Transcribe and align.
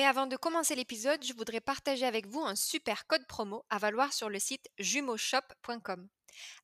Mais 0.00 0.06
avant 0.06 0.26
de 0.26 0.38
commencer 0.38 0.74
l'épisode, 0.74 1.22
je 1.22 1.34
voudrais 1.34 1.60
partager 1.60 2.06
avec 2.06 2.26
vous 2.26 2.40
un 2.40 2.56
super 2.56 3.06
code 3.06 3.26
promo 3.26 3.66
à 3.68 3.76
valoir 3.76 4.14
sur 4.14 4.30
le 4.30 4.38
site 4.38 4.66
jumeauxshop.com. 4.78 6.08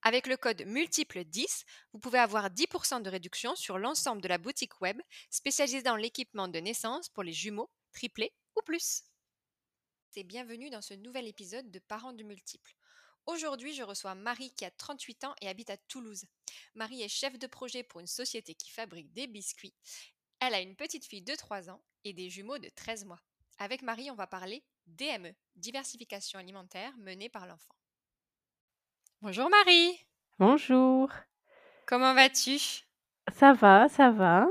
Avec 0.00 0.26
le 0.26 0.38
code 0.38 0.64
multiple 0.64 1.22
10, 1.22 1.64
vous 1.92 1.98
pouvez 1.98 2.18
avoir 2.18 2.48
10% 2.48 3.02
de 3.02 3.10
réduction 3.10 3.54
sur 3.54 3.76
l'ensemble 3.76 4.22
de 4.22 4.28
la 4.28 4.38
boutique 4.38 4.80
web 4.80 4.98
spécialisée 5.28 5.82
dans 5.82 5.96
l'équipement 5.96 6.48
de 6.48 6.58
naissance 6.60 7.10
pour 7.10 7.24
les 7.24 7.34
jumeaux, 7.34 7.68
triplés 7.92 8.32
ou 8.56 8.62
plus. 8.62 9.02
Et 10.14 10.24
bienvenue 10.24 10.70
dans 10.70 10.80
ce 10.80 10.94
nouvel 10.94 11.28
épisode 11.28 11.70
de 11.70 11.78
Parents 11.78 12.14
du 12.14 12.24
multiple. 12.24 12.74
Aujourd'hui, 13.26 13.74
je 13.74 13.82
reçois 13.82 14.14
Marie 14.14 14.54
qui 14.54 14.64
a 14.64 14.70
38 14.70 15.24
ans 15.24 15.34
et 15.42 15.48
habite 15.48 15.68
à 15.68 15.76
Toulouse. 15.76 16.24
Marie 16.74 17.02
est 17.02 17.08
chef 17.08 17.38
de 17.38 17.46
projet 17.46 17.82
pour 17.82 18.00
une 18.00 18.06
société 18.06 18.54
qui 18.54 18.70
fabrique 18.70 19.12
des 19.12 19.26
biscuits. 19.26 19.74
Elle 20.40 20.54
a 20.54 20.60
une 20.60 20.76
petite 20.76 21.06
fille 21.06 21.22
de 21.22 21.34
3 21.34 21.70
ans 21.70 21.80
et 22.04 22.12
des 22.12 22.28
jumeaux 22.28 22.58
de 22.58 22.68
13 22.68 23.06
mois. 23.06 23.20
Avec 23.58 23.82
Marie, 23.82 24.10
on 24.10 24.14
va 24.14 24.26
parler 24.26 24.62
DME, 24.86 25.32
diversification 25.56 26.38
alimentaire 26.38 26.92
menée 26.98 27.28
par 27.28 27.46
l'enfant. 27.46 27.74
Bonjour 29.22 29.48
Marie. 29.48 29.98
Bonjour. 30.38 31.08
Comment 31.86 32.14
vas-tu? 32.14 32.58
Ça 33.34 33.54
va, 33.54 33.88
ça 33.88 34.10
va. 34.10 34.46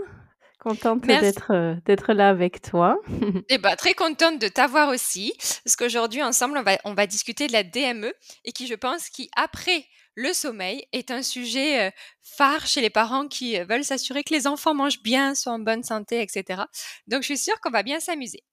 Contente 0.60 1.02
d'être 1.02 1.54
euh, 1.54 1.76
d'être 1.86 2.14
là 2.14 2.30
avec 2.30 2.62
toi. 2.62 3.00
Eh 3.50 3.60
ben, 3.60 3.76
très 3.76 3.94
contente 3.94 4.42
de 4.42 4.48
t'avoir 4.48 4.90
aussi, 4.90 5.34
parce 5.64 5.76
qu'aujourd'hui 5.76 6.24
ensemble 6.24 6.58
on 6.58 6.64
va 6.64 6.78
on 6.84 6.96
va 6.96 7.06
discuter 7.06 7.46
de 7.46 7.54
la 7.54 7.64
DME 7.64 8.12
et 8.44 8.52
qui 8.52 8.66
je 8.66 8.74
pense 8.74 9.10
qui 9.10 9.30
après 9.36 9.86
le 10.16 10.34
sommeil 10.34 10.88
est 10.92 11.12
un 11.12 11.22
sujet 11.22 11.94
phare 12.22 12.66
chez 12.66 12.82
les 12.82 12.90
parents 12.90 13.28
qui 13.28 13.60
veulent 13.60 13.84
s'assurer 13.84 14.24
que 14.24 14.34
les 14.34 14.48
enfants 14.48 14.74
mangent 14.74 15.04
bien, 15.04 15.36
sont 15.36 15.52
en 15.52 15.60
bonne 15.60 15.84
santé, 15.84 16.22
etc. 16.22 16.64
Donc, 17.08 17.22
je 17.22 17.28
suis 17.28 17.38
sûre 17.38 17.60
qu'on 17.62 17.72
va 17.72 17.84
bien 17.84 18.00
s'amuser. 18.00 18.44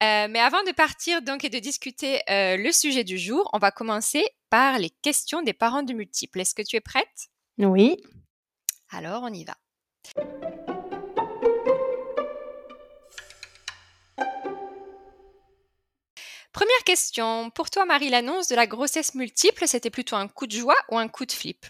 mais 0.00 0.40
avant 0.40 0.62
de 0.64 0.72
partir 0.72 1.22
donc 1.22 1.44
et 1.44 1.50
de 1.50 1.58
discuter 1.58 2.20
le 2.28 2.70
sujet 2.72 3.04
du 3.04 3.18
jour, 3.18 3.48
on 3.52 3.58
va 3.58 3.70
commencer 3.70 4.24
par 4.50 4.78
les 4.78 4.90
questions 4.90 5.42
des 5.42 5.52
parents 5.52 5.82
de 5.82 5.92
multiples. 5.92 6.40
Est-ce 6.40 6.54
que 6.54 6.62
tu 6.62 6.76
es 6.76 6.80
prête? 6.80 7.28
Oui. 7.58 7.96
Alors, 8.90 9.22
on 9.22 9.32
y 9.32 9.44
va. 9.44 9.56
Première 16.54 16.84
question. 16.86 17.50
Pour 17.50 17.68
toi, 17.68 17.84
Marie, 17.84 18.10
l'annonce 18.10 18.46
de 18.46 18.54
la 18.54 18.68
grossesse 18.68 19.16
multiple, 19.16 19.64
c'était 19.66 19.90
plutôt 19.90 20.14
un 20.14 20.28
coup 20.28 20.46
de 20.46 20.52
joie 20.52 20.76
ou 20.88 20.96
un 20.96 21.08
coup 21.08 21.26
de 21.26 21.32
flip? 21.32 21.66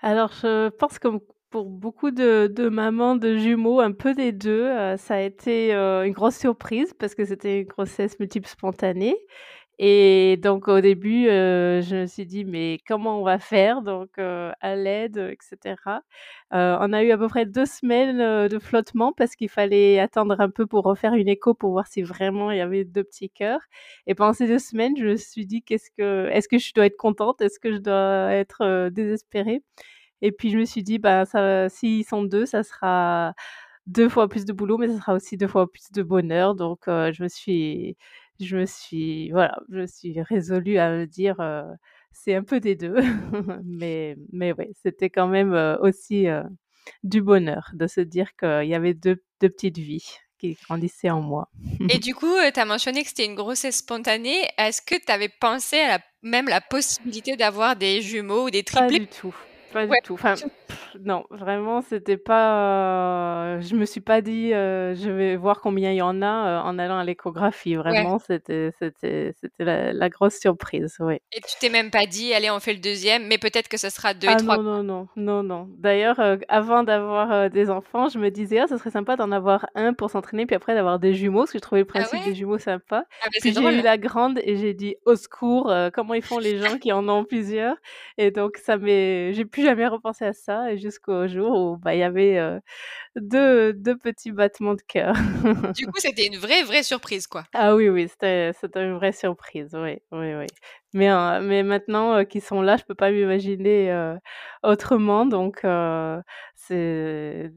Alors, 0.00 0.30
je 0.42 0.68
pense 0.68 1.00
que 1.00 1.08
pour 1.50 1.64
beaucoup 1.64 2.12
de, 2.12 2.68
mamans 2.68 3.16
de 3.16 3.36
jumeaux, 3.36 3.80
un 3.80 3.90
peu 3.90 4.14
des 4.14 4.30
deux, 4.30 4.62
euh, 4.62 4.96
ça 4.96 5.16
a 5.16 5.20
été 5.20 5.74
euh, 5.74 6.04
une 6.04 6.12
grosse 6.12 6.36
surprise 6.36 6.94
parce 6.96 7.16
que 7.16 7.24
c'était 7.24 7.62
une 7.62 7.66
grossesse 7.66 8.16
multiple 8.20 8.48
spontanée. 8.48 9.16
Et 9.78 10.36
donc 10.40 10.68
au 10.68 10.80
début, 10.80 11.26
euh, 11.28 11.82
je 11.82 11.96
me 11.96 12.06
suis 12.06 12.26
dit: 12.26 12.44
«Mais 12.44 12.78
comment 12.86 13.20
on 13.20 13.24
va 13.24 13.38
faire?» 13.40 13.82
donc 13.82 14.08
euh, 14.18 14.52
à 14.60 14.76
l'aide, 14.76 15.16
etc. 15.18 16.02
Euh, 16.52 16.76
on 16.80 16.92
a 16.92 17.02
eu 17.02 17.10
à 17.10 17.18
peu 17.18 17.26
près 17.28 17.44
deux 17.46 17.66
semaines, 17.66 18.48
de 18.48 18.58
flottement 18.60 19.12
parce 19.12 19.34
qu'il 19.34 19.48
fallait 19.48 19.98
attendre 19.98 20.40
un 20.40 20.48
peu 20.50 20.66
pour 20.66 20.84
refaire 20.84 21.14
une 21.14 21.28
écho 21.28 21.54
pour 21.54 21.72
voir 21.72 21.88
si 21.88 22.02
vraiment 22.02 22.52
il 22.52 22.58
y 22.58 22.60
avait 22.60 22.84
deux 22.84 23.02
petits 23.04 23.30
cœurs 23.30 23.60
et 24.06 24.14
pendant 24.14 24.32
ces 24.32 24.46
deux 24.46 24.60
semaines, 24.60 24.96
je 24.96 25.04
me 25.06 25.16
suis 25.16 25.44
dit: 25.46 25.62
«Qu'est-ce 25.62 25.90
que 25.98 26.28
est-ce 26.30 26.48
que 26.48 26.58
je 26.58 26.72
dois 26.74 26.86
être 26.86 26.96
contente? 26.96 27.40
Est-ce 27.40 27.58
que 27.58 27.72
je 27.72 27.78
dois 27.78 28.32
être, 28.32 28.88
désespérée?» 28.90 29.62
et 30.22 30.32
puis 30.32 30.50
je 30.50 30.58
me 30.58 30.64
suis 30.66 30.82
dit: 30.84 30.98
«Bah, 30.98 31.24
ça 31.26 31.68
s'ils 31.68 32.04
sont 32.06 32.24
deux, 32.24 32.46
ça 32.46 32.62
sera 32.64 33.34
deux 33.86 34.08
fois 34.10 34.28
plus 34.28 34.44
de 34.46 34.52
boulot, 34.54 34.78
mais 34.78 34.88
ça 34.88 34.98
sera 34.98 35.14
aussi 35.14 35.36
deux 35.38 35.48
fois 35.48 35.70
plus 35.70 35.92
de 35.92 36.02
bonheur», 36.02 36.54
donc 36.56 36.80
je 36.86 37.22
me 37.24 37.28
suis 37.28 37.96
je 38.40 38.56
me 38.56 38.66
suis 38.66 39.30
voilà, 39.30 39.56
je 39.70 39.86
suis 39.86 40.20
résolue 40.22 40.78
à 40.78 40.90
me 40.90 41.06
dire, 41.06 41.36
c'est 42.12 42.34
un 42.34 42.42
peu 42.42 42.60
des 42.60 42.76
deux 42.76 42.94
mais 43.64 44.16
mais 44.32 44.52
ouais, 44.52 44.70
c'était 44.82 45.10
quand 45.10 45.28
même, 45.28 45.52
aussi, 45.80 46.26
du 47.02 47.22
bonheur 47.22 47.70
de 47.74 47.86
se 47.86 48.00
dire 48.00 48.34
qu'il 48.36 48.68
y 48.68 48.74
avait 48.74 48.94
deux 48.94 49.22
petites 49.38 49.78
vies 49.78 50.16
qui 50.38 50.56
grandissaient 50.64 51.10
en 51.10 51.20
moi. 51.20 51.48
Et 51.88 51.98
du 51.98 52.14
coup, 52.14 52.34
tu 52.52 52.60
as 52.60 52.64
mentionné 52.64 53.02
que 53.02 53.08
c'était 53.08 53.26
une 53.26 53.34
grossesse 53.34 53.78
spontanée. 53.78 54.48
Est-ce 54.58 54.82
que 54.82 54.94
tu 54.94 55.10
avais 55.12 55.28
pensé 55.28 55.78
à 55.78 55.88
la 55.88 55.98
même 56.22 56.48
la 56.48 56.60
possibilité 56.60 57.36
d'avoir 57.36 57.76
des 57.76 58.02
jumeaux 58.02 58.46
ou 58.46 58.50
des 58.50 58.62
Pas 58.62 58.88
du 58.88 59.06
tout 59.06 59.34
pas 59.74 59.86
du 59.86 59.92
tout. 60.04 60.14
Enfin, 60.14 60.34
non, 61.02 61.24
vraiment, 61.30 61.82
c'était 61.82 62.16
pas. 62.16 63.60
je 63.60 63.74
me 63.74 63.84
suis 63.84 64.00
pas 64.00 64.20
dit, 64.20 64.50
je 64.50 65.10
vais 65.10 65.36
voir 65.36 65.60
combien 65.60 65.90
il 65.92 65.96
y 65.96 66.02
en 66.02 66.22
a 66.22 66.62
en 66.62 66.78
allant 66.78 66.98
à 66.98 67.04
l'échographie. 67.04 67.74
Vraiment, 67.74 68.18
c'était, 68.18 68.70
c'était, 68.78 69.34
c'était 69.40 69.92
la, 69.92 70.08
grosse 70.08 70.38
surprise, 70.38 70.96
oui. 71.00 71.16
Et 71.32 71.40
tu 71.40 71.54
t'es 71.60 71.68
même 71.68 71.90
pas 71.90 72.06
dit, 72.06 72.32
allez, 72.34 72.50
on 72.50 72.60
fait 72.60 72.74
le 72.74 72.80
deuxième, 72.80 73.26
mais 73.26 73.38
peut-être 73.38 73.68
que 73.68 73.76
ce 73.76 73.88
sera 73.88 74.14
deux 74.14 74.28
et 74.28 74.32
ah 74.32 74.36
trois. 74.36 74.56
Non, 74.58 74.82
non, 74.82 74.82
non, 74.82 75.08
non, 75.16 75.42
non. 75.42 75.68
D'ailleurs, 75.78 76.20
avant 76.48 76.84
d'avoir 76.84 77.50
des 77.50 77.70
enfants, 77.70 78.08
je 78.08 78.18
me 78.18 78.30
disais, 78.30 78.60
ah, 78.60 78.66
ce 78.68 78.76
serait 78.76 78.90
sympa 78.90 79.16
d'en 79.16 79.32
avoir 79.32 79.66
un 79.74 79.94
pour 79.94 80.10
s'entraîner, 80.10 80.46
puis 80.46 80.56
après 80.56 80.74
d'avoir 80.74 80.98
des 80.98 81.14
jumeaux, 81.14 81.40
parce 81.40 81.52
que 81.52 81.58
je 81.58 81.62
trouvais 81.62 81.80
le 81.80 81.86
ah 81.90 81.98
principe 81.98 82.24
des 82.24 82.34
jumeaux 82.34 82.58
sympa. 82.58 83.04
Ah, 83.22 83.28
puis 83.40 83.52
j'ai 83.52 83.60
eu 83.60 83.82
la 83.82 83.98
grande 83.98 84.38
et 84.44 84.56
j'ai 84.56 84.74
dit, 84.74 84.96
au 85.06 85.16
secours, 85.16 85.72
comment 85.92 86.14
ils 86.14 86.22
font 86.22 86.38
les 86.38 86.58
gens 86.58 86.78
qui 86.78 86.92
en 86.92 87.08
ont 87.08 87.24
plusieurs? 87.24 87.76
Et 88.18 88.30
donc, 88.30 88.58
ça 88.58 88.76
m'est, 88.76 89.32
j'ai 89.32 89.44
plus 89.44 89.64
jamais 89.64 89.86
repensé 89.86 90.24
à 90.24 90.32
ça 90.32 90.72
jusqu'au 90.84 91.26
jour 91.26 91.58
où 91.58 91.76
bah, 91.78 91.94
il 91.94 91.98
y 91.98 92.02
avait 92.02 92.38
deux, 93.16 93.72
deux, 93.72 93.96
petits 93.96 94.32
battements 94.32 94.74
de 94.74 94.82
cœur. 94.82 95.14
du 95.74 95.86
coup, 95.86 95.92
c'était 95.98 96.26
une 96.26 96.36
vraie, 96.36 96.62
vraie 96.62 96.82
surprise, 96.82 97.26
quoi. 97.26 97.44
Ah 97.54 97.74
oui, 97.74 97.88
oui, 97.88 98.08
c'était 98.08 98.52
une 98.74 98.94
vraie 98.94 99.12
surprise, 99.12 99.70
oui, 99.74 99.98
oui, 100.12 100.34
oui. 100.34 100.46
Mais, 100.92 101.40
mais 101.40 101.62
maintenant 101.62 102.24
qu'ils 102.24 102.42
sont 102.42 102.60
là, 102.62 102.76
je 102.76 102.84
peux 102.84 102.94
pas 102.94 103.10
m'imaginer 103.10 104.14
autrement, 104.62 105.26
donc 105.26 105.60
c'est... 106.54 107.52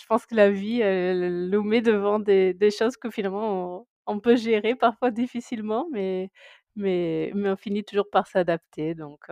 Je 0.00 0.06
pense 0.06 0.24
que 0.24 0.34
la 0.34 0.50
vie, 0.50 0.80
elle, 0.80 1.50
nous 1.50 1.62
met 1.62 1.82
devant 1.82 2.18
des, 2.18 2.54
des 2.54 2.70
choses 2.70 2.96
que 2.96 3.10
finalement 3.10 3.80
on, 3.80 3.86
on, 4.06 4.20
peut 4.20 4.36
gérer 4.36 4.74
parfois 4.74 5.10
difficilement, 5.10 5.88
mais, 5.92 6.30
mais, 6.76 7.32
mais 7.34 7.50
on 7.50 7.56
finit 7.56 7.84
toujours 7.84 8.08
par 8.10 8.26
s'adapter. 8.26 8.94
Donc, 8.94 9.28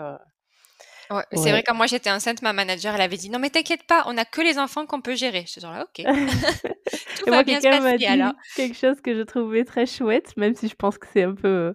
c'est 1.32 1.50
vrai, 1.50 1.62
quand 1.62 1.74
moi 1.74 1.86
j'étais 1.86 2.10
enceinte, 2.10 2.42
ma 2.42 2.52
manager, 2.52 2.94
elle 2.94 3.00
avait 3.00 3.16
dit 3.16 3.30
non 3.30 3.38
mais 3.38 3.50
t'inquiète 3.50 3.84
pas, 3.84 4.04
on 4.06 4.16
a 4.16 4.24
que 4.24 4.40
les 4.40 4.58
enfants 4.58 4.86
qu'on 4.86 5.00
peut 5.00 5.14
gérer. 5.14 5.42
Je 5.46 5.52
suis 5.52 5.60
genre 5.60 5.72
là, 5.72 5.86
ok. 5.86 6.04
Tout 7.18 7.30
va 7.30 7.42
bien 7.42 7.60
se 7.60 7.68
passer 7.68 8.06
alors. 8.06 8.32
Quelque 8.56 8.76
chose 8.76 9.00
que 9.00 9.14
je 9.14 9.22
trouvais 9.22 9.64
très 9.64 9.86
chouette, 9.86 10.36
même 10.36 10.54
si 10.54 10.68
je 10.68 10.74
pense 10.74 10.98
que 10.98 11.06
c'est 11.12 11.24
un 11.24 11.34
peu 11.34 11.74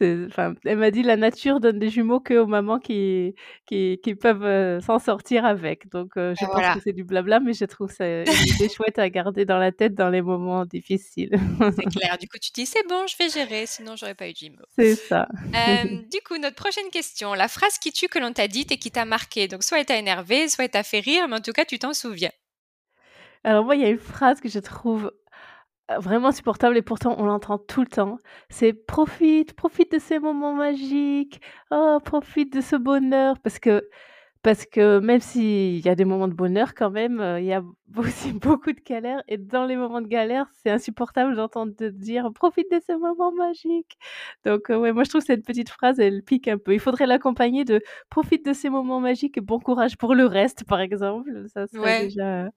enfin, 0.00 0.54
elle 0.64 0.78
m'a 0.78 0.90
dit 0.90 1.02
la 1.02 1.16
nature 1.16 1.60
donne 1.60 1.78
des 1.78 1.90
jumeaux 1.90 2.20
que 2.20 2.34
aux 2.34 2.46
mamans 2.46 2.78
qui, 2.78 3.34
qui, 3.66 4.00
qui 4.02 4.14
peuvent 4.14 4.44
euh, 4.44 4.80
s'en 4.80 4.98
sortir 4.98 5.44
avec. 5.44 5.88
Donc, 5.90 6.12
euh, 6.16 6.34
je 6.40 6.46
pense 6.46 6.74
que 6.74 6.80
c'est 6.84 6.92
du 6.92 7.04
blabla, 7.04 7.40
mais 7.40 7.52
je 7.52 7.64
trouve 7.64 7.90
ça 7.90 8.06
une 8.06 8.28
idée 8.28 8.68
chouette 8.74 8.98
à 8.98 9.08
garder 9.10 9.44
dans 9.44 9.58
la 9.58 9.72
tête 9.72 9.94
dans 9.94 10.08
les 10.08 10.22
moments 10.22 10.64
difficiles. 10.64 11.30
c'est 11.76 11.98
clair. 11.98 12.18
Du 12.18 12.28
coup, 12.28 12.38
tu 12.40 12.50
dis 12.52 12.66
c'est 12.66 12.86
bon, 12.88 13.06
je 13.06 13.16
vais 13.18 13.28
gérer, 13.28 13.66
sinon 13.66 13.96
j'aurais 13.96 14.14
pas 14.14 14.28
eu 14.28 14.32
de 14.32 14.38
jumeaux. 14.38 14.64
C'est 14.76 14.94
ça. 14.94 15.28
Euh, 15.54 15.84
du 16.12 16.20
coup, 16.26 16.38
notre 16.38 16.56
prochaine 16.56 16.88
question, 16.90 17.34
la 17.34 17.48
phrase 17.48 17.78
qui 17.78 17.92
tue 17.92 18.08
que 18.08 18.18
l'on 18.18 18.32
t'a 18.32 18.48
dite 18.48 18.72
et 18.72 18.78
qui 18.78 18.90
t'a 18.90 19.04
marqué. 19.04 19.48
Donc, 19.48 19.62
soit 19.62 19.80
elle 19.80 19.86
t'a 19.86 19.98
énervé, 19.98 20.48
soit 20.48 20.64
elle 20.64 20.70
t'a 20.70 20.82
fait 20.82 21.00
rire, 21.00 21.28
mais 21.28 21.36
en 21.36 21.40
tout 21.40 21.52
cas, 21.52 21.64
tu 21.64 21.78
t'en 21.78 21.92
souviens. 21.92 22.30
Alors 23.42 23.64
moi, 23.64 23.74
il 23.74 23.80
y 23.80 23.84
a 23.84 23.88
une 23.88 23.98
phrase 23.98 24.40
que 24.40 24.48
je 24.48 24.58
trouve 24.58 25.12
vraiment 25.98 26.28
insupportable 26.28 26.76
et 26.76 26.82
pourtant 26.82 27.14
on 27.18 27.24
l'entend 27.24 27.58
tout 27.58 27.80
le 27.82 27.86
temps. 27.88 28.18
C'est 28.48 28.72
profite, 28.72 29.54
profite 29.54 29.92
de 29.92 29.98
ces 29.98 30.18
moments 30.18 30.54
magiques. 30.54 31.40
Oh, 31.70 31.98
profite 32.04 32.52
de 32.52 32.60
ce 32.60 32.76
bonheur 32.76 33.38
parce 33.40 33.58
que 33.58 33.88
parce 34.42 34.64
que 34.66 35.00
même 35.00 35.20
s'il 35.20 35.80
y 35.84 35.88
a 35.88 35.94
des 35.94 36.04
moments 36.06 36.28
de 36.28 36.34
bonheur 36.34 36.74
quand 36.74 36.90
même, 36.90 37.22
il 37.38 37.44
y 37.44 37.52
a 37.52 37.62
aussi 37.96 38.32
beaucoup 38.32 38.72
de 38.72 38.80
galères 38.80 39.22
et 39.28 39.36
dans 39.38 39.64
les 39.66 39.76
moments 39.76 40.00
de 40.00 40.06
galère, 40.08 40.46
c'est 40.62 40.70
insupportable 40.70 41.36
d'entendre 41.36 41.74
te 41.74 41.84
dire: 41.84 42.30
«Profite 42.34 42.70
de 42.70 42.80
ce 42.86 42.92
moment 42.92 43.32
magique». 43.32 43.96
Donc, 44.44 44.70
heu, 44.70 44.76
ouais, 44.78 44.92
moi 44.92 45.04
je 45.04 45.10
trouve 45.10 45.22
cette 45.22 45.44
petite 45.44 45.68
phrase, 45.70 45.98
elle 46.00 46.22
pique 46.22 46.48
un 46.48 46.58
peu. 46.58 46.72
Il 46.74 46.80
faudrait 46.80 47.06
l'accompagner 47.06 47.64
de: 47.64 47.80
«Profite 48.10 48.44
de 48.46 48.52
ces 48.52 48.68
moments 48.70 49.00
magiques 49.00 49.36
et 49.38 49.40
bon 49.40 49.58
courage 49.60 49.96
pour 49.96 50.14
le 50.14 50.26
reste», 50.26 50.64
par 50.64 50.80
exemple. 50.80 51.30
Ça 51.52 51.66
serait 51.66 51.94
Ouais. 51.94 51.94
déjà 51.94 52.50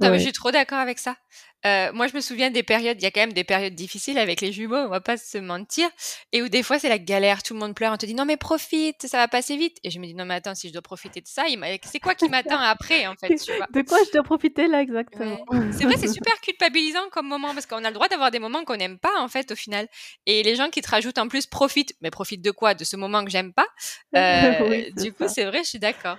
Non, 0.00 0.10
mais 0.10 0.18
je 0.18 0.24
suis 0.24 0.32
trop 0.32 0.50
d'accord 0.50 0.78
avec 0.78 0.98
ça. 0.98 1.16
Heu, 1.64 1.92
moi, 1.92 2.06
je 2.06 2.14
me 2.14 2.20
souviens 2.20 2.50
des 2.50 2.62
périodes 2.62 2.98
il 3.00 3.04
y 3.04 3.06
a 3.06 3.10
quand 3.10 3.20
même 3.20 3.32
des 3.32 3.44
périodes 3.44 3.74
difficiles 3.74 4.18
avec 4.18 4.40
les 4.40 4.52
jumeaux, 4.52 4.76
on 4.76 4.88
va 4.88 5.00
pas 5.00 5.16
se 5.16 5.38
mentir 5.38 5.88
et 6.32 6.42
où 6.42 6.48
des 6.48 6.62
fois 6.62 6.78
c'est 6.78 6.88
la 6.88 6.98
galère, 6.98 7.42
tout 7.42 7.54
le 7.54 7.60
monde 7.60 7.74
pleure, 7.74 7.92
on 7.92 7.96
te 7.96 8.06
dit: 8.06 8.14
«Non 8.14 8.24
mais 8.24 8.36
profite, 8.36 9.06
ça 9.06 9.18
va 9.18 9.28
passer 9.28 9.56
vite» 9.56 9.78
et 9.84 9.90
je 9.90 9.98
me 9.98 10.06
dis: 10.06 10.14
«Non 10.14 10.24
mais 10.26 10.34
attends, 10.34 10.54
si 10.54 10.68
je 10.68 10.72
dois 10.72 10.82
profiter 10.82 11.20
de 11.20 11.26
ça, 11.28 11.44
c'est 11.82 12.00
quoi 12.00 12.14
qui 12.14 12.28
C'est 12.30 12.30
m'attend 12.30 12.58
après, 12.60 13.06
en 13.06 13.14
fait?» 13.16 13.34
Que 13.34 13.44
tu 13.44 13.52
vois? 13.54 13.68
de 13.68 13.82
quoi 13.82 13.98
je 14.04 14.10
dois 14.12 14.22
profiter? 14.22 14.55
Là 14.64 14.80
exactement? 14.82 15.38
Ouais. 15.48 15.60
C'est 15.72 15.84
vrai, 15.84 15.94
c'est 15.98 16.08
super 16.08 16.32
culpabilisant 16.40 17.08
comme 17.10 17.26
moment 17.26 17.52
parce 17.54 17.66
qu'on 17.66 17.84
a 17.84 17.88
le 17.90 17.94
droit 17.94 18.08
d'avoir 18.08 18.30
des 18.30 18.38
moments 18.38 18.64
qu'on 18.64 18.76
n'aime 18.76 18.98
pas, 18.98 19.20
en 19.20 19.28
fait, 19.28 19.52
au 19.52 19.54
final 19.56 19.88
et 20.26 20.42
les 20.42 20.56
gens 20.56 20.70
qui 20.70 20.80
te 20.80 20.90
rajoutent 20.90 21.18
en 21.18 21.28
plus: 21.28 21.46
«Profite», 21.46 21.94
mais 22.00 22.10
profite 22.10 22.42
de 22.42 22.50
quoi? 22.50 22.74
De 22.74 22.84
ce 22.84 22.96
moment 22.96 23.24
que 23.24 23.30
j'aime 23.30 23.52
pas? 23.52 23.66
Oui, 24.12 24.84
c'est 24.96 25.04
du 25.04 25.12
coup, 25.12 25.28
c'est 25.28 25.44
vrai, 25.44 25.62
je 25.64 25.68
suis 25.68 25.78
d'accord. 25.78 26.18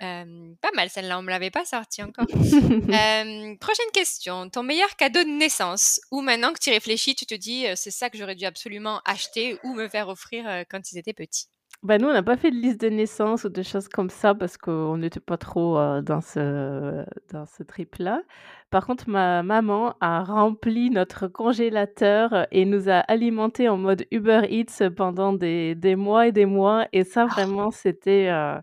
Pas 0.00 0.70
mal 0.74 0.90
celle-là, 0.90 1.18
on 1.18 1.22
me 1.22 1.30
l'avait 1.30 1.50
pas 1.50 1.64
sortie 1.64 2.02
encore. 2.02 2.26
Prochaine 3.60 3.90
question, 3.92 4.48
ton 4.50 4.62
meilleur 4.62 4.94
cadeau 4.96 5.22
de 5.24 5.28
naissance? 5.28 6.00
Ou 6.10 6.20
maintenant 6.20 6.52
que 6.52 6.58
tu 6.60 6.70
y 6.70 6.72
réfléchis, 6.72 7.14
tu 7.14 7.26
te 7.26 7.34
dis, 7.34 7.66
«C'est 7.76 7.90
ça 7.90 8.10
que 8.10 8.18
j'aurais 8.18 8.34
dû 8.36 8.44
absolument 8.44 9.00
acheter 9.04 9.56
ou 9.62 9.74
me 9.74 9.88
faire 9.88 10.08
offrir, 10.08 10.44
quand 10.70 10.92
ils 10.92 10.98
étaient 10.98 11.14
petits»? 11.14 11.46
Bah, 11.84 11.96
nous, 11.98 12.08
on 12.08 12.12
n'a 12.12 12.24
pas 12.24 12.36
fait 12.36 12.50
de 12.50 12.56
liste 12.56 12.80
de 12.80 12.88
naissance 12.88 13.44
ou 13.44 13.50
de 13.50 13.62
choses 13.62 13.86
comme 13.88 14.10
ça 14.10 14.34
parce 14.34 14.56
qu'on 14.56 14.96
n'était 14.96 15.20
pas 15.20 15.36
trop, 15.36 15.78
heu, 15.78 16.02
dans 16.02 16.20
ce 16.20 17.04
dans 17.32 17.46
ce 17.46 17.62
trip-là. 17.62 18.22
Par 18.70 18.84
contre, 18.84 19.08
ma 19.08 19.44
maman 19.44 19.94
a 20.00 20.24
rempli 20.24 20.90
notre 20.90 21.28
congélateur 21.28 22.48
et 22.50 22.64
nous 22.64 22.88
a 22.90 22.94
alimentés 23.06 23.68
en 23.68 23.76
mode 23.76 24.04
Uber 24.10 24.40
Eats 24.50 24.90
pendant 24.96 25.32
des 25.32 25.76
des 25.76 25.94
mois 25.94 26.26
et 26.26 26.32
des 26.32 26.46
mois 26.46 26.86
et 26.92 27.04
ça 27.04 27.26
Oh! 27.26 27.28
vraiment 27.30 27.70
c'était, 27.70 28.28
heu, 28.28 28.58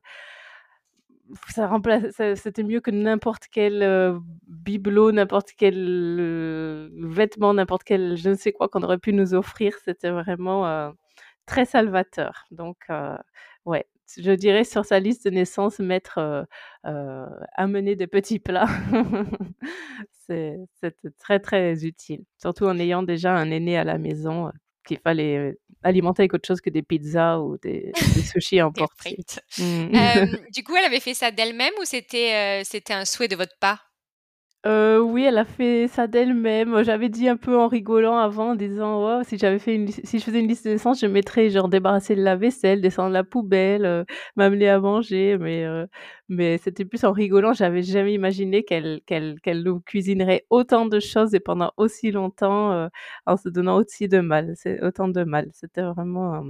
ça 1.50 1.68
remplace 1.68 2.12
ça 2.16 2.36
c'était 2.36 2.64
mieux 2.64 2.82
que 2.82 2.92
n'importe 2.92 3.46
quel, 3.52 3.82
heu, 3.84 4.20
bibelot, 4.48 5.12
n'importe 5.12 5.52
quel, 5.58 6.90
vêtement, 7.00 7.54
n'importe 7.54 7.84
quel 7.84 8.18
je 8.18 8.30
ne 8.30 8.36
sais 8.36 8.52
quoi 8.54 8.68
qu'on 8.70 8.84
aurait 8.84 9.00
pu 9.00 9.14
nous 9.14 9.34
offrir. 9.34 9.74
C'était 9.84 10.12
vraiment, 10.12 10.66
très 11.46 11.66
salvateur. 11.66 12.46
Donc 12.52 12.78
heu, 12.90 13.16
ouais, 13.66 13.86
je 14.18 14.32
dirais 14.32 14.64
sur 14.64 14.86
sa 14.86 15.00
liste 15.00 15.26
de 15.26 15.32
naissance 15.32 15.80
mettre, 15.80 16.20
heu 16.20 16.46
heu, 16.90 17.26
amener 17.56 17.96
des 17.96 18.08
petits 18.08 18.40
plats. 18.40 18.68
C'est 20.28 20.58
très, 21.20 21.40
très 21.40 21.86
utile. 21.86 22.24
Surtout 22.42 22.66
en 22.66 22.80
ayant 22.80 23.04
déjà 23.04 23.34
un 23.36 23.52
aîné 23.52 23.78
à 23.78 23.84
la 23.84 23.98
maison, 24.00 24.48
heu, 24.48 24.52
qu'il 24.88 25.00
fallait, 25.00 25.58
alimenter 25.84 26.24
avec 26.24 26.34
autre 26.34 26.48
chose 26.48 26.62
que 26.62 26.70
des 26.72 26.82
pizzas 26.84 27.40
ou 27.40 27.58
des 27.60 27.92
des 28.16 28.22
sushis 28.24 28.56
Des 28.58 28.62
emportés. 28.64 29.18
Mmh. 29.58 29.96
Hem, 29.96 30.28
du 30.54 30.64
coup, 30.64 30.76
elle 30.76 30.86
avait 30.86 31.00
fait 31.00 31.14
ça 31.14 31.32
d'elle-même 31.32 31.74
ou 31.82 31.86
c'était, 31.86 32.64
c'était 32.66 32.94
un 32.94 33.06
souhait 33.06 33.28
de 33.28 33.36
votre 33.36 33.58
part? 33.60 33.92
Heu, 34.66 35.00
oui, 35.04 35.24
elle 35.24 35.38
a 35.38 35.46
fait 35.46 35.88
ça 35.88 36.08
d'elle-même. 36.08 36.82
J'avais 36.84 37.10
dit 37.10 37.28
un 37.30 37.38
peu 37.38 37.56
en 37.58 37.68
rigolant 37.68 38.18
avant 38.18 38.52
en 38.52 38.56
disant: 38.56 39.20
«Oh, 39.20 39.24
si 39.24 39.38
j'avais 39.38 39.60
fait 39.60 39.76
une 39.76 39.88
si 39.90 40.18
je 40.18 40.24
faisais 40.24 40.40
une 40.40 40.48
liste 40.48 40.66
de 40.66 40.72
naissance, 40.72 41.00
je 41.02 41.06
mettrais 41.06 41.50
genre 41.52 41.70
débarrasser 41.70 42.16
le 42.16 42.24
lave-vaisselle, 42.24 42.82
descendre 42.82 43.12
la 43.12 43.24
poubelle, 43.24 43.86
heu, 43.86 44.06
m'amener 44.36 44.68
à 44.70 44.80
manger», 44.80 45.38
mais 45.40 45.64
heu, 45.66 45.86
mais 46.30 46.58
c'était 46.58 46.84
plus 46.86 47.04
en 47.04 47.12
rigolant. 47.12 47.54
J'avais 47.54 47.84
jamais 47.84 48.14
imaginé 48.14 48.64
qu'elle 48.64 49.02
qu'elle 49.06 49.40
qu'elle 49.42 49.62
nous 49.64 49.82
cuisinerait 49.82 50.46
autant 50.50 50.88
de 50.88 51.00
choses 51.00 51.36
et 51.36 51.40
pendant 51.40 51.72
aussi 51.78 52.10
longtemps, 52.12 52.90
en 53.28 53.38
se 53.38 53.50
donnant 53.50 53.78
aussi 53.78 54.08
de 54.08 54.20
mal. 54.20 54.54
C'est 54.56 54.82
autant 54.84 55.08
de 55.10 55.24
mal. 55.24 55.48
C'était 55.54 55.84
vraiment, 55.84 56.44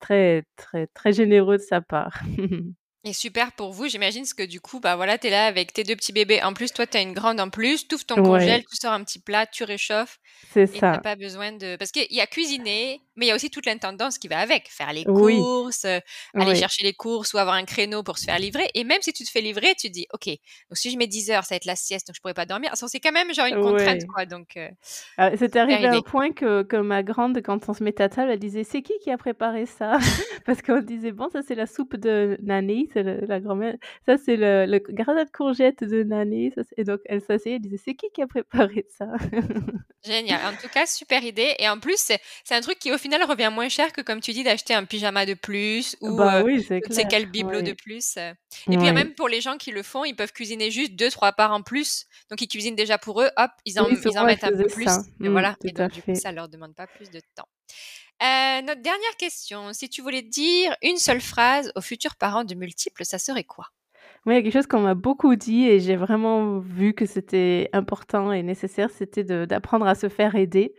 très, 0.00 0.44
très, 0.56 0.86
très 0.88 1.12
généreux 1.12 1.58
de 1.58 1.62
sa 1.62 1.80
part. 1.82 2.20
Et 3.04 3.12
super 3.14 3.52
pour 3.52 3.72
vous, 3.72 3.88
j'imagine, 3.88 4.22
parce 4.22 4.34
que 4.34 4.42
du 4.42 4.60
coup, 4.60 4.78
bah, 4.80 4.94
voilà, 4.96 5.16
tu 5.18 5.28
es 5.28 5.30
là 5.30 5.46
avec 5.46 5.72
tes 5.72 5.84
2 5.84 5.96
petits 5.96 6.12
bébés. 6.12 6.42
En 6.42 6.52
plus, 6.52 6.72
toi, 6.72 6.86
tu 6.86 6.96
as 6.98 7.00
une 7.00 7.14
grande 7.14 7.40
en 7.40 7.48
plus, 7.48 7.88
tu 7.88 7.94
ouvres 7.94 8.04
ton 8.04 8.20
congèle, 8.20 8.60
Ouais, 8.60 8.66
tu 8.70 8.76
sors 8.76 8.92
un 8.92 9.02
petit 9.04 9.20
plat, 9.20 9.46
tu 9.46 9.64
réchauffes 9.64 10.18
c'est 10.42 10.66
ça. 10.66 11.02
pas 11.02 11.16
besoin 11.16 11.52
de 11.52 11.76
parce 11.76 11.92
qu'il 11.92 12.06
y 12.12 12.20
a 12.20 12.26
cuisiner, 12.26 13.00
mais 13.20 13.26
il 13.26 13.30
y 13.30 13.32
a 13.32 13.36
aussi 13.36 13.50
toute 13.50 13.66
l'intendance 13.66 14.18
qui 14.18 14.28
va 14.28 14.40
avec. 14.40 14.68
Faire 14.70 14.92
les 14.92 15.06
Oui, 15.06 15.46
courses, 15.46 15.84
heu, 15.86 16.00
aller 16.36 16.54
oui. 16.54 16.56
chercher 16.56 16.82
les 16.84 16.94
courses 16.94 17.34
ou 17.34 17.38
avoir 17.38 17.56
un 17.56 17.64
créneau 17.66 18.02
pour 18.02 18.18
se 18.18 18.24
faire 18.24 18.38
livrer 18.40 18.70
et 18.74 18.84
même 18.84 19.02
si 19.02 19.12
tu 19.12 19.24
te 19.24 19.30
fais 19.30 19.40
livrer, 19.42 19.74
tu 19.78 19.88
te 19.88 19.92
dis: 19.92 20.06
«OK, 20.14 20.26
donc 20.28 20.76
si 20.76 20.90
je 20.90 20.98
mets 20.98 21.06
10 21.08 21.30
heures, 21.30 21.44
ça 21.44 21.54
va 21.54 21.56
être 21.58 21.64
la 21.66 21.76
sieste, 21.76 22.08
donc 22.08 22.16
je 22.16 22.20
pourrais 22.20 22.34
pas 22.34 22.46
dormir». 22.46 22.72
C'est 22.76 23.00
quand 23.00 23.12
même 23.12 23.32
genre 23.34 23.46
une 23.46 23.58
contrainte, 23.58 24.00
Ouais. 24.00 24.10
quoi, 24.12 24.26
donc 24.26 24.58
Heu, 25.18 25.36
c'était 25.36 25.58
super 25.60 25.60
arrivé 25.60 25.86
à 25.86 25.94
un 25.94 26.00
point 26.00 26.32
que 26.32 26.62
que 26.62 26.76
ma 26.76 27.02
grande, 27.02 27.42
quand 27.42 27.68
on 27.68 27.74
se 27.74 27.82
mettait 27.84 28.02
à 28.04 28.08
table, 28.08 28.30
elle 28.30 28.38
disait: 28.38 28.64
«C'est 28.64 28.82
qui 28.82 28.94
qui 29.00 29.10
a 29.10 29.18
préparé 29.18 29.66
ça?» 29.66 29.98
parce 30.46 30.62
qu'on 30.62 30.80
disait: 30.80 31.12
«Bon, 31.12 31.28
ça 31.30 31.42
c'est 31.42 31.54
la 31.54 31.66
soupe 31.66 31.96
de 31.96 32.38
Nani», 32.42 32.88
c'est 32.92 33.02
la 33.02 33.40
grand-mère, 33.40 33.76
«Ça 34.06 34.16
c'est 34.18 34.36
le 34.36 34.66
le 34.66 34.78
gratin 34.78 35.24
de 35.24 35.30
courgettes 35.30 35.84
de 35.84 36.02
Nani», 36.04 36.52
ça 36.54 36.62
c'est» 36.64 36.74
et 36.78 36.84
donc 36.84 37.00
elle 37.06 37.20
s'asseyait, 37.20 37.56
elle 37.56 37.62
disait: 37.62 37.76
«C'est 37.84 37.94
qui 37.94 38.06
qui 38.14 38.22
a 38.22 38.26
préparé 38.26 38.86
ça?» 38.88 39.06
Génial. 40.02 40.42
En 40.46 40.56
tout 40.56 40.68
cas, 40.70 40.86
super 40.86 41.22
idée 41.24 41.54
et 41.58 41.68
en 41.68 41.78
plus, 41.78 41.96
c'est 41.98 42.20
c'est 42.44 42.54
un 42.54 42.62
truc 42.62 42.78
qui, 42.78 42.90
au 42.90 42.96
final, 42.96 43.09
revient 43.18 43.50
moins 43.52 43.68
cher 43.68 43.92
que, 43.92 44.00
comme 44.00 44.20
tu 44.20 44.32
dis, 44.32 44.42
d'acheter 44.44 44.74
un 44.74 44.84
pyjama 44.84 45.26
de 45.26 45.34
plus 45.34 45.96
ou, 46.00 46.22
Bah 46.22 46.40
heu, 46.40 46.44
oui, 46.44 46.62
c'est 46.90 47.06
quel 47.06 47.26
bibelot 47.26 47.62
de 47.62 47.72
oui. 47.72 47.74
plus, 47.74 48.16
heu 48.16 48.32
et 48.70 48.78
puis, 48.78 48.86
Oui. 48.88 48.92
même 48.92 49.14
pour 49.14 49.28
les 49.28 49.40
gens 49.40 49.56
qui 49.58 49.70
le 49.72 49.82
font, 49.82 50.04
ils 50.04 50.16
peuvent 50.16 50.32
cuisiner 50.32 50.70
juste 50.70 50.94
deux, 50.96 51.10
trois 51.10 51.32
parts 51.32 51.52
en 51.52 51.62
plus. 51.62 52.06
Donc 52.30 52.40
ils 52.42 52.48
cuisinent 52.48 52.76
déjà 52.76 52.98
pour 52.98 53.20
eux, 53.22 53.30
hop, 53.36 53.50
ils 53.66 53.78
en 53.80 53.86
Oui, 53.86 53.96
ils 54.04 54.24
mettent 54.26 54.44
un 54.44 54.52
peu 54.52 54.66
plus 54.66 54.84
ça. 54.84 55.04
et 55.22 55.28
Mmh, 55.28 55.28
voilà 55.28 55.56
et 55.64 55.72
donc 55.72 55.90
du 55.90 56.02
coup, 56.02 56.14
fait. 56.14 56.14
ça 56.14 56.32
leur 56.32 56.48
demande 56.48 56.74
pas 56.74 56.86
plus 56.86 57.10
de 57.10 57.20
temps. 57.34 57.48
Heu, 58.22 58.62
notre 58.62 58.82
dernière 58.82 59.16
question, 59.18 59.72
si 59.72 59.88
tu 59.90 60.02
voulais 60.02 60.22
dire 60.22 60.76
une 60.82 60.98
seule 60.98 61.20
phrase 61.22 61.72
aux 61.76 61.80
futurs 61.82 62.16
parents 62.16 62.44
de 62.44 62.54
multiples, 62.54 63.04
ça 63.04 63.18
serait 63.18 63.44
quoi? 63.44 63.66
Moi, 64.26 64.34
il 64.34 64.36
y 64.36 64.40
a 64.40 64.42
quelque 64.42 64.52
chose 64.52 64.66
qu'on 64.66 64.80
m'a 64.80 64.94
beaucoup 64.94 65.34
dit 65.36 65.64
et 65.66 65.80
j'ai 65.80 65.96
vraiment 65.96 66.58
vu 66.58 66.92
que 66.94 67.06
c'était 67.06 67.70
important 67.72 68.32
et 68.32 68.42
nécessaire, 68.42 68.90
c'était 68.90 69.24
d'apprendre 69.24 69.86
à 69.86 69.94
se 69.94 70.08
faire 70.08 70.34
aider. 70.34 70.74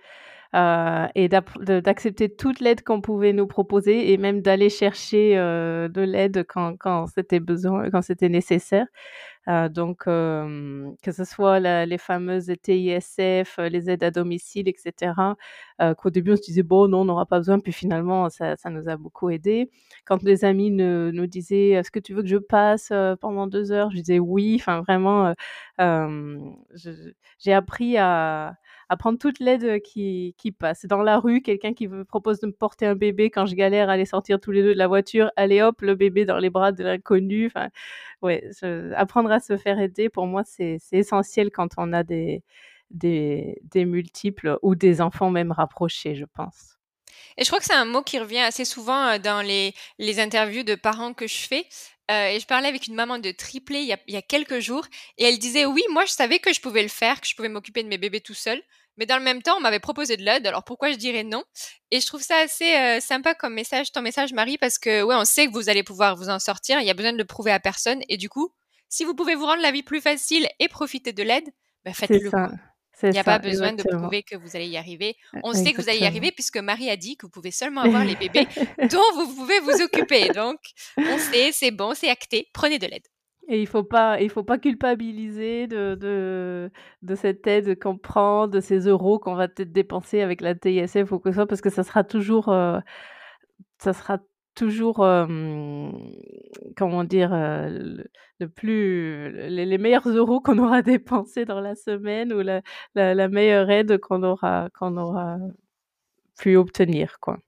Heu 0.53 1.07
et 1.15 1.29
d'accepter 1.29 2.29
toute 2.35 2.59
l'aide 2.59 2.83
qu'on 2.83 3.01
pouvait 3.01 3.33
nous 3.33 3.47
proposer 3.47 4.11
et 4.13 4.17
même 4.17 4.41
d'aller 4.41 4.69
chercher, 4.69 5.37
heu, 5.37 5.89
de 5.89 6.01
l'aide 6.01 6.45
quand 6.47 7.07
c'était 7.07 7.39
besoin 7.39 7.89
quand 7.89 8.01
c'était 8.01 8.29
nécessaire. 8.29 8.85
Heu, 9.49 9.69
donc 9.69 10.05
que 10.05 11.11
ce 11.13 11.25
soit 11.25 11.59
les 11.61 11.97
fameuses 11.99 12.51
TISF, 12.63 13.57
les 13.59 13.89
aides 13.91 14.03
à 14.03 14.11
domicile 14.11 14.67
et 14.69 14.75
cetera, 14.77 15.35
heu, 15.81 15.95
qu'au 15.95 16.09
début 16.11 16.33
on 16.33 16.37
se 16.37 16.43
disait: 16.43 16.63
«Bon 16.63 16.87
non, 16.89 17.01
on 17.01 17.05
n'aura 17.05 17.25
pas 17.27 17.39
besoin», 17.39 17.59
puis 17.59 17.73
finalement 17.73 18.29
ça 18.29 18.55
ça 18.57 18.69
nous 18.71 18.89
a 18.89 18.97
beaucoup 18.97 19.29
aidés. 19.31 19.69
Quand 20.05 20.23
des 20.23 20.45
amis 20.45 20.71
nous 20.71 21.27
disaient: 21.27 21.69
«Est-ce 21.71 21.91
que 21.91 21.99
tu 21.99 22.13
veux 22.13 22.23
que 22.23 22.29
je 22.29 22.37
passe, 22.37 22.91
pendant 23.21 23.47
2 23.47 23.71
heures?» 23.73 23.91
je 23.91 23.97
disais: 23.97 24.19
«Oui», 24.19 24.57
enfin 24.59 24.81
vraiment, 24.81 25.33
j'ai 27.39 27.53
appris 27.53 27.97
à 27.97 28.55
à 28.91 28.97
prendre 28.97 29.17
toute 29.19 29.39
l'aide, 29.39 29.81
qui 29.81 30.35
qui 30.37 30.51
passe. 30.51 30.85
Dans 30.85 31.01
la 31.03 31.19
rue, 31.19 31.41
quelqu'un 31.41 31.73
qui 31.73 31.87
me 31.87 32.05
propose 32.05 32.39
de 32.41 32.47
me 32.47 32.51
porter 32.53 32.85
un 32.85 32.95
bébé 32.95 33.29
quand 33.31 33.45
je 33.47 33.55
galère 33.55 33.89
à 33.89 33.93
aller 33.93 34.05
sortir 34.05 34.39
tous 34.39 34.51
les 34.51 34.63
2 34.63 34.73
de 34.73 34.77
la 34.79 34.87
voiture, 34.87 35.31
allez 35.37 35.61
hop, 35.61 35.81
le 35.81 35.95
bébé 35.95 36.25
dans 36.25 36.37
les 36.39 36.49
bras 36.49 36.71
de 36.73 36.83
l'inconnu, 36.83 37.51
Ouais, 38.21 38.49
apprendre 38.95 39.31
à 39.31 39.39
se 39.39 39.57
faire 39.57 39.79
aider 39.79 40.09
pour 40.09 40.27
moi, 40.27 40.43
c'est 40.45 40.77
essentiel 40.91 41.51
quand 41.51 41.69
on 41.77 41.93
a 41.93 42.03
des 42.03 42.43
des 42.91 43.85
multiples 43.85 44.57
ou 44.61 44.75
des 44.75 45.01
enfants 45.01 45.29
même 45.31 45.51
rapprochés, 45.51 46.15
je 46.15 46.25
pense. 46.25 46.77
Et 47.37 47.43
je 47.43 47.49
crois 47.49 47.59
que 47.59 47.65
c'est 47.65 47.73
un 47.73 47.85
mot 47.85 48.01
qui 48.03 48.19
revient 48.19 48.39
assez 48.39 48.65
souvent, 48.65 49.13
heu, 49.15 49.19
dans 49.19 49.41
les 49.41 49.73
les 49.99 50.19
interviews 50.19 50.63
de 50.63 50.75
parents 50.75 51.13
que 51.13 51.27
je 51.27 51.37
fais, 51.37 51.67
heu 52.11 52.13
et 52.35 52.39
je 52.39 52.45
parlais 52.45 52.67
avec 52.67 52.87
une 52.87 52.95
maman 52.95 53.19
de 53.19 53.31
triplés 53.31 53.79
il 53.81 53.87
y 53.87 53.93
a 53.93 53.99
il 54.07 54.13
y 54.13 54.17
a 54.17 54.21
quelques 54.21 54.59
jours 54.59 54.85
et 55.17 55.25
elle 55.25 55.39
disait: 55.39 55.65
«Oui, 55.65 55.83
moi 55.91 56.05
je 56.05 56.11
savais 56.11 56.39
que 56.39 56.53
je 56.53 56.61
pouvais 56.61 56.83
le 56.83 56.89
faire, 56.89 57.21
que 57.21 57.27
je 57.27 57.35
pouvais 57.35 57.49
m'occuper 57.49 57.83
de 57.83 57.87
mes 57.89 57.97
bébés 57.97 58.21
tout 58.21 58.33
seul, 58.33 58.61
mais 58.97 59.05
dans 59.05 59.17
le 59.17 59.23
même 59.23 59.41
temps, 59.41 59.57
on 59.57 59.61
m'avait 59.61 59.79
proposé 59.79 60.17
de 60.17 60.23
l'aide, 60.23 60.45
alors 60.47 60.63
pourquoi 60.63 60.91
je 60.91 60.97
dirais 60.97 61.23
non?» 61.23 61.43
et 61.91 61.99
je 61.99 62.07
trouve 62.07 62.21
ça 62.21 62.37
assez, 62.37 62.73
heu, 62.75 62.99
sympa 63.01 63.35
comme 63.35 63.53
message, 63.53 63.91
ton 63.91 64.01
message 64.01 64.33
Marie, 64.33 64.57
parce 64.57 64.79
que, 64.79 65.03
ouais, 65.03 65.15
on 65.15 65.25
sait 65.25 65.47
que 65.47 65.51
vous 65.51 65.69
allez 65.69 65.83
pouvoir 65.83 66.15
vous 66.15 66.29
en 66.29 66.39
sortir, 66.39 66.79
il 66.79 66.87
y 66.87 66.89
a 66.89 66.93
besoin 66.93 67.13
de 67.13 67.17
le 67.17 67.25
prouver 67.25 67.51
à 67.51 67.59
personne 67.59 68.01
et 68.09 68.17
du 68.17 68.29
coup, 68.29 68.53
si 68.89 69.05
vous 69.05 69.15
pouvez 69.15 69.35
vous 69.35 69.45
rendre 69.45 69.61
la 69.61 69.71
vie 69.71 69.83
plus 69.83 70.01
facile 70.01 70.47
et 70.59 70.67
profiter 70.67 71.13
de 71.13 71.23
l'aide, 71.23 71.49
bah, 71.85 71.93
faites-le, 71.93 72.29
Il 73.03 73.15
y 73.15 73.17
a 73.17 73.23
pas 73.23 73.39
besoin 73.39 73.73
de 73.73 73.83
prouver 73.83 74.21
que 74.21 74.35
vous 74.35 74.55
allez 74.55 74.67
y 74.67 74.77
arriver. 74.77 75.15
E 75.33 75.39
On 75.43 75.53
sait 75.53 75.73
que 75.73 75.81
vous 75.81 75.89
allez 75.89 75.99
y 75.99 76.05
arriver 76.05 76.31
puisque 76.31 76.57
Marie 76.57 76.89
a 76.89 76.97
dit 76.97 77.17
que 77.17 77.25
vous 77.25 77.31
pouvez 77.31 77.51
seulement 77.51 77.81
avoir 77.81 78.05
les 78.05 78.15
bébés 78.15 78.47
dont 78.91 79.01
vous 79.15 79.33
pouvez 79.33 79.59
vous 79.61 79.81
occuper. 79.81 80.29
Donc, 80.29 80.59
on 80.97 81.17
sait, 81.17 81.51
c'est 81.51 81.71
bon, 81.71 81.93
c'est 81.95 82.09
acté, 82.09 82.49
prenez 82.53 82.77
de 82.79 82.87
l'aide. 82.87 83.07
Et 83.47 83.59
il 83.61 83.67
faut 83.67 83.83
faut 84.29 84.43
pas 84.43 84.57
culpabiliser 84.59 85.67
de 85.67 85.95
de 87.01 87.15
cette 87.15 87.45
aide 87.47 87.79
qu'on 87.79 87.97
prend, 87.97 88.47
de 88.47 88.59
ces 88.59 88.79
euros 88.87 89.19
qu'on 89.19 89.35
va 89.35 89.47
peut-être 89.47 89.71
dépenser 89.71 90.21
avec 90.21 90.41
la 90.41 90.55
TISF 90.55 91.11
ou 91.11 91.19
quoi 91.19 91.31
que 91.31 91.31
ce 91.31 91.35
soit, 91.35 91.47
parce 91.47 91.61
que 91.61 91.69
ça 91.69 91.83
sera 91.83 92.03
toujours, 92.03 92.49
heu, 92.49 92.79
ça 93.79 93.93
sera 93.93 94.19
toujours, 94.55 95.03
comment 96.77 97.03
dire? 97.05 97.33
Heu, 97.33 98.05
le 98.39 98.49
plus 98.49 99.31
les 99.49 99.77
meilleurs 99.77 100.07
euros 100.09 100.41
qu'on 100.41 100.57
aura 100.59 100.81
dépensés 100.83 101.45
dans 101.45 101.61
la 101.61 101.75
semaine 101.75 102.33
ou 102.33 102.41
la 102.41 102.61
la 102.95 103.15
la 103.15 103.27
meilleure 103.29 103.69
aide 103.69 103.99
qu'on 103.99 104.23
aura 104.23 104.69
qu'on 104.77 104.97
aura 104.97 105.37
pu 106.39 106.57
obtenir, 106.57 107.19
quoi. 107.21 107.39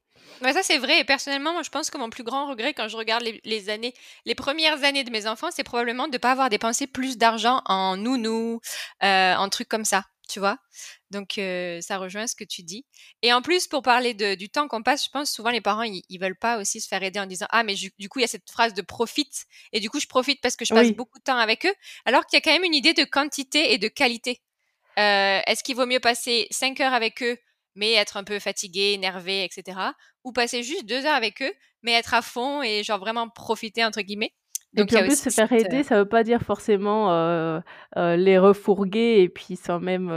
Ouais, 0.42 0.52
ça 0.54 0.63
c'est 0.63 0.78
vrai 0.78 1.00
et 1.00 1.04
personnellement, 1.06 1.54
moi 1.54 1.62
je 1.63 1.70
pense 1.70 1.90
que 1.90 1.98
mon 1.98 2.10
plus 2.10 2.24
grand 2.24 2.48
regret 2.50 2.74
quand 2.74 2.88
je 2.88 2.98
regarde 2.98 3.24
les 3.24 3.40
les 3.46 3.70
années 3.70 3.94
les 4.25 4.36
premières 4.36 4.84
années 4.84 5.04
de 5.04 5.12
mes 5.12 5.25
enfants, 5.28 5.50
c'est 5.52 5.63
probablement 5.63 6.08
de 6.08 6.18
pas 6.18 6.32
avoir 6.32 6.50
dépensé 6.50 6.88
plus 6.88 7.18
d'argent 7.18 7.62
en 7.66 7.96
nounou, 7.98 8.60
heu, 9.04 9.08
en 9.38 9.48
trucs 9.50 9.70
comme 9.70 9.86
ça, 9.86 10.06
tu 10.28 10.40
vois? 10.40 10.58
Donc 11.12 11.38
heu, 11.38 11.80
ça 11.82 11.98
rejoint 11.98 12.28
ce 12.28 12.36
que 12.36 12.44
tu 12.44 12.63
dis 12.63 12.86
et 13.22 13.32
en 13.32 13.42
plus 13.42 13.68
pour 13.68 13.84
parler 13.84 14.13
de 14.16 14.36
du 14.36 14.50
temps 14.50 14.68
qu'on 14.68 14.84
passe, 14.84 15.06
je 15.06 15.10
pense 15.12 15.32
souvent 15.32 15.50
les 15.52 15.62
parents 15.62 15.84
ils 15.84 16.02
ils 16.10 16.20
veulent 16.20 16.38
pas 16.38 16.58
aussi 16.60 16.82
se 16.82 16.88
faire 16.90 17.04
aider 17.04 17.20
en 17.20 17.25
disant: 17.28 17.46
«Ah 17.52 17.63
mais 17.63 17.75
du 17.75 18.10
coup 18.10 18.20
il 18.20 18.24
y 18.24 18.25
a 18.25 18.28
cette 18.28 18.50
phrase 18.50 18.74
de 18.74 18.82
profite 18.82 19.46
et 19.72 19.80
du 19.80 19.90
coup 19.90 20.00
je 20.02 20.08
profite 20.08 20.42
parce 20.42 20.56
que 20.58 20.66
je 20.66 20.74
passe 20.74 20.92
Oui. 20.92 20.98
beaucoup 20.98 21.20
de 21.20 21.24
temps 21.24 21.38
avec 21.38 21.66
eux», 21.66 21.74
alors 22.06 22.25
qu'il 22.25 22.36
y 22.38 22.40
a 22.40 22.42
quand 22.42 22.52
même 22.52 22.63
une 22.66 22.75
idée 22.75 22.94
de 22.94 23.04
quantité 23.06 23.74
et 23.74 23.78
de 23.78 23.88
qualité. 23.88 24.42
Heu, 25.00 25.42
est-ce 25.48 25.63
qu'il 25.63 25.75
vaut 25.75 25.86
mieux 25.88 26.00
passer 26.02 26.48
5 26.52 26.80
heures 26.82 26.94
avec 26.94 27.24
eux, 27.24 27.38
mais 27.75 27.94
être 27.94 28.18
un 28.18 28.24
peu 28.24 28.39
fatigué, 28.39 28.94
énervé 28.94 29.44
et 29.46 29.50
cetera? 29.51 29.96
Ou 30.24 30.32
passer 30.34 30.63
juste 30.63 30.86
2 30.86 31.06
heures 31.06 31.15
avec 31.15 31.42
eux, 31.42 31.53
mais 31.84 31.94
être 31.94 32.13
à 32.13 32.22
fond 32.22 32.62
et 32.63 32.84
genre 32.84 33.00
vraiment 33.00 33.30
«profiter» 33.30 33.84
entre 33.86 34.01
guillemets? 34.01 34.34
Donc 34.75 34.88
puis 34.88 34.98
en 34.98 35.03
plus 35.03 35.20
se 35.22 35.30
faire 35.30 35.51
aider, 35.51 35.84
ça 35.84 35.98
veut 35.98 36.08
pas 36.10 36.24
dire 36.24 36.42
forcément, 36.42 37.12
heu 37.12 37.62
heu, 37.98 38.15
les 38.15 38.38
refourguer 38.39 39.22
et 39.22 39.30
puis 39.30 39.56
sans 39.56 39.80
même, 39.80 40.10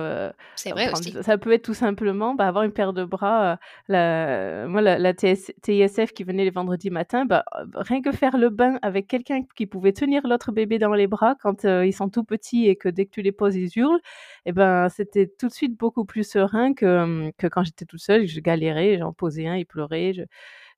C'est 0.54 0.70
vrai 0.70 0.86
prendre 0.88 1.06
aussi. 1.08 1.12
ça 1.22 1.36
peut 1.38 1.52
être 1.52 1.62
tout 1.64 1.74
simplement, 1.74 2.34
bah, 2.34 2.46
avoir 2.48 2.64
une 2.64 2.72
paire 2.72 2.92
de 2.94 3.04
bras, 3.04 3.58
la 3.88 4.66
moi 4.66 4.80
la 4.80 4.98
la 4.98 5.12
TS 5.12 5.52
TISF 5.62 6.12
qui 6.14 6.24
venait 6.24 6.44
les 6.44 6.50
vendredis 6.50 6.90
matins, 6.90 7.26
bah, 7.26 7.44
rien 7.74 8.00
que 8.00 8.12
faire 8.12 8.38
le 8.38 8.48
bain 8.48 8.78
avec 8.82 9.06
quelqu'un 9.08 9.42
qui 9.56 9.66
pouvait 9.66 9.92
tenir 9.92 10.26
l'autre 10.26 10.52
bébé 10.52 10.78
dans 10.78 10.94
les 10.94 11.06
bras 11.06 11.34
quand, 11.42 11.64
ils 11.64 11.92
sont 11.92 12.08
tout 12.08 12.24
petits 12.24 12.66
et 12.68 12.76
que 12.76 12.88
dès 12.88 13.04
que 13.04 13.10
tu 13.10 13.22
les 13.22 13.32
poses, 13.32 13.56
ils 13.56 13.70
hurlent 13.76 14.00
et 14.46 14.52
ben, 14.52 14.88
c'était 14.88 15.26
tout 15.38 15.48
de 15.48 15.52
suite 15.52 15.76
beaucoup 15.76 16.04
plus 16.06 16.24
serein 16.28 16.72
que, 16.74 17.30
quand 17.50 17.62
j'étais 17.64 17.84
toute 17.84 18.00
seule 18.00 18.26
je 18.26 18.40
galérais, 18.40 18.96
j'en 18.98 19.12
posais 19.12 19.46
un, 19.46 19.56
il 19.56 19.66
pleurait, 19.66 20.12
je 20.14 20.22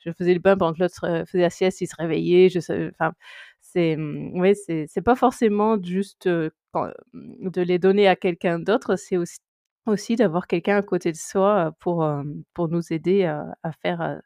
je 0.00 0.12
faisais 0.12 0.32
le 0.32 0.38
bain 0.40 0.56
pendant 0.56 0.72
que 0.74 0.80
l'autre, 0.80 1.24
faisait 1.26 1.42
la 1.42 1.50
sieste, 1.50 1.80
il 1.80 1.88
se 1.88 1.96
réveillait, 1.98 2.48
je 2.48 2.60
enfin, 2.92 3.12
c'est, 3.78 3.96
mmh, 3.96 4.40
ouais, 4.40 4.54
c'est 4.56 5.02
pas 5.04 5.14
forcément 5.16 5.76
juste, 5.82 6.28
quand, 6.72 6.88
mmh, 7.12 7.50
de 7.50 7.62
les 7.62 7.78
donner 7.78 8.08
à 8.08 8.16
quelqu'un 8.16 8.58
d'autre, 8.58 8.96
c'est 8.96 9.16
aussi 9.16 9.38
aussi 9.86 10.16
d'avoir 10.16 10.46
quelqu'un 10.46 10.76
à 10.78 10.82
côté 10.82 11.12
de 11.12 11.16
soi, 11.16 11.72
pour, 11.80 12.06
pour 12.54 12.68
nous 12.68 12.92
aider 12.92 13.24
à 13.24 13.46
à 13.62 13.72
faire, 13.72 14.20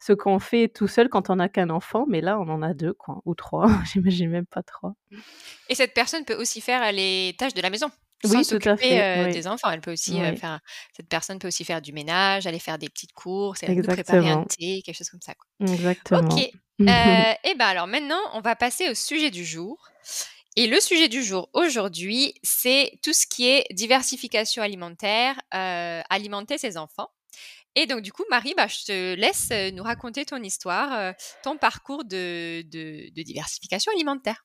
ce 0.00 0.12
qu'on 0.12 0.38
fait 0.38 0.68
tout 0.68 0.86
seul 0.88 1.08
quand 1.08 1.30
on 1.30 1.36
n'a 1.36 1.48
qu'un 1.48 1.70
enfant, 1.70 2.04
mais 2.08 2.20
là, 2.20 2.38
on 2.38 2.48
en 2.50 2.62
a 2.62 2.74
2 2.74 2.92
quoi, 2.92 3.20
ou 3.24 3.34
3, 3.34 3.66
j'imagine 3.92 4.30
même 4.30 4.46
pas 4.46 4.62
3. 4.62 4.94
Et 5.70 5.74
cette 5.74 5.94
personne 5.94 6.24
peut 6.26 6.34
aussi 6.36 6.60
faire 6.60 6.92
les 6.92 7.34
tâches 7.38 7.54
de 7.54 7.62
la 7.62 7.70
maison, 7.70 7.88
sans 8.24 8.38
Oui, 8.38 8.44
tout 8.46 8.68
à 8.68 8.76
fait, 8.76 9.26
oui. 9.26 9.32
des 9.32 9.46
enfants. 9.48 9.70
Elle 9.70 9.80
peut 9.80 9.92
aussi, 9.92 10.12
Oui. 10.20 10.36
faire 10.36 10.60
cette 10.94 11.08
personne 11.08 11.38
peut 11.38 11.48
aussi 11.48 11.64
faire 11.64 11.80
du 11.82 11.92
ménage, 11.94 12.46
aller 12.46 12.58
faire 12.58 12.78
des 12.78 12.88
petites 12.90 13.12
courses, 13.12 13.62
nous 13.62 13.82
préparer 13.82 14.28
un 14.28 14.42
Exactement. 14.42 14.44
thé, 14.44 14.82
quelque 14.84 14.96
chose 14.96 15.08
comme 15.10 15.22
ça, 15.22 15.34
quoi. 15.34 15.46
OK, 16.20 16.50
Exactement. 16.80 17.30
heu 17.30 17.34
et 17.50 17.54
ben, 17.54 17.66
alors 17.66 17.86
maintenant, 17.86 18.20
on 18.34 18.40
va 18.40 18.56
passer 18.56 18.88
au 18.88 18.94
sujet 18.94 19.30
du 19.30 19.44
jour 19.44 19.88
et 20.56 20.66
le 20.66 20.80
sujet 20.80 21.08
du 21.08 21.22
jour 21.22 21.48
aujourd'hui, 21.52 22.34
c'est 22.42 22.98
tout 23.02 23.12
ce 23.12 23.26
qui 23.26 23.48
est 23.48 23.64
diversification 23.70 24.62
alimentaire, 24.62 25.36
heu, 25.54 26.02
alimenter 26.10 26.58
ses 26.58 26.76
enfants 26.76 27.10
et 27.74 27.86
donc 27.86 28.00
du 28.02 28.12
coup, 28.12 28.24
Marie, 28.30 28.54
bah, 28.56 28.66
je 28.66 28.84
te 28.86 29.14
laisse, 29.14 29.50
heu, 29.52 29.70
nous 29.70 29.84
raconter 29.84 30.24
ton 30.24 30.42
histoire, 30.42 31.14
ton 31.44 31.56
parcours 31.58 32.04
de 32.04 32.62
de 32.62 33.10
de 33.14 33.22
diversification 33.22 33.92
alimentaire. 33.92 34.44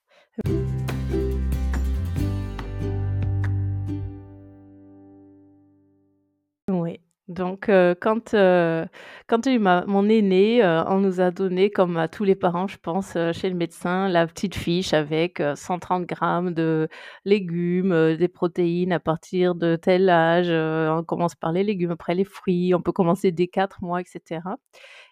Donc 7.28 7.70
heu, 7.70 7.94
quand, 8.00 8.34
j'ai 8.34 9.54
eu 9.54 9.58
mon 9.58 10.08
aîné, 10.10 10.62
heu, 10.62 10.82
on 10.88 10.98
nous 11.00 11.20
a 11.22 11.30
donné, 11.30 11.70
comme 11.70 11.96
à 11.96 12.06
tous 12.06 12.22
les 12.24 12.34
parents, 12.34 12.66
je 12.66 12.76
pense, 12.76 13.16
heu, 13.16 13.32
chez 13.32 13.48
le 13.48 13.54
médecin, 13.56 14.08
la 14.08 14.26
petite 14.26 14.54
fiche 14.54 14.92
avec, 14.92 15.40
heu, 15.40 15.54
130 15.56 16.04
grammes 16.06 16.52
de 16.52 16.88
légumes, 17.24 18.16
des 18.16 18.28
protéines 18.28 18.92
à 18.92 19.00
partir 19.00 19.54
de 19.54 19.76
tel 19.76 20.10
âge, 20.10 20.50
on 20.50 21.02
commence 21.02 21.34
par 21.34 21.52
les 21.52 21.64
légumes, 21.64 21.92
après 21.92 22.14
les 22.14 22.24
fruits, 22.24 22.74
on 22.74 22.82
peut 22.82 22.92
commencer 22.92 23.32
dès 23.32 23.46
4 23.48 23.82
mois 23.82 24.02
et 24.02 24.04
cetera 24.04 24.56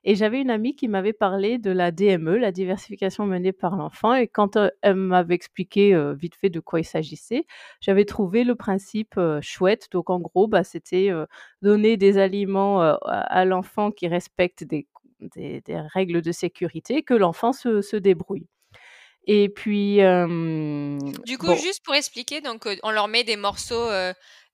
et 0.05 0.15
j'avais 0.17 0.41
une 0.41 0.51
amie 0.51 0.75
qui 0.77 0.89
m'avait 0.89 1.13
parlé 1.13 1.59
de 1.59 1.71
la 1.71 1.91
DME, 1.93 2.37
la 2.39 2.53
diversification 2.53 3.27
menée 3.27 3.53
par 3.53 3.77
l'enfant 3.77 4.15
et 4.15 4.29
quand, 4.29 4.57
heu, 4.57 4.71
elle 4.83 4.97
m'avait 4.97 5.35
expliqué, 5.35 5.95
heu, 5.95 6.13
vite 6.15 6.35
fait 6.37 6.51
de 6.51 6.61
quoi 6.61 6.81
il 6.81 6.85
s'agissait, 6.85 7.47
j'avais 7.81 8.05
trouvé 8.05 8.45
le 8.45 8.55
principe, 8.57 9.17
heu, 9.19 9.41
chouette. 9.43 9.89
Donc 9.93 10.11
en 10.11 10.21
gros, 10.21 10.49
bah, 10.49 10.65
c'était, 10.65 11.11
donner 11.63 11.97
des 11.97 12.19
aliments, 12.19 12.81
à 12.83 13.45
l'enfant 13.45 13.91
qui 13.93 14.09
respectent 14.09 14.65
des 14.65 14.87
des 15.21 15.61
des 15.63 15.79
règles 15.81 16.21
de 16.23 16.33
sécurité, 16.33 17.03
que 17.05 17.15
l'enfant 17.15 17.53
se 17.53 17.81
se 17.83 17.97
débrouille 17.97 18.47
et 19.27 19.49
puis, 19.51 20.01
Du 21.27 21.39
coup, 21.39 21.47
bon 21.47 21.57
juste 21.57 21.83
pour 21.85 21.95
expliquer, 21.95 22.41
donc 22.41 22.67
on 22.83 22.91
leur 22.91 23.09
met 23.09 23.25
des 23.25 23.37
morceaux, 23.37 23.89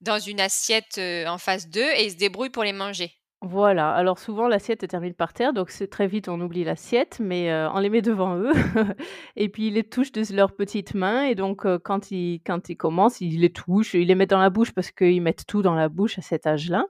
dans 0.00 0.18
une 0.18 0.40
assiette, 0.40 0.98
en 1.26 1.38
face 1.38 1.68
d'eux 1.68 1.90
et 1.96 2.04
ils 2.04 2.12
se 2.12 2.16
débrouillent 2.16 2.50
pour 2.50 2.64
les 2.64 2.72
manger? 2.72 3.18
Voilà, 3.42 3.92
alors 3.92 4.18
souvent 4.18 4.48
l'assiette 4.48 4.88
termine 4.88 5.14
par 5.14 5.32
terre, 5.32 5.52
donc 5.52 5.70
c'est 5.70 5.86
très 5.86 6.08
vite 6.08 6.28
on 6.28 6.40
oublie 6.40 6.64
l'assiette, 6.64 7.20
mais 7.20 7.48
heu, 7.52 7.68
on 7.72 7.78
les 7.78 7.88
met 7.88 8.02
devant 8.02 8.36
eux. 8.36 8.50
Et 9.36 9.48
puis 9.48 9.68
ils 9.68 9.74
les 9.74 9.84
touchent 9.84 10.10
de 10.10 10.24
leurs 10.34 10.50
petites 10.56 10.94
mains. 10.94 11.22
Et 11.22 11.36
donc 11.36 11.64
heu, 11.64 11.78
quand 11.78 12.10
ils 12.10 12.40
quand 12.44 12.68
ils 12.68 12.76
commencent, 12.76 13.20
ils 13.20 13.40
les 13.40 13.50
touchent, 13.52 13.94
ils 13.94 14.08
les 14.08 14.16
mettent 14.16 14.30
dans 14.30 14.40
la 14.40 14.50
bouche 14.50 14.72
parce 14.72 14.90
qu'ils 14.90 15.22
mettent 15.22 15.46
tout 15.46 15.62
dans 15.62 15.74
la 15.76 15.88
bouche 15.88 16.18
à 16.18 16.22
cet 16.22 16.48
âge-là. 16.48 16.86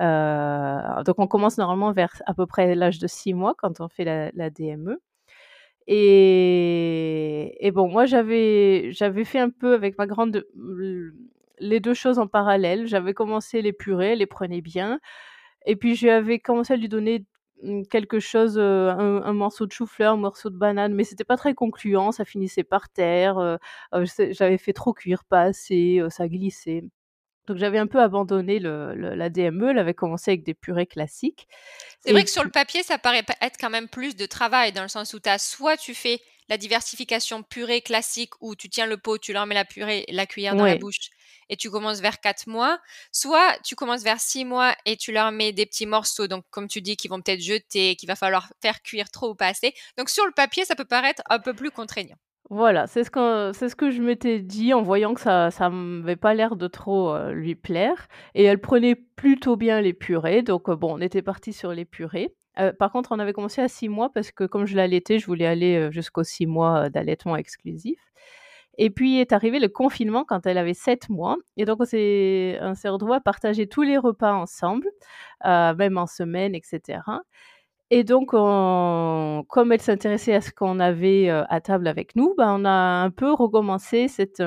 Heu, 0.00 1.04
donc 1.04 1.18
on 1.18 1.26
commence 1.28 1.58
normalement 1.58 1.92
vers 1.92 2.12
à 2.26 2.34
peu 2.34 2.46
près 2.46 2.74
l'âge 2.74 2.98
de 2.98 3.06
6 3.08 3.34
mois 3.34 3.54
quand 3.58 3.80
on 3.80 3.88
fait 3.88 4.04
la 4.04 4.50
DME 4.50 4.98
et 5.88 7.70
bon 7.74 7.88
moi 7.90 8.06
j'avais 8.06 8.92
fait 9.24 9.38
un 9.40 9.50
peu 9.50 9.74
avec 9.74 9.98
ma 9.98 10.06
grande 10.06 10.44
les 11.60 11.80
2 11.80 11.94
choses 11.94 12.18
en 12.18 12.26
parallèle. 12.26 12.86
J'avais 12.86 13.14
commencé 13.14 13.62
les 13.62 13.72
purées, 13.72 14.16
les 14.16 14.26
prenait 14.26 14.60
bien 14.62 15.00
et 15.66 15.76
puis 15.76 15.96
je 15.96 16.06
lui 16.06 16.10
avais 16.10 16.38
commencé 16.38 16.72
à 16.72 16.76
lui 16.76 16.88
donner, 16.88 17.24
mmh, 17.62 17.82
quelque 17.90 18.20
chose, 18.20 18.58
un 18.58 19.22
un 19.22 19.32
morceau 19.32 19.66
de 19.66 19.72
chou-fleur, 19.72 20.14
un 20.14 20.16
morceau 20.16 20.50
de 20.50 20.56
banane, 20.56 20.94
mais 20.94 21.04
c'était 21.04 21.24
pas 21.24 21.36
très 21.36 21.54
concluant, 21.54 22.12
ça 22.12 22.24
finissait 22.24 22.64
par 22.64 22.88
terre, 22.90 23.58
j'avais 23.92 24.58
fait 24.58 24.72
trop 24.72 24.92
cuire, 24.92 25.24
pas 25.24 25.42
assez, 25.42 26.00
ça 26.10 26.28
glissait. 26.28 26.84
Donc 27.46 27.56
j'avais 27.56 27.78
un 27.78 27.88
peu 27.88 28.00
abandonné 28.00 28.58
le 28.58 28.94
le 28.94 29.14
la 29.14 29.28
DME, 29.28 29.70
elle 29.70 29.78
avait 29.78 29.94
commencé 29.94 30.30
avec 30.30 30.44
des 30.44 30.54
purées 30.54 30.86
classiques 30.86 31.48
C'est 32.00 32.12
vrai 32.12 32.24
que 32.24 32.30
sur 32.30 32.44
le 32.44 32.50
papier, 32.50 32.82
ça 32.82 32.98
paraît 32.98 33.24
être 33.40 33.56
quand 33.58 33.70
même 33.70 33.88
plus 33.88 34.14
de 34.14 34.26
travail 34.26 34.72
dans 34.72 34.82
le 34.82 34.88
sens 34.88 35.12
où 35.14 35.18
tu 35.18 35.28
as 35.28 35.38
soit 35.38 35.76
tu 35.76 35.94
fais 35.94 36.20
la 36.48 36.56
diversification 36.56 37.42
purée 37.42 37.80
classique 37.80 38.34
où 38.40 38.54
tu 38.54 38.68
tiens 38.68 38.86
le 38.86 38.96
pot, 38.96 39.18
tu 39.18 39.32
leur 39.32 39.46
mets 39.46 39.54
la 39.54 39.64
purée, 39.64 40.04
la 40.08 40.26
cuillère 40.26 40.54
dans 40.54 40.66
la 40.66 40.76
bouche 40.76 41.10
et 41.52 41.56
tu 41.56 41.70
commences 41.70 42.00
vers 42.00 42.18
4 42.18 42.46
mois, 42.46 42.80
soit 43.12 43.58
tu 43.62 43.76
commences 43.76 44.02
vers 44.02 44.18
6 44.20 44.46
mois 44.46 44.74
et 44.86 44.96
tu 44.96 45.12
leur 45.12 45.30
mets 45.32 45.52
des 45.52 45.66
petits 45.66 45.84
morceaux, 45.86 46.26
donc 46.26 46.44
comme 46.50 46.66
tu 46.66 46.80
dis, 46.80 46.96
qui 46.96 47.08
vont 47.08 47.20
peut-être 47.20 47.42
jeter, 47.42 47.94
qu'il 47.94 48.06
va 48.06 48.16
falloir 48.16 48.50
faire 48.62 48.82
cuire 48.82 49.10
trop 49.10 49.30
ou 49.30 49.34
pas 49.34 49.48
assez. 49.48 49.74
Donc 49.98 50.08
sur 50.08 50.24
le 50.24 50.32
papier, 50.32 50.64
ça 50.64 50.74
peut 50.74 50.86
paraître 50.86 51.22
un 51.28 51.38
peu 51.38 51.52
plus 51.52 51.70
contraignant. 51.70 52.16
Voilà, 52.48 52.86
c'est 52.86 53.04
ce 53.04 53.10
que 53.10 53.52
c'est 53.54 53.68
ce 53.68 53.76
que 53.76 53.90
je 53.90 54.02
m'étais 54.02 54.40
dit 54.40 54.74
en 54.74 54.82
voyant 54.82 55.14
que 55.14 55.20
ça 55.20 55.50
ça 55.50 55.68
m'avait 55.70 56.16
pas 56.16 56.34
l'air 56.34 56.56
de 56.56 56.68
trop, 56.68 57.14
heu, 57.14 57.32
lui 57.32 57.54
plaire 57.54 58.08
et 58.34 58.44
elle 58.44 58.60
prenait 58.60 58.94
plutôt 58.94 59.56
bien 59.56 59.80
les 59.80 59.92
purées 59.94 60.42
donc 60.42 60.68
heu, 60.68 60.76
bon, 60.76 60.96
on 60.96 61.00
était 61.00 61.22
partis 61.22 61.52
sur 61.52 61.72
les 61.72 61.84
purées. 61.84 62.34
Heu, 62.58 62.72
par 62.74 62.92
contre, 62.92 63.12
on 63.12 63.18
avait 63.18 63.32
commencé 63.32 63.62
à 63.62 63.68
6 63.68 63.88
mois 63.88 64.10
parce 64.12 64.32
que 64.32 64.44
comme 64.44 64.66
je 64.66 64.76
l'allaitais, 64.76 65.18
je 65.18 65.26
voulais 65.26 65.46
aller, 65.46 65.90
jusqu'aux 65.92 66.24
6 66.24 66.46
mois, 66.46 66.90
d'allaitement 66.90 67.36
exclusif 67.36 67.98
et 68.78 68.90
puis 68.90 69.18
est 69.20 69.32
arrivé 69.32 69.60
le 69.60 69.68
confinement 69.68 70.24
quand 70.24 70.46
elle 70.46 70.58
avait 70.58 70.74
7 70.74 71.08
mois. 71.08 71.36
Et 71.56 71.64
donc 71.64 71.80
on 71.80 71.84
s'est 71.86 72.58
retrouvés 72.88 73.14
à 73.16 73.20
partager 73.20 73.66
tous 73.68 73.82
les 73.82 73.98
repas 73.98 74.32
ensemble, 74.34 74.88
heu, 75.46 75.74
même 75.76 75.98
en 75.98 76.06
semaine 76.06 76.54
et 76.54 76.62
cetera. 76.64 77.22
Et 77.90 78.04
donc 78.04 78.30
on 78.34 79.44
comme 79.48 79.72
elle 79.72 79.82
s'intéressait 79.82 80.34
à 80.34 80.40
ce 80.42 80.52
qu'on 80.52 80.80
avait, 80.80 81.28
heu, 81.30 81.44
à 81.50 81.60
table 81.60 81.88
avec 81.88 82.16
nous, 82.16 82.34
bah, 82.38 82.48
on 82.50 82.64
a 82.66 82.70
un 82.70 83.10
peu 83.10 83.32
recommencé 83.32 84.08
cette, 84.08 84.42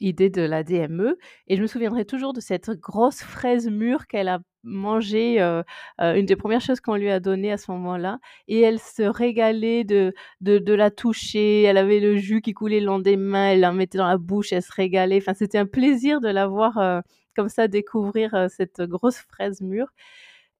idée 0.00 0.30
de 0.30 0.42
la 0.42 0.62
DME 0.64 1.18
et 1.48 1.56
je 1.56 1.62
me 1.62 1.66
souviendrai 1.66 2.04
toujours 2.04 2.32
de 2.32 2.40
cette 2.40 2.70
grosse 2.70 3.22
fraise 3.22 3.68
mûre 3.68 4.06
qu'elle 4.06 4.28
a 4.28 4.40
mangée, 4.64 5.40
heu 5.42 5.62
heu, 6.00 6.16
une 6.18 6.26
des 6.26 6.36
premières 6.36 6.60
choses 6.60 6.80
qu'on 6.80 6.96
lui 6.96 7.10
a 7.10 7.20
donné 7.20 7.52
à 7.52 7.58
ce 7.58 7.70
moment-là 7.72 8.18
et 8.48 8.60
elle 8.60 8.78
se 8.80 9.02
régalait 9.02 9.84
de 9.84 10.14
de 10.40 10.72
la 10.74 10.90
toucher. 10.90 11.62
Elle 11.62 11.76
avait 11.78 12.00
le 12.00 12.16
jus 12.16 12.40
qui 12.42 12.54
coulait 12.54 12.80
le 12.80 12.86
long 12.86 12.98
des 13.00 13.16
mains, 13.16 13.50
elle 13.50 13.60
la 13.60 13.72
mettait 13.72 13.98
dans 13.98 14.08
la 14.08 14.18
bouche, 14.18 14.52
elle 14.52 14.62
se 14.62 14.72
régalait. 14.72 15.18
Enfin, 15.18 15.34
c'était 15.34 15.58
un 15.58 15.66
plaisir 15.66 16.20
de 16.20 16.28
la 16.28 16.46
voir, 16.46 16.78
heu, 16.78 17.00
comme 17.36 17.48
ça 17.48 17.68
découvrir, 17.68 18.46
cette 18.50 18.80
grosse 18.82 19.18
fraise 19.18 19.60
mûre 19.62 19.88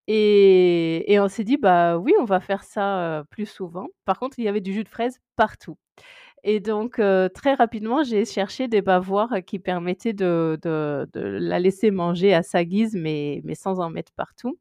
et 0.09 1.13
et 1.13 1.21
on 1.21 1.29
s'est 1.29 1.45
dit: 1.45 1.57
«Bah, 1.59 1.99
oui, 1.99 2.15
on 2.21 2.25
va 2.25 2.41
faire 2.41 2.65
ça, 2.65 3.25
plus 3.31 3.47
souvent». 3.47 3.89
Par 4.07 4.19
contre, 4.19 4.39
il 4.39 4.45
y 4.45 4.49
avait 4.49 4.61
du 4.63 4.73
jus 4.75 4.85
de 4.85 4.89
fraise 4.91 5.21
partout 5.37 5.77
et 6.45 6.61
donc 6.61 6.99
heu, 6.99 7.29
très 7.35 7.55
rapidement, 7.55 8.03
j'ai 8.05 8.25
cherché 8.25 8.69
des 8.69 8.83
bavoirs 8.83 9.33
qui 9.47 9.59
permettaient 9.59 10.13
de 10.13 10.59
la 11.15 11.59
laisser 11.61 11.91
manger 11.91 12.35
à 12.35 12.43
sa 12.43 12.65
guise, 12.65 12.95
mais 12.97 13.43
sans 13.55 13.81
en 13.81 13.91
mettre 13.91 14.13
partout 14.17 14.59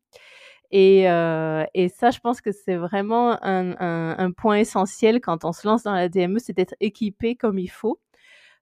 et 0.71 1.07
heu 1.09 1.65
et 1.73 1.89
ça, 1.89 2.11
je 2.11 2.19
pense 2.19 2.41
que 2.41 2.51
c'est 2.51 2.75
vraiment 2.77 3.37
un 3.43 4.31
point 4.31 4.57
essentiel 4.57 5.21
quand 5.21 5.45
on 5.45 5.51
se 5.53 5.67
lance 5.67 5.83
dans 5.83 5.93
la 5.93 6.09
DME, 6.09 6.39
c'est 6.39 6.53
d'être 6.53 6.75
équipé 6.79 7.35
comme 7.35 7.59
il 7.59 7.69
faut. 7.69 7.99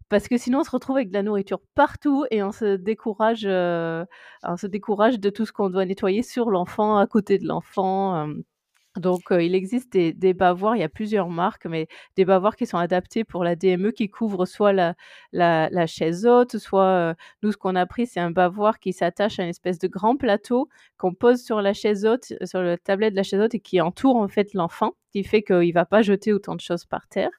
Parce 0.09 0.27
que 0.27 0.37
sinon, 0.37 0.59
on 0.61 0.63
se 0.63 0.71
retrouve 0.71 0.97
avec 0.97 1.09
de 1.09 1.13
la 1.13 1.23
nourriture 1.23 1.61
partout 1.75 2.25
et 2.31 2.43
on 2.43 2.51
se 2.51 2.75
décourage, 2.77 3.43
décourage 4.67 5.19
de 5.19 5.29
tout 5.29 5.45
ce 5.45 5.51
qu'on 5.51 5.69
doit 5.69 5.85
nettoyer 5.85 6.23
sur 6.23 6.49
l'enfant, 6.51 6.97
à 6.97 7.07
côté 7.07 7.37
de 7.37 7.47
l'enfant, 7.47 8.27
donc 8.97 9.21
il 9.31 9.55
existe 9.55 9.93
des 9.93 10.33
bavoirs, 10.33 10.75
il 10.75 10.79
y 10.79 10.83
a 10.83 10.89
plusieurs 10.89 11.29
marques, 11.29 11.65
mais 11.65 11.87
des 12.15 12.25
bavoirs 12.25 12.55
qui 12.55 12.65
sont 12.65 12.77
adaptés 12.77 13.23
pour 13.23 13.43
la 13.43 13.55
DME, 13.55 13.91
qui 13.91 14.09
couvrent 14.09 14.45
soit 14.45 14.73
la 15.31 15.85
chaise 15.87 16.25
haute, 16.25 16.57
soit, 16.57 17.15
nous, 17.43 17.51
ce 17.51 17.57
qu'on 17.57 17.75
a 17.75 17.85
pris, 17.85 18.07
c'est 18.07 18.19
un 18.19 18.31
bavoir 18.31 18.79
qui 18.79 18.91
s'attache 18.93 19.39
à 19.39 19.43
une 19.43 19.49
espèce 19.49 19.79
de 19.79 19.87
grand 19.87 20.17
plateau 20.17 20.69
qu'on 20.97 21.13
pose 21.13 21.41
sur 21.43 21.61
la 21.61 21.73
chaise 21.73 22.05
haute, 22.05 22.33
sur 22.43 22.61
le 22.61 22.77
tablette 22.77 23.13
de 23.13 23.17
la 23.17 23.23
chaise 23.23 23.41
haute 23.41 23.55
et 23.55 23.59
qui 23.59 23.79
entoure, 23.79 24.15
en 24.17 24.27
fait, 24.27 24.53
l'enfant, 24.53 24.93
qui 25.11 25.23
fait 25.23 25.43
qu'il 25.43 25.73
va 25.73 25.85
pas 25.85 26.01
jeter 26.01 26.33
autant 26.33 26.55
de 26.55 26.61
choses 26.61 26.85
par 26.85 27.07
terre. 27.07 27.31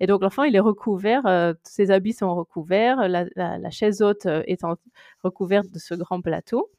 Et 0.00 0.06
donc 0.06 0.22
l'enfant, 0.22 0.42
il 0.44 0.56
est 0.56 0.60
recouvert, 0.60 1.22
heu, 1.26 1.54
ses 1.64 1.90
habits 1.92 2.12
sont 2.12 2.34
recouverts, 2.34 3.08
la 3.08 3.24
la 3.36 3.70
chaise 3.70 4.02
haute, 4.02 4.26
étant 4.46 4.76
recouverte 5.22 5.70
de 5.70 5.78
ce 5.78 5.94
grand 5.94 6.20
plateau 6.20 6.70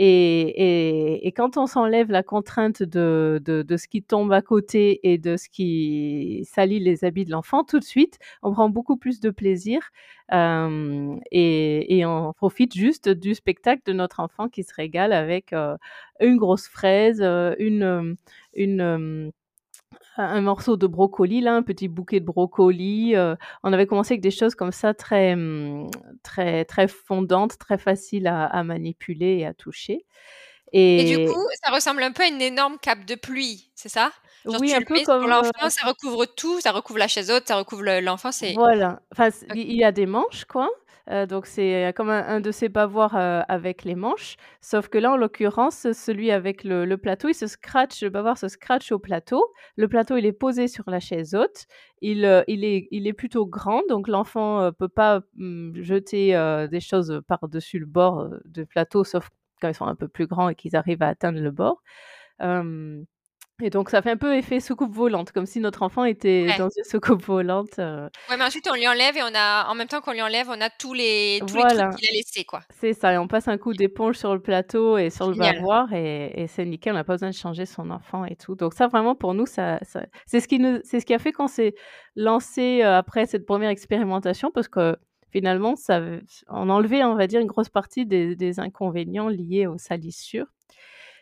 et 0.00 1.22
et 1.22 1.26
et 1.28 1.32
quand 1.32 1.56
on 1.56 1.66
s'enlève 1.66 2.10
la 2.10 2.22
contrainte 2.22 2.82
de 2.82 3.40
de 3.44 3.62
de 3.62 3.76
ce 3.76 3.88
qui 3.88 4.02
tombe 4.02 4.32
à 4.32 4.42
côté 4.42 5.00
et 5.12 5.18
de 5.18 5.36
ce 5.36 5.48
qui 5.48 6.44
salit 6.48 6.80
les 6.80 7.04
habits 7.04 7.24
de 7.24 7.32
l'enfant, 7.32 7.64
tout 7.64 7.78
de 7.80 7.84
suite, 7.84 8.18
on 8.42 8.52
prend 8.52 8.68
beaucoup 8.70 8.96
plus 8.96 9.20
de 9.20 9.30
plaisir, 9.30 9.90
hem 10.30 11.20
et 11.32 11.98
et 11.98 12.06
on 12.06 12.32
profite 12.34 12.74
juste 12.74 13.08
du 13.08 13.34
spectacle 13.34 13.82
de 13.86 13.92
notre 13.92 14.20
enfant 14.20 14.48
qui 14.48 14.62
se 14.64 14.74
régale 14.74 15.12
avec, 15.12 15.52
heu, 15.52 15.76
une 16.20 16.36
grosse 16.36 16.68
fraise, 16.68 17.20
heu, 17.22 17.54
une, 17.58 18.16
une, 18.54 19.32
un 20.24 20.40
morceau 20.42 20.76
de 20.76 20.86
brocoli, 20.86 21.40
là, 21.40 21.54
un 21.54 21.62
petit 21.62 21.88
bouquet 21.88 22.20
de 22.20 22.24
brocoli, 22.26 23.14
heu, 23.16 23.36
on 23.62 23.72
avait 23.72 23.86
commencé 23.86 24.14
avec 24.14 24.20
des 24.22 24.30
choses 24.30 24.54
comme 24.54 24.72
ça 24.72 24.94
très, 24.94 25.36
mmh, 25.36 25.90
très 26.22 26.64
très 26.66 26.88
fondantes, 26.88 27.58
très 27.58 27.78
faciles 27.78 28.26
à 28.26 28.46
à 28.46 28.62
manipuler 28.64 29.38
et 29.38 29.46
à 29.46 29.54
toucher. 29.54 30.06
Et 30.96 31.04
du 31.04 31.18
coup, 31.20 31.38
ça 31.64 31.70
ressemble 31.72 32.02
un 32.02 32.12
peu 32.12 32.22
à 32.24 32.26
une 32.26 32.42
énorme 32.42 32.78
cape 32.78 33.04
de 33.04 33.14
pluie, 33.14 33.70
c'est 33.74 33.88
ça? 33.88 34.10
Genre 34.44 34.60
Oui, 34.60 34.72
tu 34.74 34.74
un 34.74 34.82
le 34.82 34.86
peu 34.86 35.00
mets 35.00 35.04
comme, 35.04 35.28
l'enfant, 35.28 35.68
heu 35.68 35.70
ça 35.70 35.86
recouvre 35.86 36.26
tout, 36.26 36.60
ça 36.60 36.72
recouvre 36.72 36.98
la 36.98 37.08
chaise 37.08 37.30
haute, 37.30 37.46
ça 37.48 37.56
recouvre 37.56 37.82
le 37.82 38.00
l'enfant, 38.00 38.32
Voilà, 38.42 39.02
enfin 39.12 39.30
il 39.52 39.72
y 39.74 39.82
a 39.84 39.90
des 39.92 40.06
manches 40.06 40.44
quoi, 40.44 40.68
heu, 41.10 41.26
donc 41.26 41.46
c'est 41.46 41.92
comme 41.96 42.10
un 42.10 42.40
de 42.40 42.50
ces 42.52 42.68
bavoirs, 42.68 43.14
heu, 43.16 43.42
avec 43.48 43.84
les 43.84 43.94
manches, 43.94 44.36
sauf 44.60 44.88
que 44.88 44.98
là, 44.98 45.12
en 45.12 45.16
l'occurrence, 45.16 45.90
celui 45.92 46.30
avec 46.30 46.64
le 46.64 46.96
plateau, 46.96 47.28
il 47.28 47.34
se 47.34 47.46
scratche 47.46 48.02
le 48.02 48.10
bavard 48.10 48.38
se 48.38 48.48
scratche 48.48 48.92
au 48.92 48.98
plateau. 48.98 49.44
Le 49.76 49.88
plateau, 49.88 50.16
il 50.16 50.26
est 50.26 50.32
posé 50.32 50.68
sur 50.68 50.84
la 50.90 51.00
chaise 51.00 51.34
haute. 51.34 51.66
Il, 52.00 52.44
il 52.48 52.64
est 52.64 52.88
il 52.90 53.06
est 53.06 53.12
plutôt 53.12 53.46
grand, 53.46 53.82
donc 53.88 54.08
l'enfant, 54.08 54.62
heu, 54.68 54.72
peut 54.72 54.88
pas, 54.88 55.22
mmh, 55.36 55.82
jeter, 55.82 56.66
des 56.70 56.80
choses 56.80 57.20
par-dessus 57.28 57.78
le 57.78 57.86
bord, 57.86 58.28
du 58.44 58.66
plateau, 58.66 59.04
sauf 59.04 59.28
quand 59.60 59.68
ils 59.68 59.74
sont 59.74 59.86
un 59.86 59.96
peu 59.96 60.06
plus 60.08 60.26
grands 60.26 60.48
et 60.50 60.54
qu'ils 60.54 60.76
arrivent 60.76 61.02
à 61.02 61.08
atteindre 61.08 61.40
le 61.40 61.50
bord, 61.50 61.82
et 63.62 63.70
donc 63.70 63.90
ça 63.90 64.02
fait 64.02 64.12
un 64.12 64.16
peu 64.16 64.36
effet 64.36 64.60
soucoupe 64.60 64.94
volante, 64.94 65.32
comme 65.32 65.46
si 65.46 65.58
notre 65.60 65.82
enfant 65.82 66.04
était 66.04 66.52
Ouais. 66.52 66.54
dans 66.54 66.68
une 66.68 66.84
soucoupe 66.84 67.22
volante, 67.24 67.78
heu 67.80 68.08
Ouais, 68.28 68.36
mais 68.36 68.44
ensuite 68.44 68.68
on 68.70 68.74
lui 68.74 68.86
enlève 68.86 69.16
et 69.16 69.22
on 69.22 69.34
a 69.34 69.66
en 69.70 69.74
même 69.74 69.88
temps 69.88 70.02
qu'on 70.02 70.12
lui 70.12 70.20
enlève, 70.20 70.48
on 70.50 70.60
a 70.60 70.68
tous 70.68 70.92
les 70.92 71.42
tous 71.46 71.56
les 71.56 71.64
trucs 71.64 71.88
qu'il 71.88 72.06
a 72.10 72.12
laissés, 72.12 72.44
quoi. 72.44 72.62
c'est 72.70 72.92
ça 72.94 73.14
et 73.14 73.18
on 73.18 73.28
passe 73.28 73.48
un 73.48 73.58
coup 73.58 73.74
d'éponge 73.74 74.16
sur 74.18 74.34
le 74.34 74.40
plateau 74.42 74.98
et 74.98 75.10
sur 75.10 75.28
le 75.28 75.34
bavoir 75.36 75.92
et 75.94 76.32
et 76.42 76.46
c'est 76.48 76.64
nickel, 76.66 76.94
on 76.94 76.98
a 76.98 77.04
pas 77.04 77.14
besoin 77.14 77.30
de 77.30 77.34
changer 77.34 77.66
son 77.66 77.90
enfant 77.90 78.24
et 78.26 78.36
tout, 78.36 78.54
donc 78.56 78.74
ça, 78.74 78.88
vraiment, 78.88 79.14
pour 79.14 79.34
nous, 79.34 79.46
ça 79.46 79.78
ça 79.82 80.04
c'est 80.26 80.40
ce 80.40 80.48
qui 80.48 80.58
nous 80.58 80.80
c'est 80.84 81.00
ce 81.00 81.06
qui 81.06 81.14
a 81.14 81.18
fait 81.18 81.32
qu'on 81.32 81.48
s'est 81.48 81.74
lancés, 82.16 82.80
heu, 82.82 82.86
après 82.88 83.26
cette 83.26 83.46
1re 83.46 83.70
expérimentation 83.70 84.50
parce 84.52 84.68
que 84.68 84.96
finalement, 85.32 85.76
ça 85.76 86.00
on 86.48 86.68
enlevait, 86.70 87.04
on 87.04 87.14
va 87.16 87.26
dire, 87.26 87.40
une 87.40 87.46
grosse 87.48 87.70
partie 87.70 88.06
des 88.06 88.36
des 88.36 88.60
inconvénients 88.60 89.28
liés 89.28 89.66
aux 89.66 89.78
salissures 89.78 90.46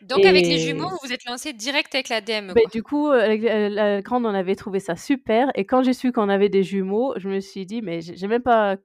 Donc 0.01 0.25
avec 0.25 0.47
les 0.47 0.59
jumeaux, 0.59 0.89
vous 0.89 0.97
vous 1.03 1.11
êtes 1.13 1.25
lancés 1.25 1.53
direct 1.53 1.93
avec 1.95 2.09
la 2.09 2.21
DME, 2.21 2.55
quoi? 2.55 2.69
du 2.71 2.81
coup, 2.83 3.07
heu, 3.11 3.19
avec 3.21 3.41
la 3.43 3.69
la 3.69 4.01
grande, 4.01 4.25
on 4.25 4.33
avait 4.33 4.55
trouvé 4.55 4.79
ça 4.79 4.95
super 4.95 5.51
et 5.55 5.65
quand 5.65 5.83
j'ai 5.83 5.93
su 5.93 6.11
qu'on 6.11 6.29
avait 6.29 6.49
des 6.49 6.63
jumeaux, 6.63 7.13
je 7.17 7.29
me 7.29 7.39
suis 7.39 7.65
dit 7.65 7.81
mais 7.81 8.01
j'ai 8.01 8.15
j'ai 8.15 8.27
même 8.27 8.41
pas 8.41 8.77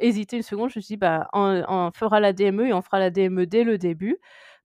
hésité 0.00 0.36
une 0.36 0.42
seconde, 0.42 0.70
je 0.70 0.78
me 0.78 0.82
suis 0.82 0.94
dit: 0.94 0.98
«Bah, 0.98 1.28
on 1.34 1.64
on 1.68 1.90
fera 1.94 2.20
la 2.20 2.32
DME 2.32 2.68
et 2.68 2.74
on 2.74 2.82
fera 2.82 2.98
la 3.00 3.10
DME 3.10 3.46
dès 3.46 3.64
le 3.64 3.78
début», 3.78 4.18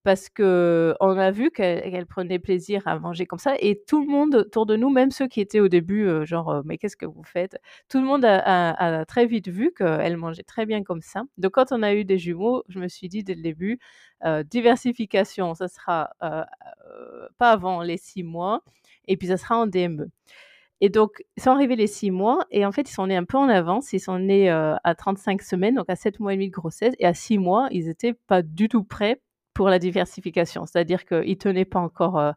parce 0.04 0.30
qu'on 0.30 0.94
a 1.18 1.32
vu 1.32 1.52
qu'elle 1.52 2.06
prenait 2.08 2.39
plaisir 2.39 2.82
à 2.88 3.00
manger 3.00 3.26
comme 3.26 3.39
ça 3.39 3.56
et 3.60 3.82
tout 3.88 4.02
le 4.06 4.08
monde 4.12 4.36
autour 4.36 4.66
de 4.66 4.76
nous, 4.76 4.89
même 4.89 5.12
ceux 5.12 5.28
qui 5.28 5.42
étaient 5.42 5.60
au 5.62 5.70
début, 5.70 6.06
heu, 6.08 6.26
genre, 6.26 6.52
heu: 6.54 6.62
«Mais 6.66 6.78
qu'est-ce 6.78 6.98
que 6.98 7.06
vous 7.06 7.24
faites?» 7.24 7.58
tout 7.89 8.00
le 8.00 8.06
monde 8.06 8.26
a 8.26 9.06
très 9.06 9.26
vite 9.28 9.48
vu 9.50 9.72
qu'elle 9.78 10.18
mangeait 10.18 10.44
très 10.44 10.66
bien 10.66 10.84
comme 10.84 11.02
ça, 11.02 11.24
donc 11.38 11.54
quand 11.54 11.72
on 11.72 11.84
a 11.84 11.94
eu 11.96 12.06
des 12.06 12.18
jumeaux, 12.20 12.63
je 12.70 12.80
me 12.80 12.88
suis 12.89 13.10
dit 13.10 13.24
dès 13.24 13.36
le 13.36 13.42
début, 13.44 13.80
heu: 14.26 14.44
«Diversification, 14.44 15.54
ça 15.56 15.68
sera, 15.70 16.12
pas 17.39 17.52
avant 17.52 17.82
les 17.84 17.98
6 17.98 18.24
mois 18.24 18.63
et 19.08 19.18
puis 19.18 19.28
ça 19.28 19.38
sera 19.38 19.58
en 19.58 19.68
DME» 19.68 20.10
et 20.82 20.89
donc 20.89 21.24
sont 21.39 21.52
arrivés 21.52 21.76
les 21.78 21.88
6 21.88 22.12
mois 22.12 22.46
et 22.52 22.66
en 22.66 22.72
fait, 22.74 22.89
ils 22.89 22.94
sont 22.94 23.08
nés 23.08 23.16
un 23.18 23.24
peu 23.26 23.38
en 23.38 23.50
avance. 23.50 23.94
Ils 23.94 24.00
sont 24.02 24.20
nés, 24.20 24.50
à 24.50 24.96
35 24.98 25.42
semaines, 25.44 25.76
donc 25.76 25.89
à 25.89 25.96
7 25.98 26.20
mois 26.20 26.34
et 26.34 26.38
demi 26.38 26.48
de 26.50 26.54
grossesse 26.54 26.94
et 27.00 27.06
à 27.08 27.13
6 27.16 27.38
mois, 27.39 27.68
ils 27.72 27.89
étaient 27.89 28.13
pas 28.28 28.42
du 28.44 28.70
tout 28.70 28.84
prêts 28.84 29.22
pour 29.54 29.70
la 29.70 29.80
diversification. 29.80 30.66
C'est-à-dire 30.66 31.06
qu'ils 31.06 31.38
tenaient 31.38 31.66
pas 31.66 31.80
encore, 31.80 32.20
heu, 32.20 32.32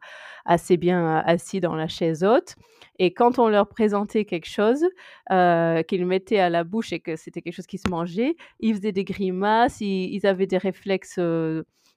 assez 0.45 0.77
bien 0.77 1.17
assis 1.25 1.59
dans 1.61 1.75
la 1.75 1.87
chaise 1.87 2.23
haute 2.23 2.55
et 2.99 3.13
quand 3.13 3.39
on 3.39 3.47
leur 3.49 3.67
présentait 3.69 4.25
quelque 4.25 4.47
chose, 4.49 4.83
heu, 5.31 5.83
qu'ils 5.87 6.05
mettaient 6.05 6.39
à 6.39 6.49
la 6.49 6.63
bouche 6.63 6.93
et 6.93 6.99
que 6.99 7.15
c'était 7.15 7.41
quelque 7.41 7.55
chose 7.55 7.67
qui 7.67 7.77
se 7.77 7.89
mangeait, 7.89 8.35
ils 8.59 8.75
faisaient 8.75 8.91
des 8.91 9.03
grimaces, 9.05 9.81
ils 9.81 10.25
avaient 10.27 10.47
des 10.47 10.57
réflexes, 10.57 11.19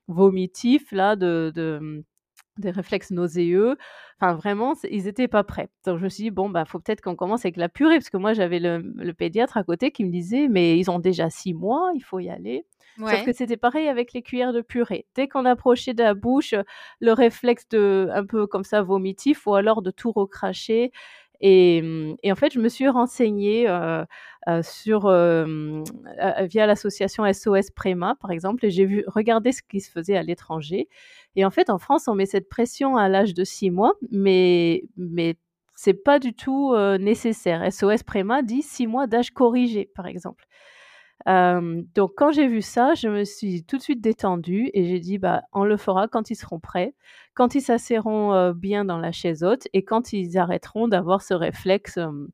vomitifs 0.08 0.90
là, 0.92 1.16
de 1.16 1.52
de, 1.54 2.04
des 2.58 2.70
réflexes 2.70 3.10
nauséeux. 3.12 3.76
Enfin 4.20 4.34
vraiment, 4.34 4.74
ils 4.90 5.08
étaient 5.08 5.28
pas 5.28 5.44
prêts, 5.44 5.70
donc 5.86 5.98
je 5.98 6.04
me 6.04 6.08
suis 6.10 6.24
dit: 6.24 6.30
«Bon, 6.30 6.50
bah, 6.50 6.64
faut 6.66 6.78
peut-être 6.80 7.00
qu'on 7.02 7.16
commence 7.16 7.44
avec 7.44 7.56
la 7.56 7.68
purée», 7.70 7.96
parce 7.98 8.10
que 8.10 8.16
moi, 8.18 8.34
j'avais 8.34 8.60
le 8.60 9.12
pédiatre 9.14 9.56
à 9.56 9.64
côté 9.64 9.90
qui 9.92 10.04
me 10.04 10.10
disait: 10.12 10.48
«Mais 10.48 10.78
ils 10.78 10.90
ont 10.90 10.98
déjà 11.00 11.30
6 11.30 11.54
mois, 11.54 11.92
il 11.94 12.02
faut 12.04 12.18
y 12.20 12.30
aller». 12.30 12.66
Sauf 13.04 13.22
que 13.22 13.32
Ouais. 13.32 13.34
c'était 13.34 13.56
pareil 13.56 13.88
avec 13.88 14.12
les 14.12 14.22
cuillères 14.22 14.52
de 14.52 14.60
purée. 14.62 15.06
Dès 15.14 15.28
qu'on 15.28 15.44
approchait 15.46 15.94
de 15.94 16.02
la 16.02 16.14
bouche, 16.14 16.54
le 17.00 17.12
réflexe 17.12 17.68
de 17.70 18.08
un 18.12 18.24
peu 18.26 18.46
comme 18.46 18.64
ça 18.64 18.82
vomitif 18.82 19.46
ou 19.46 19.54
alors 19.54 19.82
de 19.82 19.90
tout 19.90 20.12
recracher 20.12 20.92
et 21.42 21.82
mmh 21.82 22.16
et 22.22 22.32
en 22.32 22.36
fait, 22.36 22.52
je 22.52 22.60
me 22.60 22.68
suis 22.68 22.88
renseignée, 22.88 23.66
heu 23.68 24.04
heu, 24.48 24.62
sur, 24.62 25.06
heu, 25.08 25.82
via 26.48 26.66
l'association 26.66 27.24
SOS 27.26 27.70
Préma, 27.74 28.16
par 28.20 28.30
exemple 28.30 28.64
et 28.66 28.70
j'ai 28.70 28.84
vu 28.86 29.04
regarder 29.06 29.52
ce 29.52 29.62
qui 29.62 29.80
se 29.80 29.90
faisait 29.90 30.16
à 30.16 30.22
l'étranger 30.22 30.88
et 31.36 31.44
en 31.44 31.50
fait, 31.50 31.70
en 31.70 31.78
France, 31.78 32.08
on 32.08 32.14
met 32.14 32.26
cette 32.26 32.48
pression 32.48 32.96
à 32.96 33.08
l'âge 33.08 33.34
de 33.34 33.44
6 33.44 33.70
mois, 33.70 33.94
mais 34.10 34.84
mais 34.96 35.36
c'est 35.74 35.94
pas 35.94 36.18
du 36.18 36.34
tout, 36.34 36.74
nécessaire. 37.00 37.62
SOS 37.72 38.02
Préma 38.04 38.42
dit 38.42 38.60
6 38.62 38.86
mois 38.86 39.06
d'âge 39.06 39.30
corrigé, 39.30 39.90
par 39.94 40.06
exemple, 40.06 40.44
hem, 41.26 41.84
donc 41.94 42.12
quand 42.16 42.32
j'ai 42.32 42.48
vu 42.48 42.62
ça, 42.62 42.94
je 42.94 43.08
me 43.08 43.24
suis 43.24 43.64
tout 43.64 43.76
de 43.78 43.82
suite 43.82 44.00
détendue 44.00 44.70
et 44.74 44.84
j'ai 44.86 45.00
dit: 45.00 45.18
«Bah, 45.18 45.42
on 45.52 45.64
le 45.64 45.76
fera 45.76 46.08
quand 46.08 46.30
ils 46.30 46.36
seront 46.36 46.60
prêts, 46.60 46.94
quand 47.34 47.54
ils 47.54 47.62
s'asseoiront, 47.62 48.34
heu, 48.34 48.52
bien 48.54 48.84
dans 48.84 48.98
la 48.98 49.12
chaise 49.12 49.44
haute 49.44 49.68
et 49.74 49.84
quand 49.84 50.12
ils 50.12 50.38
arrêteront 50.38 50.88
d'avoir 50.88 51.22
ce 51.22 51.34
réflexe, 51.34 51.96
hem, 51.98 52.28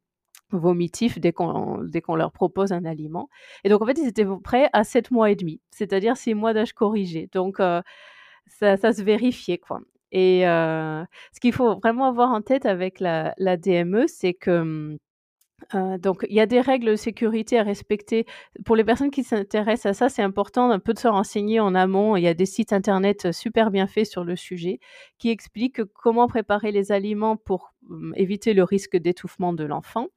vomitif 0.53 1.21
dès 1.21 1.33
qu'on 1.33 1.83
dès 1.85 2.01
qu'on 2.03 2.17
leur 2.17 2.33
propose 2.33 2.73
un 2.73 2.85
aliment» 2.87 3.29
et 3.65 3.71
donc 3.71 3.83
en 3.83 3.87
fait, 3.87 3.99
ils 3.99 4.09
étaient 4.09 4.27
prêts 4.45 4.71
à 4.75 4.85
7 4.85 5.11
mois 5.13 5.31
et 5.31 5.37
demi, 5.37 5.61
c'est-à-dire 5.73 6.17
6 6.19 6.35
mois 6.35 6.55
d'âge 6.55 6.73
corrigé, 6.75 7.29
donc 7.33 7.61
heu, 7.61 7.83
ça 8.49 8.77
se 8.95 9.03
vérifiait, 9.03 9.59
quoi. 9.59 9.81
Et 10.13 10.43
ce 10.45 11.41
qu'il 11.41 11.53
faut 11.55 11.77
vraiment 11.81 12.07
avoir 12.09 12.31
en 12.33 12.43
tête 12.43 12.67
avec 12.67 13.01
la 13.01 13.35
la 13.39 13.57
DME, 13.59 14.07
c'est 14.09 14.35
que, 14.35 14.97
donc 15.99 16.25
il 16.29 16.35
y 16.35 16.41
a 16.41 16.47
des 16.47 16.61
règles 16.61 16.91
de 16.91 16.97
sécurité 16.97 17.59
à 17.59 17.63
respecter. 17.63 18.27
Pour 18.65 18.77
les 18.77 18.85
personnes 18.85 19.11
qui 19.11 19.25
s'intéressent 19.25 19.87
à 19.87 19.95
ça, 19.95 20.09
c'est 20.09 20.23
important 20.23 20.71
un 20.71 20.79
peu 20.79 20.93
de 20.93 20.99
se 20.99 21.09
renseigner 21.09 21.61
en 21.61 21.75
amont. 21.75 22.17
Il 22.17 22.23
y 22.23 22.29
a 22.29 22.35
des 22.35 22.47
sites 22.47 22.73
internet 22.73 23.33
super 23.33 23.71
bien 23.71 23.87
faits 23.87 24.07
sur 24.07 24.25
le 24.25 24.37
sujet 24.37 24.81
qui 25.19 25.31
expliquent 25.31 25.85
comment 25.85 26.29
préparer 26.29 26.73
les 26.73 26.93
aliments 26.93 27.37
pour 27.37 27.73
éviter 28.15 28.55
le 28.55 28.65
risque 28.65 28.97
d'étouffement 28.97 29.53
de 29.53 29.65
l'enfant 29.65 30.09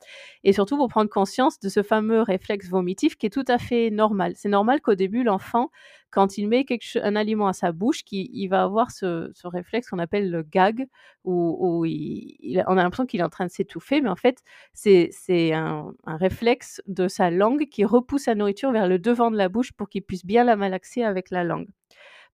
et 0.43 0.53
surtout 0.53 0.77
pour 0.77 0.87
prendre 0.87 1.09
conscience 1.09 1.59
de 1.59 1.69
ce 1.69 1.83
fameux 1.83 2.21
réflexe 2.21 2.69
vomitif 2.69 3.15
qui 3.15 3.25
est 3.25 3.29
tout 3.29 3.45
à 3.47 3.57
fait 3.57 3.89
normal. 3.89 4.33
C'est 4.35 4.49
normal 4.49 4.81
qu'au 4.81 4.95
début, 4.95 5.23
l'enfant, 5.23 5.69
quand 6.11 6.37
il 6.37 6.47
met 6.47 6.65
quelque 6.65 6.97
un 7.03 7.15
aliment 7.15 7.47
à 7.47 7.53
sa 7.53 7.71
bouche, 7.71 8.01
il 8.11 8.47
va 8.47 8.63
avoir 8.63 8.91
ce, 8.91 9.29
ce 9.33 9.47
réflexe 9.47 9.89
qu'on 9.89 9.99
appelle 9.99 10.31
le 10.31 10.41
gag, 10.43 10.87
où, 11.23 11.85
on 11.85 12.77
a 12.77 12.83
l'impression 12.83 13.05
qu'il 13.05 13.19
est 13.19 13.23
en 13.23 13.29
train 13.29 13.45
de 13.45 13.51
s'étouffer, 13.51 14.01
mais 14.01 14.09
en 14.09 14.15
fait, 14.15 14.41
c'est 14.73 15.53
un, 15.53 15.93
un 16.05 16.17
réflexe 16.17 16.81
de 16.87 17.07
sa 17.07 17.29
langue 17.29 17.67
qui 17.69 17.85
repousse 17.85 18.25
la 18.25 18.35
nourriture 18.35 18.71
vers 18.71 18.87
le 18.87 18.99
devant 18.99 19.31
de 19.31 19.37
la 19.37 19.49
bouche 19.49 19.71
pour 19.73 19.89
qu'il 19.89 20.01
puisse 20.01 20.25
bien 20.25 20.43
la 20.43 20.55
malaxer 20.55 21.03
avec 21.03 21.29
la 21.29 21.43
langue. 21.43 21.67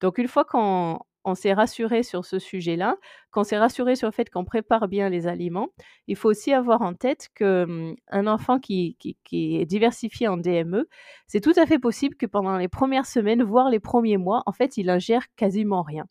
Donc 0.00 0.18
une 0.18 0.28
fois 0.28 0.44
qu'on 0.44 0.98
on 1.26 1.34
s'est 1.34 1.52
rassuré 1.52 2.04
sur 2.04 2.24
ce 2.24 2.38
sujet-là, 2.38 2.96
qu'on 3.32 3.42
s'est 3.42 3.58
rassuré 3.58 3.96
sur 3.96 4.08
le 4.08 4.12
fait 4.12 4.30
qu'on 4.30 4.44
prépare 4.44 4.88
bien 4.88 5.10
les 5.10 5.26
aliments, 5.26 5.68
il 6.06 6.16
faut 6.16 6.30
aussi 6.30 6.52
avoir 6.52 6.82
en 6.82 6.94
tête 6.94 7.28
que 7.34 7.64
hum, 7.64 7.96
un 8.08 8.26
enfant 8.26 8.58
qui, 8.60 8.96
qui, 8.98 9.56
est 9.60 9.66
diversifié 9.66 10.28
en 10.28 10.36
DME, 10.36 10.88
c'est 11.26 11.40
tout 11.40 11.52
à 11.56 11.66
fait 11.66 11.80
possible 11.80 12.16
que 12.16 12.26
pendant 12.26 12.56
les 12.56 12.68
premières 12.68 13.06
semaines, 13.06 13.42
voire 13.42 13.68
les 13.68 13.80
premiers 13.80 14.16
mois, 14.16 14.42
en 14.46 14.52
fait, 14.52 14.76
il 14.76 14.88
ingère 14.88 15.24
quasiment 15.34 15.82
rien. 15.82 16.06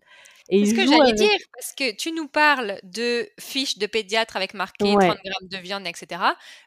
C'est 0.50 0.66
ce 0.66 0.74
que 0.76 0.86
j'allais 0.86 1.14
dire, 1.14 1.40
parce 1.54 1.74
que 1.74 1.96
tu 1.96 2.12
nous 2.12 2.28
parles 2.28 2.80
de 2.84 3.28
fiches 3.40 3.78
de 3.78 3.88
pédiatre 3.88 4.36
avec 4.36 4.54
marqué 4.54 4.86
30 4.86 5.00
grammes 5.00 5.50
de 5.50 5.58
viande, 5.58 5.88
etc. 5.88 6.22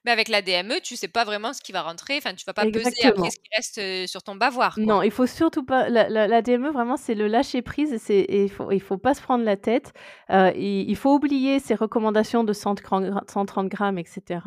Mais 0.04 0.10
avec 0.10 0.28
la 0.28 0.42
DME, 0.42 0.80
tu 0.82 0.96
sais 0.96 1.08
pas 1.08 1.24
vraiment 1.24 1.52
ce 1.52 1.60
qui 1.60 1.72
va 1.72 1.82
rentrer. 1.82 2.16
Enfin, 2.16 2.34
tu 2.34 2.44
vas 2.44 2.54
pas 2.54 2.64
peser 2.64 3.04
après 3.04 3.30
ce 3.30 3.38
qui 3.38 3.50
reste 3.54 4.10
sur 4.10 4.22
ton 4.22 4.34
bavoir. 4.34 4.78
Non, 4.78 5.02
il 5.02 5.10
faut 5.10 5.26
surtout 5.26 5.64
pas. 5.64 5.88
La, 5.88 6.42
DME, 6.42 6.70
vraiment, 6.70 6.96
c'est 6.96 7.14
le 7.14 7.28
lâcher 7.28 7.62
prise. 7.62 7.92
Et, 8.10 8.44
il 8.44 8.50
faut, 8.50 8.70
il 8.72 8.80
faut 8.80 8.98
pas 8.98 9.14
se 9.14 9.22
prendre 9.22 9.44
la 9.44 9.56
tête. 9.56 9.92
il, 10.28 10.96
faut 10.96 11.14
oublier 11.14 11.60
ces 11.60 11.74
recommandations 11.74 12.42
de 12.42 12.52
130 12.52 13.68
grammes, 13.68 13.98
etc. 13.98 14.40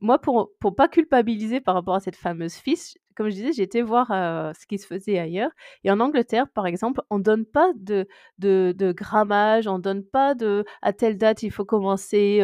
moi, 0.00 0.18
pour 0.18 0.50
pour 0.60 0.74
pas 0.74 0.88
culpabiliser 0.88 1.60
par 1.60 1.74
rapport 1.74 1.94
à 1.94 2.00
cette 2.00 2.16
fameuse 2.16 2.54
fiche, 2.54 2.94
comme 3.16 3.28
je 3.28 3.34
disais, 3.34 3.52
j'ai 3.52 3.62
été 3.62 3.82
voir 3.82 4.08
ce 4.08 4.66
qui 4.66 4.78
se 4.78 4.86
faisait 4.86 5.18
ailleurs. 5.18 5.50
Et 5.84 5.90
en 5.90 6.00
Angleterre, 6.00 6.48
par 6.48 6.66
exemple, 6.66 7.02
on 7.10 7.18
ne 7.18 7.22
donne 7.22 7.46
pas 7.46 7.72
de, 7.76 8.06
de, 8.38 8.92
grammage, 8.92 9.66
on 9.66 9.78
ne 9.78 9.82
donne 9.82 10.04
pas 10.04 10.34
de 10.34 10.64
à 10.82 10.92
telle 10.92 11.16
date 11.18 11.42
il 11.42 11.50
faut 11.50 11.64
commencer 11.64 12.40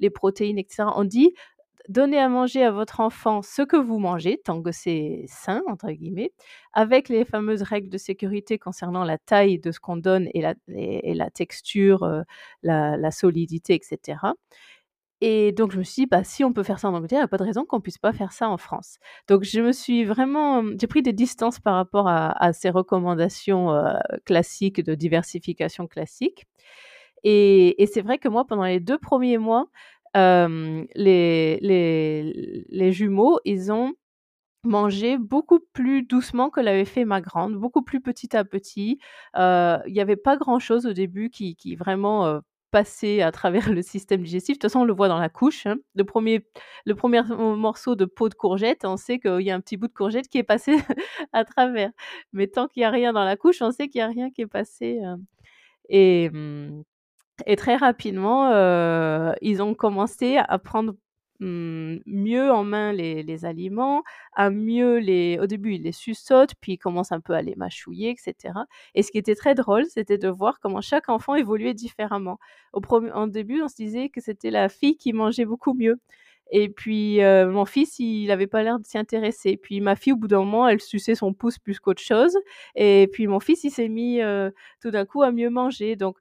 les 0.00 0.10
protéines, 0.10 0.58
etc. 0.58 0.88
On 0.96 1.04
dit 1.04 1.34
donnez 1.88 2.18
à 2.18 2.28
manger 2.28 2.62
à 2.62 2.70
votre 2.70 3.00
enfant 3.00 3.42
ce 3.42 3.62
que 3.62 3.76
vous 3.76 3.98
mangez, 3.98 4.40
tant 4.42 4.62
que 4.62 4.72
c'est 4.72 5.24
sain, 5.28 5.62
entre 5.68 5.90
guillemets, 5.90 6.32
avec 6.72 7.08
les 7.08 7.24
fameuses 7.24 7.62
règles 7.62 7.90
de 7.90 7.98
sécurité 7.98 8.58
concernant 8.58 9.04
la 9.04 9.18
taille 9.18 9.58
de 9.58 9.70
ce 9.70 9.80
qu'on 9.80 9.96
donne 9.96 10.28
et 10.34 10.40
la, 10.40 10.54
et, 10.68 11.14
la 11.14 11.30
texture, 11.30 12.08
la 12.62 13.10
solidité, 13.10 13.74
etc. 13.74 14.18
Et 15.26 15.52
donc, 15.52 15.72
je 15.72 15.78
me 15.78 15.84
suis 15.84 16.02
dit, 16.02 16.06
bah, 16.06 16.22
si 16.22 16.44
on 16.44 16.52
peut 16.52 16.62
faire 16.62 16.78
ça 16.78 16.90
en 16.90 16.92
Angleterre, 16.94 17.16
il 17.16 17.22
n'y 17.22 17.24
a 17.24 17.28
pas 17.28 17.38
de 17.38 17.44
raison 17.44 17.64
qu'on 17.64 17.76
ne 17.76 17.80
puisse 17.80 17.96
pas 17.96 18.12
faire 18.12 18.30
ça 18.30 18.46
en 18.50 18.58
France. 18.58 18.98
Donc, 19.26 19.42
je 19.42 19.58
me 19.62 19.72
suis 19.72 20.04
vraiment, 20.04 20.62
j'ai 20.78 20.86
pris 20.86 21.00
des 21.00 21.14
distances 21.14 21.58
par 21.60 21.76
rapport 21.76 22.08
à, 22.08 22.52
ces 22.52 22.68
recommandations 22.68 23.70
classiques 24.26 24.82
de 24.82 24.94
diversification 24.94 25.86
classique. 25.86 26.44
Et, 27.22 27.74
c'est 27.90 28.02
vrai 28.02 28.18
que 28.18 28.28
moi, 28.28 28.46
pendant 28.46 28.64
les 28.64 28.80
deux 28.80 28.98
premiers 28.98 29.38
mois, 29.38 29.68
les, 30.14 30.86
les, 30.94 32.64
les 32.68 32.92
jumeaux, 32.92 33.40
ils 33.46 33.72
ont 33.72 33.94
mangé 34.62 35.16
beaucoup 35.16 35.60
plus 35.72 36.02
doucement 36.02 36.50
que 36.50 36.60
l'avait 36.60 36.84
fait 36.84 37.06
ma 37.06 37.22
grande, 37.22 37.54
beaucoup 37.54 37.82
plus 37.82 38.02
petit 38.02 38.36
à 38.36 38.44
petit. 38.44 38.98
Il 39.34 39.82
n'y 39.92 40.00
avait 40.00 40.16
pas 40.16 40.36
grand-chose 40.36 40.84
au 40.84 40.92
début 40.92 41.30
qui 41.30 41.76
vraiment 41.76 42.42
passer 42.74 43.22
à 43.22 43.30
travers 43.30 43.70
le 43.72 43.82
système 43.82 44.24
digestif. 44.24 44.54
De 44.54 44.58
toute 44.58 44.62
façon, 44.68 44.80
on 44.80 44.84
le 44.84 44.92
voit 44.92 45.06
dans 45.06 45.20
la 45.20 45.28
couche. 45.28 45.64
Hein. 45.64 45.76
Le, 45.94 46.02
premier, 46.02 46.44
le 46.86 46.96
premier 46.96 47.22
morceau 47.22 47.94
de 47.94 48.04
peau 48.04 48.28
de 48.28 48.34
courgette, 48.34 48.84
on 48.84 48.96
sait 48.96 49.20
qu'il 49.20 49.42
y 49.42 49.52
a 49.52 49.54
un 49.54 49.60
petit 49.60 49.76
bout 49.76 49.86
de 49.86 49.92
courgette 49.92 50.26
qui 50.26 50.38
est 50.38 50.42
passé 50.42 50.74
à 51.32 51.44
travers. 51.44 51.92
Mais 52.32 52.48
tant 52.48 52.66
qu'il 52.66 52.80
n'y 52.80 52.84
a 52.84 52.90
rien 52.90 53.12
dans 53.12 53.22
la 53.22 53.36
couche, 53.36 53.62
on 53.62 53.70
sait 53.70 53.86
qu'il 53.86 54.00
n'y 54.00 54.02
a 54.02 54.08
rien 54.08 54.30
qui 54.32 54.42
est 54.42 54.48
passé. 54.48 55.00
Euh. 55.04 55.16
Et, 55.88 56.30
mmh, 56.30 56.82
et 57.46 57.54
très 57.54 57.76
rapidement, 57.76 58.50
euh, 58.50 59.32
ils 59.40 59.62
ont 59.62 59.74
commencé 59.74 60.38
à 60.38 60.58
prendre 60.58 60.94
Mmh, 61.40 61.96
mieux 62.06 62.50
en 62.52 62.62
main 62.62 62.92
les, 62.92 63.44
aliments, 63.44 64.04
à 64.34 64.50
mieux 64.50 64.98
les. 64.98 65.38
Au 65.40 65.46
début, 65.46 65.74
il 65.74 65.82
les 65.82 65.92
suçote, 65.92 66.54
puis 66.60 66.74
il 66.74 66.78
commence 66.78 67.10
un 67.10 67.20
peu 67.20 67.32
à 67.32 67.42
les 67.42 67.56
mâchouiller, 67.56 68.10
etc. 68.10 68.54
Et 68.94 69.02
ce 69.02 69.10
qui 69.10 69.18
était 69.18 69.34
très 69.34 69.54
drôle, 69.54 69.84
c'était 69.86 70.18
de 70.18 70.28
voir 70.28 70.60
comment 70.60 70.80
chaque 70.80 71.08
enfant 71.08 71.34
évoluait 71.34 71.74
différemment. 71.74 72.38
Au 72.72 72.80
en 73.14 73.26
début, 73.26 73.62
on 73.62 73.68
se 73.68 73.74
disait 73.76 74.10
que 74.10 74.20
c'était 74.20 74.50
la 74.50 74.68
fille 74.68 74.96
qui 74.96 75.12
mangeait 75.12 75.44
beaucoup 75.44 75.74
mieux. 75.74 75.98
Et 76.50 76.68
puis, 76.68 77.22
euh, 77.22 77.50
mon 77.50 77.64
fils, 77.64 77.98
il 77.98 78.26
n'avait 78.28 78.46
pas 78.46 78.62
l'air 78.62 78.78
de 78.78 78.84
s'y 78.86 78.98
intéresser. 78.98 79.56
Puis, 79.56 79.80
ma 79.80 79.96
fille, 79.96 80.12
au 80.12 80.16
bout 80.16 80.28
d'un 80.28 80.38
moment, 80.40 80.68
elle 80.68 80.80
suçait 80.80 81.14
son 81.14 81.32
pouce 81.32 81.58
plus 81.58 81.80
qu'autre 81.80 82.02
chose. 82.02 82.36
Et 82.76 83.08
puis, 83.12 83.26
mon 83.26 83.40
fils, 83.40 83.64
il 83.64 83.70
s'est 83.70 83.88
mis 83.88 84.20
euh, 84.22 84.50
tout 84.80 84.90
d'un 84.90 85.04
coup 85.06 85.22
à 85.22 85.32
mieux 85.32 85.50
manger. 85.50 85.96
Donc, 85.96 86.18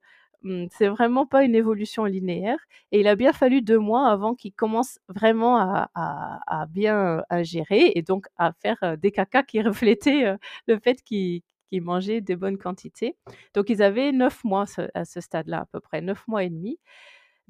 c'est 0.72 0.88
vraiment 0.88 1.26
pas 1.26 1.44
une 1.44 1.56
évolution 1.56 2.06
linéaire. 2.06 2.58
Et 2.92 3.00
il 3.00 3.08
a 3.08 3.16
bien 3.16 3.34
fallu 3.34 3.62
deux 3.62 3.80
mois 3.80 4.10
avant 4.10 4.36
qu'il 4.36 4.54
commence 4.54 5.00
vraiment 5.08 5.58
à, 5.58 6.66
bien 6.70 7.24
ingérer 7.30 7.92
et 7.96 8.02
donc 8.02 8.28
à 8.38 8.54
faire 8.54 8.98
des 8.98 9.12
cacas 9.12 9.44
qui 9.44 9.62
reflétaient 9.62 10.36
le 10.68 10.80
fait 10.80 11.02
qu'il 11.04 11.42
mangeait 11.74 12.22
des 12.22 12.36
bonnes 12.36 12.58
quantités. 12.58 13.16
Donc 13.54 13.70
ils 13.70 13.82
avaient 13.82 14.12
neuf 14.12 14.44
mois 14.44 14.66
à 14.94 15.06
ce 15.06 15.22
stade-là 15.22 15.62
à 15.62 15.66
peu 15.66 15.80
près, 15.80 16.02
neuf 16.02 16.28
mois 16.28 16.44
et 16.44 16.50
demi. 16.50 16.80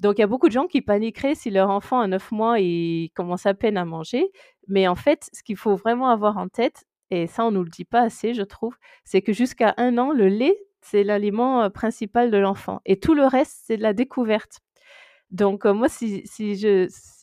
Donc 0.00 0.18
il 0.18 0.22
y 0.22 0.24
a 0.24 0.26
beaucoup 0.26 0.48
de 0.48 0.52
gens 0.52 0.66
qui 0.66 0.82
paniqueraient 0.82 1.34
si 1.34 1.50
leur 1.50 1.70
enfant 1.70 2.00
à 2.00 2.06
neuf 2.06 2.32
mois 2.32 2.58
il 2.60 3.10
commence 3.14 3.46
à 3.46 3.54
peine 3.54 3.76
à 3.76 3.84
manger. 3.84 4.30
Mais 4.68 4.88
en 4.88 4.96
fait, 4.96 5.28
ce 5.32 5.42
qu'il 5.42 5.56
faut 5.56 5.76
vraiment 5.76 6.08
avoir 6.08 6.36
en 6.38 6.48
tête, 6.48 6.84
et 7.10 7.26
ça 7.26 7.44
on 7.44 7.50
nous 7.50 7.62
le 7.62 7.70
dit 7.70 7.84
pas 7.84 8.02
assez, 8.02 8.34
je 8.34 8.42
trouve, 8.42 8.76
c'est 9.04 9.22
que 9.22 9.32
jusqu'à 9.32 9.74
un 9.76 9.98
an, 9.98 10.12
le 10.12 10.28
lait 10.28 10.58
c'est 10.84 11.04
l'aliment 11.04 11.70
principal 11.70 12.30
de 12.30 12.38
l'enfant. 12.38 12.80
Et 12.84 12.98
tout 12.98 13.14
le 13.14 13.26
reste, 13.26 13.62
c'est 13.64 13.76
de 13.76 13.82
la 13.82 13.92
découverte. 13.92 14.60
Donc, 15.30 15.64
moi, 15.64 15.88
si, 15.88 16.22
si 16.26 16.54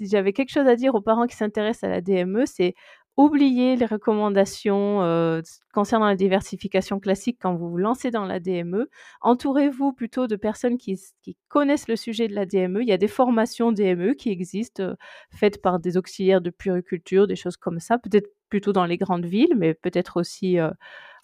j'avais 0.02 0.34
quelque 0.34 0.50
chose 0.52 0.68
à 0.68 0.76
dire 0.76 0.96
aux 0.96 1.02
parents 1.02 1.28
qui 1.28 1.36
s'intéressent 1.36 1.86
à 1.86 1.94
la 1.94 2.02
DME, 2.02 2.46
c'est 2.46 2.74
oublier 3.18 3.76
les 3.76 3.86
recommandations 3.86 5.42
concernant 5.74 6.08
la 6.08 6.16
diversification 6.16 7.00
classique 7.00 7.38
quand 7.42 7.56
vous 7.56 7.70
vous 7.70 7.78
lancez 7.78 8.12
dans 8.12 8.26
la 8.26 8.40
DME. 8.40 8.90
Entourez-vous 9.22 9.94
plutôt 9.94 10.28
de 10.28 10.36
personnes 10.36 10.78
qui, 10.78 11.00
qui, 11.22 11.38
connaissent 11.48 11.88
le 11.88 11.96
sujet 11.96 12.28
de 12.28 12.34
la 12.34 12.46
DME. 12.46 12.82
Il 12.82 12.90
y 12.90 12.94
a 12.94 12.98
des 12.98 13.08
formations 13.08 13.72
DME 13.72 14.14
qui 14.14 14.30
existent, 14.30 14.96
faites 15.30 15.62
par 15.62 15.80
des 15.80 15.98
auxiliaires 15.98 16.42
de 16.42 16.50
puriculture, 16.50 17.28
des 17.28 17.36
choses 17.36 17.58
comme 17.58 17.80
ça, 17.80 17.98
peut-être 17.98 18.30
plutôt 18.50 18.74
dans 18.74 18.86
les 18.86 18.98
grandes 18.98 19.26
villes, 19.26 19.56
mais 19.56 19.74
peut-être 19.74 20.20
aussi 20.20 20.58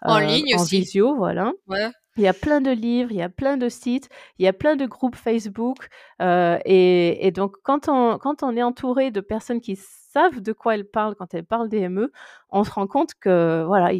en 0.01 0.19
ligne 0.19 0.55
en 0.55 0.61
aussi. 0.61 0.79
visio, 0.79 1.15
voilà. 1.15 1.51
Ouais. 1.67 1.89
Il 2.17 2.23
y 2.23 2.27
a 2.27 2.33
plein 2.33 2.61
de 2.61 2.71
livres, 2.71 3.11
il 3.11 3.17
y 3.17 3.21
a 3.21 3.29
plein 3.29 3.57
de 3.57 3.69
sites, 3.69 4.09
il 4.39 4.45
y 4.45 4.47
a 4.47 4.53
plein 4.53 4.75
de 4.75 4.85
groupes 4.85 5.15
Facebook. 5.15 5.87
Euh, 6.21 6.57
et, 6.65 7.31
donc, 7.31 7.55
quand 7.63 7.87
on, 7.89 8.17
quand 8.17 8.43
on 8.43 8.55
est 8.55 8.63
entouré 8.63 9.11
de 9.11 9.21
personnes 9.21 9.61
qui 9.61 9.75
savent 10.07 10.41
de 10.41 10.53
quoi 10.53 10.75
elles 10.75 10.87
parlent 10.89 11.15
quand 11.15 11.33
elles 11.33 11.45
parlent 11.45 11.69
d'EME, 11.69 12.09
on 12.49 12.63
se 12.63 12.71
rend 12.71 12.87
compte 12.87 13.13
que 13.15 13.63
voilà, 13.65 13.91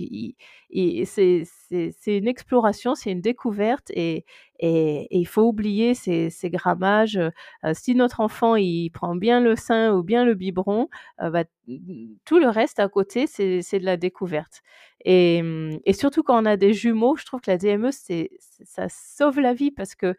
c'est 1.06 1.44
une 2.08 2.28
exploration, 2.28 2.96
c'est 2.96 3.12
une 3.12 3.22
découverte 3.22 3.92
et, 3.92 4.26
il 4.60 5.28
faut 5.28 5.44
oublier 5.44 5.94
ces, 5.94 6.50
grammages. 6.50 7.18
Euh, 7.18 7.74
si 7.74 7.94
notre 7.94 8.22
enfant 8.22 8.56
il 8.56 8.90
prend 8.90 9.16
bien 9.16 9.40
le 9.40 9.56
sein 9.56 9.94
ou 9.94 10.02
bien 10.02 10.26
le 10.26 10.34
biberon, 10.34 10.90
euh, 11.22 11.30
bah, 11.30 11.44
tout 12.26 12.40
le 12.40 12.50
reste 12.50 12.80
à 12.80 12.88
côté, 12.88 13.28
c'est 13.28 13.80
de 13.80 13.86
la 13.86 13.98
découverte. 13.98 14.62
Et, 15.06 15.44
et, 15.86 15.94
surtout 15.94 16.24
quand 16.24 16.42
on 16.42 16.46
a 16.46 16.58
des 16.58 16.74
jumeaux, 16.74 17.16
je 17.18 17.26
trouve 17.26 17.42
que 17.42 17.52
la 17.52 17.58
DME, 17.58 17.92
ça 17.92 18.88
sauve 18.90 19.40
la 19.40 19.54
vie 19.54 19.72
parce 19.72 19.94
que 19.94 20.16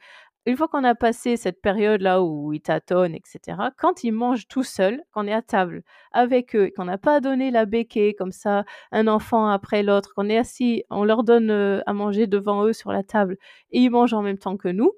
une 0.48 0.56
fois 0.56 0.66
qu'on 0.66 0.82
a 0.82 0.94
passé 0.94 1.36
cette 1.36 1.60
période-là 1.60 2.22
où 2.22 2.54
ils 2.54 2.62
tâtonnent, 2.62 3.14
etc., 3.14 3.58
quand 3.76 4.02
ils 4.02 4.12
mangent 4.12 4.48
tout 4.48 4.62
seuls, 4.62 5.02
qu'on 5.12 5.26
est 5.26 5.32
à 5.32 5.42
table 5.42 5.82
avec 6.10 6.56
eux, 6.56 6.70
qu'on 6.74 6.86
n'a 6.86 6.96
pas 6.96 7.20
donné 7.20 7.50
la 7.50 7.66
béquée 7.66 8.14
comme 8.14 8.32
ça, 8.32 8.64
un 8.90 9.08
enfant 9.08 9.48
après 9.48 9.82
l'autre, 9.82 10.14
qu'on 10.14 10.30
est 10.30 10.38
assis, 10.38 10.84
on 10.88 11.04
leur 11.04 11.22
donne 11.22 11.50
euh, 11.50 11.80
à 11.84 11.92
manger 11.92 12.26
devant 12.26 12.64
eux 12.64 12.72
sur 12.72 12.92
la 12.92 13.02
table 13.02 13.36
et 13.72 13.80
ils 13.80 13.90
mangent 13.90 14.14
en 14.14 14.22
même 14.22 14.38
temps 14.38 14.56
que 14.56 14.68
nous, 14.68 14.92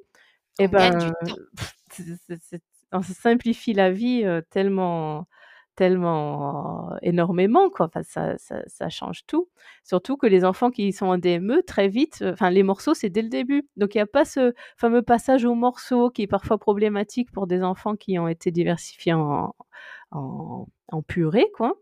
et 0.61 0.65
eh 0.65 0.69
ben, 0.69 1.13
on 2.93 3.03
se 3.03 3.13
simplifie 3.13 3.73
la 3.73 3.91
vie 3.91 4.23
euh, 4.25 4.43
tellement 4.51 5.27
tellement 5.77 6.95
énormément, 7.03 7.71
quoi. 7.71 7.87
Enfin, 7.87 8.03
ça, 8.03 8.37
ça, 8.39 8.89
change 8.89 9.27
tout. 9.27 9.49
Surtout 9.85 10.17
que 10.17 10.27
les 10.27 10.45
enfants 10.45 10.71
qui 10.71 10.93
sont 10.93 11.07
en 11.07 11.19
DME, 11.19 11.63
très 11.67 11.89
vite, 11.89 12.23
enfin, 12.27 12.51
les 12.51 12.63
morceaux, 12.63 12.95
c'est 12.95 13.11
dès 13.11 13.23
le 13.23 13.29
début. 13.29 13.69
Donc, 13.77 13.95
il 13.95 13.99
n'y 13.99 14.03
a 14.03 14.07
pas 14.07 14.25
ce 14.25 14.53
fameux 14.77 15.03
passage 15.03 15.45
au 15.45 15.55
morceau 15.55 16.11
qui 16.11 16.23
est 16.23 16.27
parfois 16.27 16.59
problématique 16.59 17.31
pour 17.33 17.47
des 17.47 17.63
enfants 17.63 17.97
qui 17.97 18.19
ont 18.19 18.29
été 18.29 18.51
diversifiés 18.51 19.15
en, 19.15 19.55
en, 20.11 20.67
purée, 21.07 21.47
quoi. 21.57 21.75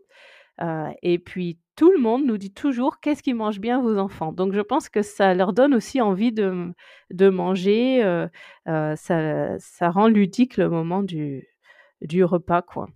Et 1.03 1.19
puis, 1.19 1.57
tout 1.75 1.91
le 1.91 1.99
monde 1.99 2.25
nous 2.25 2.37
dit 2.37 2.53
toujours 2.53 2.99
qu'est-ce 2.99 3.23
qui 3.23 3.33
mange 3.33 3.59
bien 3.59 3.81
vos 3.81 3.97
enfants? 3.97 4.33
Donc 4.33 4.53
je 4.53 4.59
pense 4.59 4.89
que 4.89 5.01
ça 5.01 5.33
leur 5.33 5.53
donne 5.53 5.73
aussi 5.73 6.01
envie 6.01 6.33
de, 6.33 6.73
de 7.11 7.29
manger. 7.29 8.01
Ça, 8.65 9.57
ça 9.59 9.89
rend 9.89 10.07
ludique 10.07 10.57
le 10.57 10.69
moment 10.69 11.03
du, 11.03 11.47
du 12.01 12.23
repas, 12.23 12.61
quoi. 12.61 12.89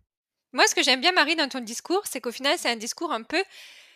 Moi, 0.54 0.68
ce 0.68 0.76
que 0.76 0.84
j'aime 0.84 1.02
bien, 1.02 1.12
Marie, 1.12 1.36
dans 1.36 1.50
ton 1.50 1.60
discours, 1.60 2.04
c'est 2.06 2.22
qu'au 2.22 2.32
final, 2.32 2.56
c'est 2.58 2.70
un 2.70 2.76
discours 2.76 3.12
un 3.12 3.24
peu 3.24 3.44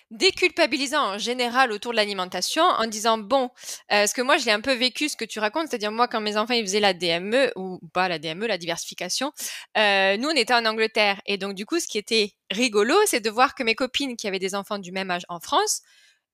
déculpabilisant 0.10 1.16
en 1.16 1.18
général 1.18 1.72
autour 1.72 1.92
de 1.92 1.98
l'alimentation 1.98 2.64
en 2.64 2.86
disant 2.88 3.18
bon, 3.18 3.50
euh, 3.92 4.08
ce 4.08 4.14
que 4.14 4.22
moi 4.22 4.38
je 4.38 4.46
l'ai 4.46 4.54
un 4.54 4.62
peu 4.62 4.74
vécu, 4.74 5.10
ce 5.10 5.18
que 5.18 5.26
tu 5.26 5.40
racontes, 5.40 5.68
c'est-à-dire 5.68 5.92
moi 5.92 6.08
quand 6.08 6.22
mes 6.22 6.38
enfants 6.38 6.54
ils 6.54 6.64
faisaient 6.64 6.80
la 6.80 6.94
DME 6.94 7.52
ou 7.58 7.80
pas 7.94 8.08
la 8.08 8.18
DME, 8.18 8.48
la 8.48 8.58
diversification, 8.58 9.34
euh, 9.78 10.16
nous 10.16 10.30
on 10.30 10.36
était 10.36 10.54
en 10.54 10.66
Angleterre. 10.66 11.20
Et 11.26 11.38
donc 11.38 11.56
du 11.56 11.66
coup 11.66 11.80
ce 11.80 11.88
qui 11.88 11.98
était 11.98 12.32
rigolo, 12.52 12.96
c'est 13.06 13.20
de 13.20 13.30
voir 13.30 13.54
que 13.54 13.64
mes 13.64 13.76
copines 13.76 14.16
qui 14.16 14.28
avaient 14.28 14.40
des 14.40 14.56
enfants 14.56 14.80
du 14.80 14.94
même 14.94 15.12
âge 15.12 15.26
en 15.28 15.42
France, 15.42 15.82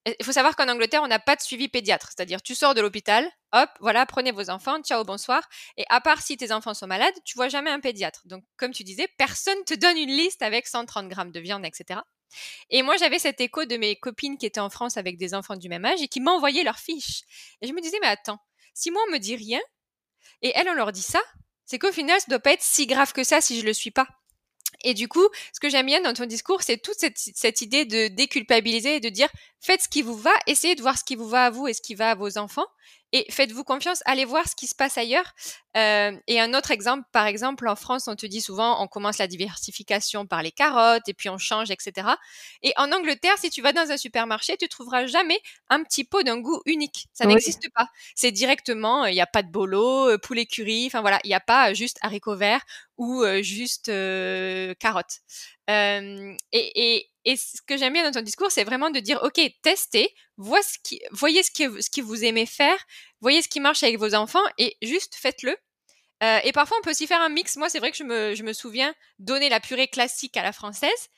il 0.05 0.25
faut 0.25 0.31
savoir 0.31 0.55
qu'en 0.55 0.67
Angleterre 0.67 1.01
on 1.03 1.07
n'a 1.07 1.19
pas 1.19 1.35
de 1.35 1.41
suivi 1.41 1.69
pédiatre, 1.69 2.09
c'est-à-dire 2.15 2.41
tu 2.41 2.55
sors 2.55 2.73
de 2.73 2.81
l'hôpital, 2.81 3.29
hop, 3.53 3.69
voilà, 3.79 4.05
prenez 4.05 4.31
vos 4.31 4.49
enfants, 4.49 4.81
ciao, 4.81 5.03
bonsoir, 5.03 5.47
et 5.77 5.85
à 5.89 6.01
part 6.01 6.21
si 6.21 6.37
tes 6.37 6.51
enfants 6.51 6.73
sont 6.73 6.87
malades, 6.87 7.13
tu 7.25 7.35
vois 7.35 7.49
jamais 7.49 7.71
un 7.71 7.79
pédiatre. 7.79 8.21
Donc 8.25 8.43
comme 8.57 8.71
tu 8.71 8.83
disais, 8.83 9.07
personne 9.17 9.63
te 9.65 9.73
donne 9.73 9.97
une 9.97 10.11
liste 10.11 10.41
avec 10.41 10.67
130 10.67 11.07
grammes 11.07 11.31
de 11.31 11.39
viande, 11.39 11.65
etc. 11.65 12.01
Et 12.69 12.81
moi, 12.81 12.97
j'avais 12.97 13.19
cet 13.19 13.41
écho 13.41 13.65
de 13.65 13.77
mes 13.77 13.95
copines 13.95 14.37
qui 14.37 14.45
étaient 14.45 14.59
en 14.59 14.69
France 14.69 14.97
avec 14.97 15.17
des 15.17 15.33
enfants 15.33 15.55
du 15.55 15.69
même 15.69 15.85
âge 15.85 16.01
et 16.01 16.07
qui 16.07 16.19
m'envoyaient 16.19 16.63
leurs 16.63 16.79
fiches. 16.79 17.21
Et 17.61 17.67
je 17.67 17.73
me 17.73 17.81
disais, 17.81 17.97
mais 18.01 18.07
attends, 18.07 18.39
si 18.73 18.91
moi 18.91 19.03
on 19.07 19.11
me 19.11 19.19
dit 19.19 19.35
rien 19.35 19.61
et 20.41 20.51
elles 20.55 20.69
on 20.69 20.73
leur 20.73 20.91
dit 20.91 21.01
ça, 21.01 21.21
c'est 21.65 21.79
qu'au 21.79 21.91
final, 21.91 22.19
ça 22.19 22.27
doit 22.29 22.39
pas 22.39 22.53
être 22.53 22.63
si 22.63 22.87
grave 22.87 23.13
que 23.13 23.23
ça 23.23 23.39
si 23.41 23.59
je 23.59 23.65
le 23.65 23.73
suis 23.73 23.91
pas. 23.91 24.07
Et 24.83 24.93
du 24.93 25.07
coup, 25.07 25.27
ce 25.53 25.59
que 25.59 25.69
j'aime 25.69 25.85
bien 25.85 26.01
dans 26.01 26.13
ton 26.13 26.25
discours, 26.25 26.61
c'est 26.61 26.77
toute 26.77 26.95
cette, 26.97 27.17
cette, 27.17 27.61
idée 27.61 27.85
de 27.85 28.07
déculpabiliser 28.09 28.97
et 28.97 28.99
de 28.99 29.09
dire 29.09 29.29
faites 29.61 29.81
ce 29.81 29.89
qui 29.89 30.01
vous 30.01 30.15
va, 30.15 30.31
essayez 30.47 30.75
de 30.75 30.81
voir 30.81 30.97
ce 30.97 31.03
qui 31.03 31.15
vous 31.15 31.27
va 31.27 31.45
à 31.45 31.49
vous 31.49 31.67
et 31.67 31.73
ce 31.73 31.81
qui 31.81 31.95
va 31.95 32.11
à 32.11 32.15
vos 32.15 32.37
enfants, 32.37 32.67
et 33.13 33.27
faites-vous 33.31 33.63
confiance, 33.63 34.01
allez 34.05 34.25
voir 34.25 34.49
ce 34.49 34.55
qui 34.55 34.65
se 34.65 34.73
passe 34.73 34.97
ailleurs. 34.97 35.33
Euh, 35.77 36.11
et 36.27 36.41
un 36.41 36.55
autre 36.55 36.71
exemple, 36.71 37.07
par 37.11 37.27
exemple, 37.27 37.67
en 37.67 37.75
France, 37.75 38.07
on 38.07 38.15
te 38.15 38.25
dit 38.25 38.41
souvent, 38.41 38.81
on 38.81 38.87
commence 38.87 39.19
la 39.19 39.27
diversification 39.27 40.25
par 40.25 40.41
les 40.41 40.51
carottes, 40.51 41.07
et 41.07 41.13
puis 41.13 41.29
on 41.29 41.37
change, 41.37 41.69
etc. 41.69 42.09
Et 42.63 42.73
en 42.75 42.91
Angleterre, 42.91 43.37
si 43.37 43.51
tu 43.51 43.61
vas 43.61 43.71
dans 43.71 43.91
un 43.91 43.97
supermarché, 43.97 44.57
tu 44.57 44.67
trouveras 44.67 45.05
jamais 45.05 45.39
un 45.69 45.83
petit 45.83 46.03
pot 46.03 46.23
d'un 46.23 46.39
goût 46.39 46.59
unique. 46.65 47.07
Ça 47.13 47.25
n'existe 47.27 47.69
pas. 47.75 47.87
C'est 48.15 48.31
directement, 48.31 49.05
il 49.05 49.13
n'y 49.13 49.21
a 49.21 49.27
pas 49.27 49.43
de 49.43 49.51
bolo, 49.51 50.09
euh, 50.09 50.17
poulet 50.17 50.47
curry, 50.47 50.87
enfin 50.87 51.01
voilà, 51.01 51.19
il 51.23 51.27
n'y 51.27 51.35
a 51.35 51.39
pas 51.39 51.73
juste 51.75 51.99
haricots 52.01 52.35
verts 52.35 52.65
ou 52.97 53.21
euh, 53.21 53.43
juste 53.43 53.91
carottes. 54.79 55.19
et, 55.67 56.35
et, 56.51 57.09
et 57.25 57.37
ce 57.37 57.61
que 57.65 57.77
j'aime 57.77 57.93
bien 57.93 58.03
dans 58.03 58.11
ton 58.11 58.23
discours, 58.23 58.51
c'est 58.51 58.63
vraiment 58.63 58.89
de 58.89 58.99
dire, 58.99 59.19
OK, 59.23 59.39
testez, 59.61 60.13
voyez 60.37 60.63
ce 60.63 60.77
qui, 60.83 61.01
voyez 61.11 61.43
ce 61.43 61.51
qui, 61.51 61.63
ce 61.81 61.89
qui 61.89 62.01
vous 62.01 62.23
aimez 62.23 62.45
faire, 62.45 62.77
voyez 63.21 63.41
ce 63.41 63.47
qui 63.47 63.59
marche 63.59 63.83
avec 63.83 63.97
vos 63.97 64.13
enfants 64.13 64.43
et 64.57 64.75
juste 64.81 65.15
faites-le. 65.15 65.55
Euh, 66.23 66.39
et 66.43 66.51
parfois, 66.51 66.77
on 66.79 66.83
peut 66.83 66.91
aussi 66.91 67.07
faire 67.07 67.21
un 67.21 67.29
mix. 67.29 67.57
Moi, 67.57 67.69
c'est 67.69 67.79
vrai 67.79 67.91
que 67.91 67.97
je 67.97 68.03
me, 68.03 68.35
je 68.35 68.43
me 68.43 68.53
souviens 68.53 68.93
donner 69.19 69.49
la 69.49 69.59
purée 69.59 69.87
classique 69.87 70.37
à 70.37 70.43
la 70.43 70.53
française 70.53 71.09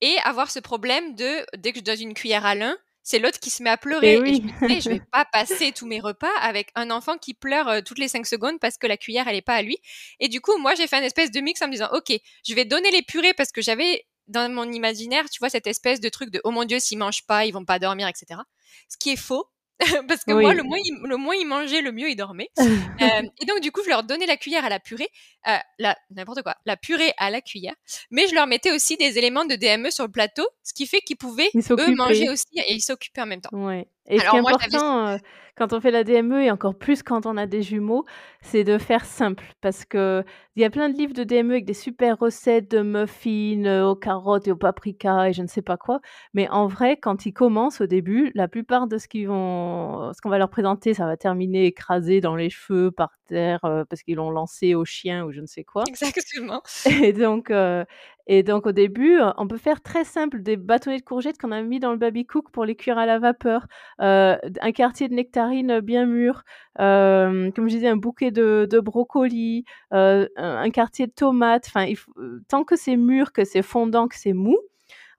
et 0.00 0.16
avoir 0.24 0.50
ce 0.50 0.58
problème 0.58 1.14
de, 1.14 1.44
dès 1.56 1.72
que 1.72 1.78
je 1.78 1.84
donne 1.84 2.00
une 2.00 2.14
cuillère 2.14 2.46
à 2.46 2.54
l'un, 2.54 2.76
c'est 3.02 3.18
l'autre 3.18 3.38
qui 3.38 3.50
se 3.50 3.62
met 3.62 3.70
à 3.70 3.76
pleurer. 3.76 4.14
Et, 4.14 4.16
je 4.16 4.22
me 4.22 4.68
disais, 4.68 4.80
je 4.80 4.88
vais 4.88 5.02
pas 5.12 5.26
passer 5.26 5.72
tous 5.72 5.86
mes 5.86 6.00
repas 6.00 6.34
avec 6.40 6.70
un 6.74 6.90
enfant 6.90 7.18
qui 7.18 7.34
pleure 7.34 7.68
euh, 7.68 7.80
toutes 7.82 7.98
les 7.98 8.08
cinq 8.08 8.26
secondes 8.26 8.58
parce 8.58 8.78
que 8.78 8.86
la 8.86 8.96
cuillère, 8.96 9.28
elle 9.28 9.36
est 9.36 9.42
pas 9.42 9.54
à 9.54 9.62
lui. 9.62 9.78
Et 10.20 10.28
du 10.28 10.40
coup, 10.40 10.56
moi, 10.58 10.74
j'ai 10.74 10.86
fait 10.86 10.96
un 10.96 11.02
espèce 11.02 11.30
de 11.30 11.40
mix 11.40 11.60
en 11.60 11.66
me 11.66 11.72
disant, 11.72 11.90
OK, 11.92 12.12
je 12.46 12.54
vais 12.54 12.64
donner 12.64 12.90
les 12.90 13.02
purées 13.02 13.34
parce 13.34 13.52
que 13.52 13.60
j'avais 13.60 14.06
dans 14.28 14.52
mon 14.52 14.70
imaginaire, 14.70 15.28
tu 15.30 15.38
vois, 15.38 15.50
cette 15.50 15.66
espèce 15.66 16.00
de 16.00 16.08
truc 16.08 16.30
de 16.30 16.40
oh 16.44 16.50
mon 16.50 16.64
dieu, 16.64 16.78
s'ils 16.78 16.98
mangent 16.98 17.26
pas, 17.26 17.46
ils 17.46 17.52
vont 17.52 17.64
pas 17.64 17.78
dormir, 17.78 18.08
etc. 18.08 18.40
Ce 18.88 18.96
qui 18.96 19.10
est 19.10 19.16
faux. 19.16 19.46
parce 20.08 20.22
que 20.24 20.32
moi, 20.32 20.54
le 20.54 20.62
moins, 20.62 20.78
ils, 20.84 20.96
le 21.02 21.16
moins 21.16 21.34
ils 21.34 21.46
mangeaient, 21.46 21.82
le 21.82 21.90
mieux 21.90 22.08
ils 22.08 22.16
dormaient. 22.16 22.50
Euh, 23.02 23.22
et 23.42 23.44
donc, 23.46 23.60
du 23.60 23.72
coup, 23.72 23.82
je 23.84 23.88
leur 23.88 24.04
donnais 24.04 24.24
la 24.24 24.36
cuillère 24.36 24.64
à 24.64 24.68
la 24.68 24.78
purée, 24.78 25.08
euh, 25.48 25.56
la, 25.78 25.96
n'importe 26.10 26.42
quoi, 26.42 26.54
la 26.64 26.76
purée 26.76 27.12
à 27.18 27.28
la 27.28 27.40
cuillère. 27.40 27.74
Mais 28.10 28.28
je 28.28 28.34
leur 28.34 28.46
mettais 28.46 28.70
aussi 28.70 28.96
des 28.96 29.18
éléments 29.18 29.44
de 29.44 29.56
DME 29.56 29.90
sur 29.90 30.04
le 30.04 30.10
plateau, 30.12 30.46
ce 30.62 30.72
qui 30.72 30.86
fait 30.86 31.00
qu'ils 31.00 31.16
pouvaient, 31.16 31.50
eux, 31.54 31.94
manger 31.96 32.30
aussi 32.30 32.46
et 32.54 32.72
ils 32.72 32.80
s'occupaient 32.80 33.20
en 33.20 33.26
même 33.26 33.40
temps. 33.40 33.50
Ouais. 33.52 33.88
Et 34.08 34.20
Alors, 34.20 34.36
ce 34.36 34.42
qui 34.42 34.76
est 34.76 34.76
important, 34.76 35.06
euh, 35.08 35.16
quand 35.56 35.72
on 35.72 35.80
fait 35.80 35.90
la 35.90 36.04
DME 36.04 36.42
et 36.42 36.50
encore 36.50 36.74
plus 36.76 37.02
quand 37.02 37.26
on 37.26 37.36
a 37.36 37.46
des 37.46 37.62
jumeaux, 37.62 38.04
c'est 38.42 38.64
de 38.64 38.76
faire 38.76 39.04
simple 39.04 39.44
parce 39.60 39.84
qu'il 39.84 40.24
y 40.56 40.64
a 40.64 40.70
plein 40.70 40.88
de 40.90 40.96
livres 40.96 41.14
de 41.14 41.24
DME 41.24 41.52
avec 41.52 41.64
des 41.64 41.74
super 41.74 42.18
recettes 42.18 42.70
de 42.70 42.82
muffins, 42.82 43.64
euh, 43.64 43.86
aux 43.86 43.96
carottes 43.96 44.48
et 44.48 44.52
aux 44.52 44.56
paprikas 44.56 45.28
et 45.28 45.32
je 45.32 45.42
ne 45.42 45.46
sais 45.46 45.62
pas 45.62 45.76
quoi. 45.76 46.00
Mais 46.34 46.48
en 46.50 46.66
vrai, 46.66 46.96
quand 46.96 47.24
ils 47.24 47.32
commencent 47.32 47.80
au 47.80 47.86
début, 47.86 48.30
la 48.34 48.48
plupart 48.48 48.88
de 48.88 48.98
ce 48.98 49.08
qu'ils 49.08 49.28
vont 49.28 50.12
ce 50.12 50.20
qu'on 50.20 50.28
va 50.28 50.38
leur 50.38 50.50
présenter, 50.50 50.92
ça 50.92 51.06
va 51.06 51.16
terminer 51.16 51.66
écrasé 51.66 52.20
dans 52.20 52.36
les 52.36 52.50
cheveux, 52.50 52.90
par 52.90 53.10
terre, 53.26 53.64
euh, 53.64 53.84
parce 53.88 54.02
qu'ils 54.02 54.16
l'ont 54.16 54.30
lancé 54.30 54.74
au 54.74 54.84
chien 54.84 55.24
ou 55.24 55.32
je 55.32 55.40
ne 55.40 55.46
sais 55.46 55.64
quoi. 55.64 55.84
Exactement. 55.88 56.62
Et 57.02 57.12
donc 57.12 57.50
et 58.26 58.42
donc 58.42 58.66
au 58.66 58.72
début, 58.72 59.18
on 59.36 59.46
peut 59.46 59.58
faire 59.58 59.82
très 59.82 60.04
simple 60.04 60.42
des 60.42 60.56
bâtonnets 60.56 60.98
de 60.98 61.04
courgettes 61.04 61.38
qu'on 61.38 61.52
a 61.52 61.62
mis 61.62 61.80
dans 61.80 61.90
le 61.92 61.98
baby 61.98 62.24
cook 62.24 62.50
pour 62.50 62.64
les 62.64 62.74
cuire 62.74 62.98
à 62.98 63.06
la 63.06 63.18
vapeur, 63.18 63.66
un 63.98 64.72
quartier 64.74 65.08
de 65.08 65.14
nectarine 65.14 65.80
bien 65.80 66.06
mûr, 66.06 66.44
comme 66.76 67.52
je 67.56 67.74
disais, 67.74 67.88
un 67.88 67.96
bouquet 67.96 68.30
de, 68.30 68.66
de 68.70 68.80
brocolis, 68.80 69.64
un, 69.90 70.70
quartier 70.70 71.06
de 71.06 71.12
tomates. 71.12 71.66
Enfin, 71.68 71.86
tant 72.48 72.64
que 72.64 72.76
c'est 72.76 72.96
mûr, 72.96 73.32
que 73.32 73.44
c'est 73.44 73.62
fondant, 73.62 74.08
que 74.08 74.16
c'est 74.16 74.32
mou, 74.32 74.56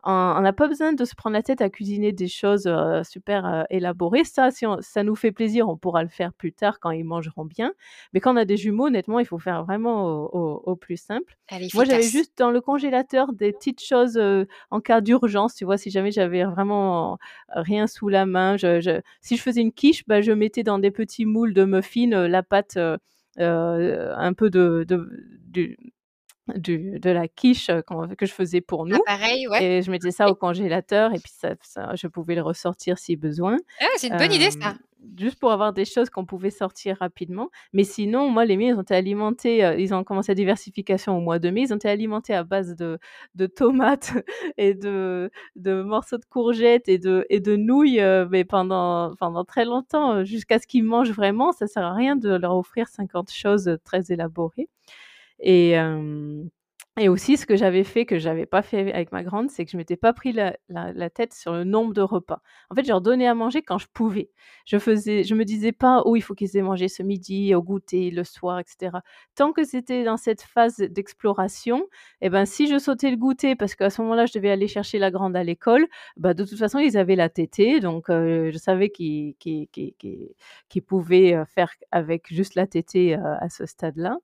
on 0.06 0.41
n'a 0.41 0.54
pas 0.54 0.68
besoin 0.68 0.94
de 0.94 1.04
se 1.04 1.15
prendre 1.15 1.34
la 1.34 1.41
tête 1.41 1.62
à 1.62 1.70
cuisiner 1.70 2.12
des 2.12 2.28
choses 2.28 2.68
euh, 2.68 3.04
super 3.04 3.46
euh, 3.46 3.63
élaborées. 3.72 4.24
Ça, 4.24 4.52
si 4.52 4.65
ça 4.82 5.04
nous 5.04 5.15
fait 5.15 5.32
plaisir, 5.32 5.68
on 5.68 5.78
pourra 5.78 6.04
le 6.04 6.10
faire 6.10 6.32
plus 6.34 6.54
tard 6.54 6.80
quand 6.80 6.91
ils 6.91 7.04
mangeront 7.04 7.46
bien. 7.46 7.74
Mais 8.13 8.20
quand 8.20 8.34
on 8.34 8.38
a 8.38 8.46
des 8.46 8.58
jumeaux, 8.58 8.88
honnêtement, 8.88 9.20
il 9.20 9.26
faut 9.26 9.39
faire 9.39 9.63
vraiment 9.63 10.06
au, 10.06 10.76
plus 10.76 10.98
simple. 10.98 11.38
Moi, 11.74 11.86
j'avais 11.86 12.04
juste 12.04 12.38
dans 12.38 12.52
le 12.52 12.62
congélateur 12.62 13.34
des 13.34 13.52
petites 13.52 13.82
choses 13.84 14.18
euh, 14.18 14.46
en 14.70 14.80
cas 14.80 15.02
d'urgence. 15.02 15.56
Tu 15.56 15.65
vois, 15.65 15.78
si 15.78 15.89
jamais 15.89 16.12
j'avais 16.12 16.44
vraiment 16.44 17.18
rien 17.50 17.88
sous 17.88 18.10
la 18.10 18.26
main, 18.26 18.58
si 18.58 19.38
je 19.38 19.41
faisais 19.41 19.62
une 19.62 19.72
quiche, 19.72 20.06
bah, 20.06 20.22
je 20.22 20.32
mettais 20.32 20.63
dans 20.63 20.78
des 20.78 20.91
petits 20.91 21.26
moules 21.26 21.54
de 21.54 21.65
muffins 21.65 22.28
la 22.28 22.44
pâte. 22.44 22.78
un 23.38 24.34
peu 24.34 24.50
de, 24.50 24.86
de, 24.88 25.76
du, 26.55 26.99
de 26.99 27.10
la 27.10 27.27
quiche 27.27 27.71
que 28.17 28.25
je 28.25 28.34
faisais 28.34 28.62
pour 28.62 28.86
nous. 28.86 28.99
pareil, 29.05 29.47
ouais. 29.47 29.63
Et 29.63 29.81
je 29.81 29.89
mettais 29.91 30.12
ça 30.12 30.29
au 30.29 30.36
congélateur 30.36 31.13
et 31.13 31.19
puis 31.19 31.31
ça, 31.36 31.55
ça 31.62 31.95
je 31.95 32.08
pouvais 32.08 32.36
le 32.36 32.41
ressortir 32.41 32.97
si 32.97 33.15
besoin. 33.15 33.58
Ah, 33.81 33.86
c'est 33.97 34.08
une 34.08 34.17
bonne 34.17 34.34
idée 34.34 34.51
ça. 34.51 34.75
Juste 35.19 35.39
pour 35.39 35.51
avoir 35.51 35.71
des 35.71 35.86
choses 35.86 36.10
qu'on 36.10 36.25
pouvait 36.25 36.49
sortir 36.49 36.97
rapidement. 36.99 37.51
Mais 37.73 37.84
sinon, 37.84 38.31
moi, 38.31 38.43
les 38.43 38.58
miens, 38.58 38.69
ils 38.69 38.73
ont 38.73 38.81
été 38.81 38.95
alimentés, 38.95 39.75
ils 39.77 39.93
ont 39.93 40.03
commencé 40.03 40.31
la 40.31 40.36
diversification 40.36 41.15
au 41.15 41.21
mois 41.21 41.38
de 41.38 41.51
mai, 41.51 41.62
ils 41.62 41.73
ont 41.73 41.75
été 41.75 41.88
alimentés 41.89 42.34
à 42.34 42.43
base 42.43 42.75
de, 42.75 42.97
de 43.36 43.45
tomates 43.45 44.13
et 44.58 44.73
de, 44.73 45.29
de 45.55 45.84
morceaux 45.84 46.17
de 46.17 46.25
courgettes 46.25 46.89
et 46.89 46.97
de, 46.97 47.23
et 47.29 47.39
de 47.39 47.55
nouilles, 47.55 48.01
mais 48.31 48.45
pendant, 48.45 49.15
pendant 49.17 49.43
très 49.45 49.65
longtemps, 49.65 50.23
jusqu'à 50.23 50.58
ce 50.58 50.65
qu'ils 50.65 50.84
mangent 50.84 51.12
vraiment. 51.12 51.51
Ça 51.51 51.67
sert 51.67 51.84
à 51.84 51.93
rien 51.93 52.15
de 52.15 52.34
leur 52.34 52.55
offrir 52.58 52.88
50 52.88 53.31
choses 53.31 53.77
très 53.84 54.12
élaborées. 54.12 54.69
Et, 55.39 55.76
et 56.98 57.10
aussi, 57.10 57.36
ce 57.36 57.45
que 57.45 57.58
j'avais 57.58 57.84
fait, 57.84 58.06
que 58.06 58.17
j'avais 58.17 58.45
pas 58.45 58.62
fait 58.62 58.93
avec 58.93 59.12
ma 59.12 59.21
grande, 59.21 59.50
c'est 59.50 59.65
que 59.65 59.71
je 59.71 59.76
m'étais 59.76 59.98
pas 59.98 60.13
pris 60.13 60.32
la, 60.32 60.56
la, 60.69 61.10
tête 61.10 61.34
sur 61.34 61.52
le 61.52 61.65
nombre 61.65 61.93
de 61.93 62.00
repas. 62.00 62.41
En 62.69 62.76
fait, 62.76 62.84
je 62.84 62.88
leur 62.88 63.02
donnais 63.02 63.28
à 63.28 63.36
manger 63.36 63.62
quand 63.62 63.78
je 63.78 63.88
pouvais. 63.93 64.30
Je 64.65 64.78
faisais, 64.80 65.26
je 65.26 65.36
me 65.36 65.43
disais 65.43 65.74
pas, 65.74 66.04
oh, 66.06 66.15
il 66.15 66.21
faut 66.21 66.36
qu'ils 66.36 66.56
aient 66.56 66.62
mangé 66.62 66.88
ce 66.88 67.04
midi, 67.04 67.54
au 67.54 67.62
goûter, 67.62 68.12
le 68.12 68.24
soir, 68.24 68.60
etc. 68.60 69.00
Tant 69.36 69.52
que 69.52 69.65
c'était 69.65 70.06
dans 70.06 70.15
cette 70.15 70.41
phase 70.41 70.78
d'exploration, 70.78 71.86
eh 72.21 72.30
ben, 72.30 72.45
si 72.45 72.67
je 72.67 72.80
sautais 72.80 73.12
le 73.12 73.17
goûter, 73.17 73.58
parce 73.58 73.76
qu'à 73.76 73.89
ce 73.89 74.02
moment-là, 74.02 74.26
je 74.26 74.32
devais 74.32 74.50
aller 74.50 74.69
chercher 74.69 74.98
la 74.98 75.12
grande 75.12 75.36
à 75.36 75.43
l'école, 75.43 75.88
bah, 76.15 76.34
de 76.34 76.45
toute 76.45 76.58
façon, 76.58 76.80
ils 76.80 76.98
avaient 76.98 77.17
la 77.17 77.28
tétée, 77.28 77.82
donc 77.82 78.06
je 78.10 78.58
savais 78.58 78.89
qu'ils 78.89 79.36
qu 79.36 79.67
qu 80.69 80.82
pouvaient 80.82 81.43
faire 81.45 81.74
avec 81.91 82.34
juste 82.34 82.56
la 82.56 82.67
tétée 82.67 83.15
à 83.15 83.50
ce 83.50 83.65
stade-là. 83.65 84.17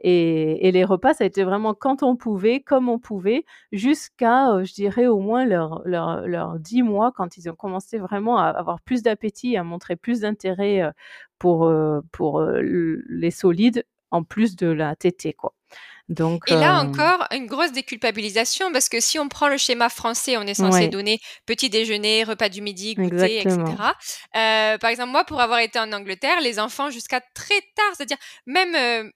Et, 0.00 0.70
les 0.72 0.84
repas, 0.84 1.14
ça 1.14 1.24
a 1.24 1.26
été 1.26 1.42
vraiment 1.44 1.74
quand 1.74 2.02
on 2.02 2.16
pouvait, 2.16 2.60
comme 2.60 2.88
on 2.88 2.98
pouvait, 2.98 3.44
jusqu'à, 3.72 4.52
euh, 4.52 4.64
je 4.64 4.74
dirais, 4.74 5.06
au 5.06 5.20
moins 5.20 5.44
leurs 5.46 5.82
leur, 5.86 6.26
leur 6.26 6.58
10 6.58 6.82
mois, 6.82 7.12
quand 7.12 7.36
ils 7.38 7.48
ont 7.48 7.54
commencé 7.54 7.98
vraiment 7.98 8.38
à 8.38 8.48
avoir 8.48 8.80
plus 8.82 9.02
d'appétit, 9.02 9.56
à 9.56 9.64
montrer 9.64 9.96
plus 9.96 10.20
d'intérêt 10.20 10.82
euh, 10.82 10.90
pour, 11.38 11.64
euh, 11.66 12.00
pour 12.12 12.42
les 12.42 13.30
solides, 13.30 13.84
en 14.10 14.22
plus 14.22 14.56
de 14.56 14.68
la 14.68 14.96
tétée, 14.96 15.32
quoi 15.32 15.55
et 16.46 16.54
là 16.54 16.78
euh, 16.78 16.82
encore, 16.82 17.26
une 17.32 17.46
grosse 17.46 17.72
déculpabilisation 17.72 18.70
parce 18.70 18.88
que 18.88 19.00
si 19.00 19.18
on 19.18 19.28
prend 19.28 19.48
le 19.48 19.56
schéma 19.56 19.88
français, 19.88 20.36
on 20.36 20.42
est 20.42 20.54
censé 20.54 20.88
donner 20.88 21.18
petit 21.46 21.68
déjeuner, 21.68 22.22
repas 22.22 22.48
du 22.48 22.62
midi, 22.62 22.94
goûter, 22.94 23.40
etc. 23.40 23.58
Euh, 24.36 24.78
par 24.78 24.90
exemple, 24.90 25.10
moi, 25.10 25.24
pour 25.24 25.40
avoir 25.40 25.58
été 25.58 25.78
en 25.78 25.92
Angleterre, 25.92 26.40
les 26.40 26.60
enfants 26.60 26.90
jusqu'à 26.90 27.20
très 27.34 27.60
tard, 27.74 27.92
c'est-à-dire 27.96 28.18
même 28.46 28.74
euh, 28.74 29.10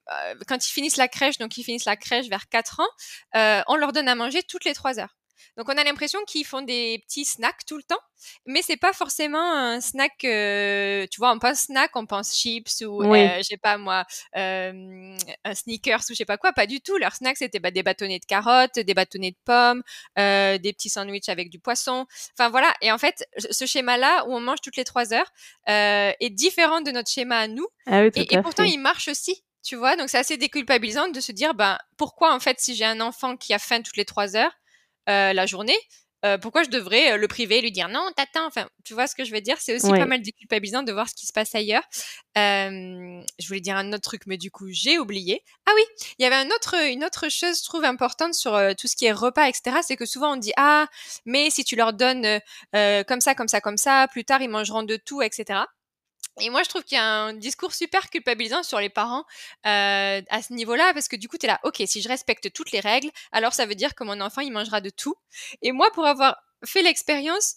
quand 0.48 0.66
ils 0.66 0.72
finissent 0.72 0.96
la 0.96 1.08
crèche, 1.08 1.38
donc 1.38 1.56
ils 1.56 1.64
finissent 1.64 1.84
la 1.84 1.96
crèche 1.96 2.28
vers 2.28 2.48
4 2.48 2.80
ans, 2.80 3.64
on 3.68 3.76
leur 3.76 3.92
donne 3.92 4.08
à 4.08 4.14
manger 4.14 4.42
toutes 4.42 4.64
les 4.64 4.74
3 4.74 4.98
heures. 4.98 5.19
Donc 5.56 5.68
on 5.68 5.76
a 5.76 5.84
l'impression 5.84 6.18
qu'ils 6.26 6.44
font 6.44 6.62
des 6.62 7.02
petits 7.06 7.24
snacks 7.24 7.64
tout 7.66 7.76
le 7.76 7.82
temps, 7.82 8.00
mais 8.46 8.62
c'est 8.62 8.76
pas 8.76 8.92
forcément 8.92 9.52
un 9.52 9.80
snack. 9.80 10.18
tu 10.18 11.18
vois, 11.18 11.32
on 11.32 11.38
pense 11.38 11.60
snack, 11.60 11.94
on 11.96 12.06
pense 12.06 12.34
chips 12.34 12.82
ou 12.86 13.02
je 13.02 13.42
sais 13.42 13.56
pas 13.56 13.78
moi, 13.78 14.04
un 14.34 15.16
sneakers 15.54 16.00
ou 16.00 16.12
je 16.12 16.14
sais 16.14 16.24
pas 16.24 16.38
quoi. 16.38 16.52
Pas 16.52 16.66
du 16.66 16.80
tout. 16.80 16.96
Leur 16.96 17.14
snack 17.14 17.36
c'était 17.36 17.58
bah, 17.58 17.70
des 17.70 17.82
bâtonnets 17.82 18.18
de 18.18 18.26
carottes, 18.26 18.78
des 18.78 18.94
bâtonnets 18.94 19.32
de 19.32 19.38
pommes, 19.44 19.82
des 20.16 20.72
petits 20.72 20.90
sandwichs 20.90 21.28
avec 21.28 21.50
du 21.50 21.58
poisson. 21.58 22.06
Enfin 22.38 22.48
voilà. 22.50 22.72
Et 22.80 22.92
en 22.92 22.98
fait, 22.98 23.26
ce 23.50 23.66
schéma-là 23.66 24.24
où 24.26 24.34
on 24.34 24.40
mange 24.40 24.60
toutes 24.62 24.76
les 24.76 24.84
trois 24.84 25.12
heures 25.12 25.32
est 25.66 26.30
différent 26.30 26.80
de 26.80 26.90
notre 26.90 27.10
schéma 27.10 27.38
à 27.38 27.48
nous. 27.48 27.66
Ah 27.86 28.02
oui, 28.02 28.10
et, 28.14 28.34
et 28.34 28.42
pourtant, 28.42 28.64
il 28.64 28.78
marche 28.78 29.08
aussi. 29.08 29.42
Tu 29.62 29.76
vois, 29.76 29.94
donc 29.96 30.08
c'est 30.08 30.18
assez 30.18 30.38
déculpabilisant 30.38 31.08
de 31.08 31.20
se 31.20 31.32
dire, 31.32 31.52
ben, 31.52 31.76
pourquoi 31.98 32.34
en 32.34 32.40
fait, 32.40 32.58
si 32.60 32.74
j'ai 32.74 32.86
un 32.86 33.00
enfant 33.00 33.36
qui 33.36 33.52
a 33.52 33.58
faim 33.58 33.82
toutes 33.82 33.98
les 33.98 34.06
trois 34.06 34.34
heures 34.34 34.52
euh, 35.08 35.32
la 35.32 35.46
journée, 35.46 35.78
euh, 36.24 36.36
pourquoi 36.36 36.62
je 36.62 36.68
devrais 36.68 37.12
euh, 37.12 37.16
le 37.16 37.28
priver, 37.28 37.62
lui 37.62 37.72
dire 37.72 37.88
non, 37.88 38.06
t'attends. 38.14 38.46
Enfin, 38.46 38.68
tu 38.84 38.92
vois 38.92 39.06
ce 39.06 39.14
que 39.14 39.24
je 39.24 39.32
veux 39.32 39.40
dire? 39.40 39.56
C'est 39.58 39.74
aussi 39.74 39.90
pas 39.90 40.06
mal 40.06 40.20
déculpabilisant 40.20 40.82
de 40.82 40.92
voir 40.92 41.08
ce 41.08 41.14
qui 41.14 41.26
se 41.26 41.32
passe 41.32 41.54
ailleurs. 41.54 41.82
je 42.36 43.46
voulais 43.46 43.60
dire 43.60 43.76
un 43.76 43.92
autre 43.92 44.02
truc, 44.02 44.22
mais 44.26 44.36
du 44.36 44.50
coup, 44.50 44.68
j'ai 44.70 44.98
oublié. 44.98 45.42
Ah 45.66 45.72
oui, 45.74 45.82
il 46.18 46.22
y 46.22 46.26
avait 46.26 46.36
un 46.36 46.48
autre, 46.48 46.74
une 46.90 47.04
autre 47.04 47.30
chose, 47.30 47.58
je 47.58 47.64
trouve 47.64 47.84
importante 47.84 48.34
sur 48.34 48.58
tout 48.78 48.86
ce 48.86 48.96
qui 48.96 49.06
est 49.06 49.12
repas, 49.12 49.48
etc. 49.48 49.78
C'est 49.82 49.96
que 49.96 50.06
souvent 50.06 50.34
on 50.34 50.36
dit 50.36 50.52
ah, 50.56 50.86
mais 51.24 51.48
si 51.50 51.64
tu 51.64 51.76
leur 51.76 51.94
donnes 51.94 52.40
comme 52.72 53.20
ça, 53.20 53.34
comme 53.34 53.48
ça, 53.48 53.60
comme 53.60 53.78
ça, 53.78 54.06
plus 54.08 54.24
tard 54.24 54.42
ils 54.42 54.50
mangeront 54.50 54.82
de 54.82 54.96
tout, 54.96 55.22
etc. 55.22 55.60
Et 56.40 56.50
moi, 56.50 56.62
je 56.62 56.68
trouve 56.68 56.84
qu'il 56.84 56.96
y 56.96 57.00
a 57.00 57.04
un 57.04 57.34
discours 57.34 57.74
super 57.74 58.10
culpabilisant 58.10 58.62
sur 58.62 58.80
les 58.80 58.88
parents 58.88 59.24
euh, 59.66 60.22
à 60.28 60.42
ce 60.42 60.52
niveau-là, 60.52 60.92
parce 60.94 61.08
que 61.08 61.16
du 61.16 61.28
coup, 61.28 61.38
tu 61.38 61.46
es 61.46 61.48
là, 61.48 61.60
ok, 61.64 61.82
si 61.86 62.02
je 62.02 62.08
respecte 62.08 62.52
toutes 62.52 62.72
les 62.72 62.80
règles, 62.80 63.10
alors 63.32 63.52
ça 63.54 63.66
veut 63.66 63.74
dire 63.74 63.94
que 63.94 64.04
mon 64.04 64.20
enfant, 64.20 64.40
il 64.40 64.52
mangera 64.52 64.80
de 64.80 64.90
tout. 64.90 65.14
Et 65.62 65.72
moi, 65.72 65.90
pour 65.92 66.06
avoir 66.06 66.36
fait 66.64 66.82
l'expérience, 66.82 67.56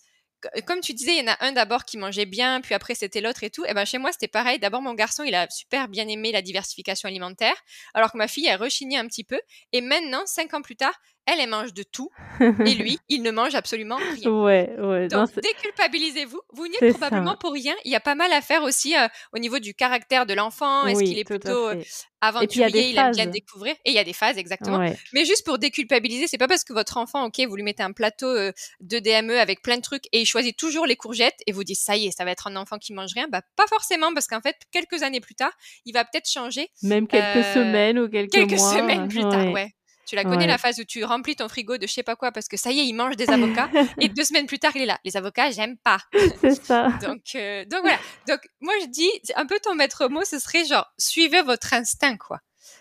comme 0.66 0.82
tu 0.82 0.94
disais, 0.94 1.16
il 1.16 1.26
y 1.26 1.30
en 1.30 1.32
a 1.32 1.38
un 1.46 1.52
d'abord 1.52 1.86
qui 1.86 1.98
mangeait 1.98 2.26
bien, 2.26 2.62
puis 2.62 2.74
après 2.74 2.96
c'était 2.96 3.22
l'autre 3.22 3.44
et 3.44 3.50
tout. 3.50 3.66
Et 3.66 3.70
eh 3.70 3.74
ben 3.74 3.86
chez 3.86 3.98
moi 3.98 4.12
c'était 4.12 4.28
pareil. 4.28 4.60
D'abord 4.60 4.82
mon 4.82 4.94
garçon, 4.94 5.24
il 5.24 5.36
a 5.36 5.50
super 5.50 5.88
bien 5.88 6.08
aimé 6.08 6.32
la 6.32 6.42
diversification 6.42 7.08
alimentaire, 7.08 7.56
alors 7.94 8.12
que 8.12 8.18
ma 8.18 8.28
fille 8.28 8.50
a 8.50 8.58
rechigné 8.58 8.98
un 8.98 9.08
petit 9.08 9.24
peu. 9.24 9.40
Et 9.72 9.82
maintenant, 9.82 10.24
cinq 10.26 10.54
ans 10.54 10.62
plus 10.62 10.76
tard, 10.76 10.94
elle, 11.26 11.40
elle 11.40 11.50
mange 11.50 11.74
de 11.74 11.84
tout. 11.84 12.10
et 12.40 12.76
lui, 12.76 13.00
il 13.10 13.22
ne 13.22 13.32
mange 13.32 13.56
absolument 13.56 13.98
rien. 13.98 14.30
Ouais, 14.30 14.76
ouais. 14.80 15.08
Donc, 15.08 15.30
déculpabilisez-vous. 15.36 16.42
Vous, 16.54 16.68
n'y 16.68 16.76
êtes 16.76 16.98
probablement 16.98 17.38
pour 17.38 17.54
rien. 17.54 17.74
Il 17.86 17.92
y 17.92 17.96
a 17.96 18.00
pas 18.00 18.16
mal 18.16 18.32
à 18.34 18.42
faire 18.42 18.64
aussi 18.64 18.96
euh, 18.96 19.08
au 19.34 19.40
niveau 19.40 19.60
du 19.60 19.74
caractère 19.74 20.26
de 20.26 20.34
l'enfant. 20.34 20.86
Est-ce 20.86 21.04
qu'il 21.04 21.18
est 21.18 21.24
plutôt 21.24 21.70
euh, 21.70 21.82
aventurier, 22.22 22.90
il, 22.90 22.98
aime 22.98 23.12
bien 23.12 23.28
découvrir 23.28 23.76
Et 23.86 23.92
il 23.92 23.94
y 23.94 24.00
a 24.00 24.04
des 24.04 24.14
phases, 24.14 24.38
exactement. 24.38 24.80
Mais 25.14 25.26
juste 25.26 25.46
pour 25.46 25.60
déculpabiliser, 25.60 26.28
c'est 26.28 26.38
pas 26.38 26.48
parce 26.48 26.64
que 26.64 26.74
votre 26.74 26.98
enfant, 26.98 27.26
ok, 27.26 27.40
vous 27.48 27.56
lui 27.56 27.64
mettez 27.64 27.84
un 27.84 27.92
plateau 27.92 28.28
euh, 28.28 28.52
de 28.82 29.00
DME 29.00 29.40
avec 29.40 29.62
plein 29.62 29.78
de 29.78 29.82
trucs 29.82 30.06
et 30.12 30.22
il 30.22 30.26
choisit 30.26 30.58
toujours 30.58 30.86
les 30.86 30.96
courgettes 30.96 31.40
et 31.48 31.52
vous 31.52 31.64
dites, 31.64 31.80
ça 31.80 31.96
y 31.96 32.08
est, 32.08 32.12
ça 32.12 32.26
va 32.26 32.32
être 32.32 32.48
un 32.48 32.56
enfant 32.56 32.78
qui 32.78 32.94
mange 32.94 33.12
rien. 33.14 33.28
Bah, 33.30 33.42
pas 33.56 33.68
forcément, 33.68 34.14
parce 34.14 34.28
qu'en 34.28 34.42
fait, 34.42 34.56
quelques 34.72 35.04
années 35.04 35.22
plus 35.22 35.36
tard, 35.36 35.52
il 35.86 35.94
va 35.94 36.04
peut-être 36.04 36.30
changer. 36.30 36.70
Même 36.82 37.08
quelques 37.08 37.46
semaines 37.54 38.00
ou 38.00 38.10
quelques, 38.10 38.32
quelques 38.32 38.54
mois. 38.54 38.74
Quelques 38.74 38.82
semaines 38.82 39.08
plus 39.08 39.22
tard, 39.22 39.52
ouais. 39.52 39.74
Tu 40.06 40.16
la 40.16 40.24
connais 40.24 40.48
la 40.48 40.58
phase 40.58 40.80
où 40.80 40.84
tu 40.84 41.04
remplis 41.04 41.36
ton 41.36 41.48
frigo 41.48 41.78
de 41.78 41.88
je 41.88 41.94
sais 41.94 42.04
pas 42.04 42.16
quoi 42.16 42.32
parce 42.32 42.48
que 42.48 42.58
ça 42.58 42.72
y 42.72 42.80
est, 42.80 42.86
il 42.86 42.94
mange 42.94 43.16
des 43.16 43.30
avocats 43.30 43.70
et 44.00 44.10
deux 44.10 44.24
semaines 44.24 44.48
plus 44.48 44.60
tard, 44.60 44.72
il 44.76 44.82
est 44.82 44.86
là. 44.86 45.00
Les 45.06 45.16
avocats, 45.18 45.52
j'aime 45.52 45.78
pas. 45.78 46.00
C'est 46.42 46.56
ça. 46.56 46.90
donc, 47.02 47.22
euh, 47.36 47.64
donc 47.66 47.82
voilà. 47.82 47.98
Donc 48.28 48.40
moi 48.62 48.74
je 48.82 48.88
dis 48.88 49.10
un 49.36 49.46
peu 49.46 49.58
ton 49.64 49.76
maître 49.76 50.08
mot, 50.10 50.24
ce 50.24 50.40
serait 50.40 50.66
genre 50.66 50.92
suivez 50.98 51.42
votre 51.42 51.74
instinct 51.74 52.18
quoi. 52.18 52.40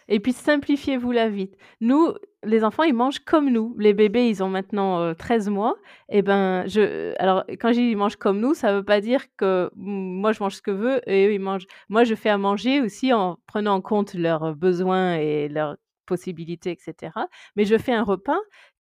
Et 0.08 0.20
puis 0.20 0.32
simplifiez-vous 0.32 1.12
la 1.12 1.28
vie. 1.28 1.50
Nous, 1.80 2.12
les 2.44 2.64
enfants, 2.64 2.82
ils 2.82 2.94
mangent 2.94 3.20
comme 3.20 3.50
nous. 3.50 3.74
Les 3.78 3.94
bébés, 3.94 4.28
ils 4.28 4.42
ont 4.42 4.48
maintenant 4.48 5.14
13 5.14 5.48
mois. 5.48 5.76
Et 6.08 6.18
eh 6.18 6.22
ben, 6.22 6.64
je, 6.66 7.14
alors 7.20 7.44
quand 7.60 7.68
je 7.68 7.80
dis 7.80 7.90
ils 7.90 7.96
mangent 7.96 8.16
comme 8.16 8.40
nous, 8.40 8.54
ça 8.54 8.72
veut 8.74 8.84
pas 8.84 9.00
dire 9.00 9.24
que 9.36 9.70
moi 9.76 10.32
je 10.32 10.42
mange 10.42 10.56
ce 10.56 10.62
que 10.62 10.72
je 10.72 10.76
veux 10.76 11.10
et 11.10 11.26
eux 11.26 11.32
ils 11.32 11.40
mangent. 11.40 11.66
Moi, 11.88 12.04
je 12.04 12.14
fais 12.14 12.30
à 12.30 12.38
manger 12.38 12.80
aussi 12.80 13.12
en 13.12 13.38
prenant 13.46 13.74
en 13.74 13.80
compte 13.80 14.14
leurs 14.14 14.54
besoins 14.54 15.16
et 15.16 15.48
leurs 15.48 15.76
possibilités, 16.12 16.70
etc. 16.72 17.26
Mais 17.56 17.64
je 17.64 17.78
fais 17.78 17.92
un 17.92 18.04
repas 18.04 18.38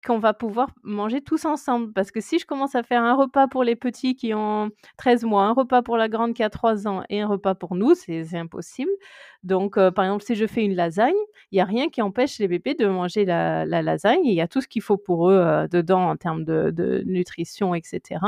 qu'on 0.04 0.18
va 0.18 0.34
pouvoir 0.34 0.70
manger 0.82 1.20
tous 1.20 1.44
ensemble. 1.44 1.92
Parce 1.92 2.10
que 2.10 2.20
si 2.20 2.38
je 2.38 2.46
commence 2.46 2.74
à 2.74 2.82
faire 2.82 3.02
un 3.02 3.14
repas 3.14 3.48
pour 3.48 3.64
les 3.64 3.76
petits 3.76 4.14
qui 4.14 4.34
ont 4.34 4.70
13 4.98 5.24
mois, 5.24 5.44
un 5.44 5.52
repas 5.52 5.82
pour 5.82 5.96
la 5.96 6.08
grande 6.08 6.34
qui 6.34 6.42
a 6.42 6.50
3 6.50 6.86
ans 6.86 7.02
et 7.08 7.20
un 7.20 7.26
repas 7.26 7.54
pour 7.54 7.74
nous, 7.74 7.94
c'est 7.94 8.36
impossible. 8.36 8.90
Donc, 9.44 9.76
euh, 9.76 9.90
par 9.90 10.06
exemple, 10.06 10.24
si 10.24 10.34
je 10.34 10.46
fais 10.46 10.64
une 10.64 10.74
lasagne, 10.74 11.12
il 11.52 11.56
n'y 11.56 11.60
a 11.60 11.64
rien 11.66 11.90
qui 11.90 12.00
empêche 12.02 12.38
les 12.38 12.48
bébés 12.48 12.74
de 12.74 12.86
manger 12.86 13.24
la, 13.24 13.64
lasagne. 13.66 14.24
Il 14.24 14.32
y 14.32 14.40
a 14.40 14.48
tout 14.48 14.60
ce 14.62 14.68
qu'il 14.68 14.82
faut 14.82 14.96
pour 14.96 15.30
eux 15.30 15.36
euh, 15.36 15.68
dedans 15.68 16.08
en 16.08 16.16
termes 16.16 16.44
de, 16.44 17.02
nutrition, 17.06 17.74
etc. 17.74 18.20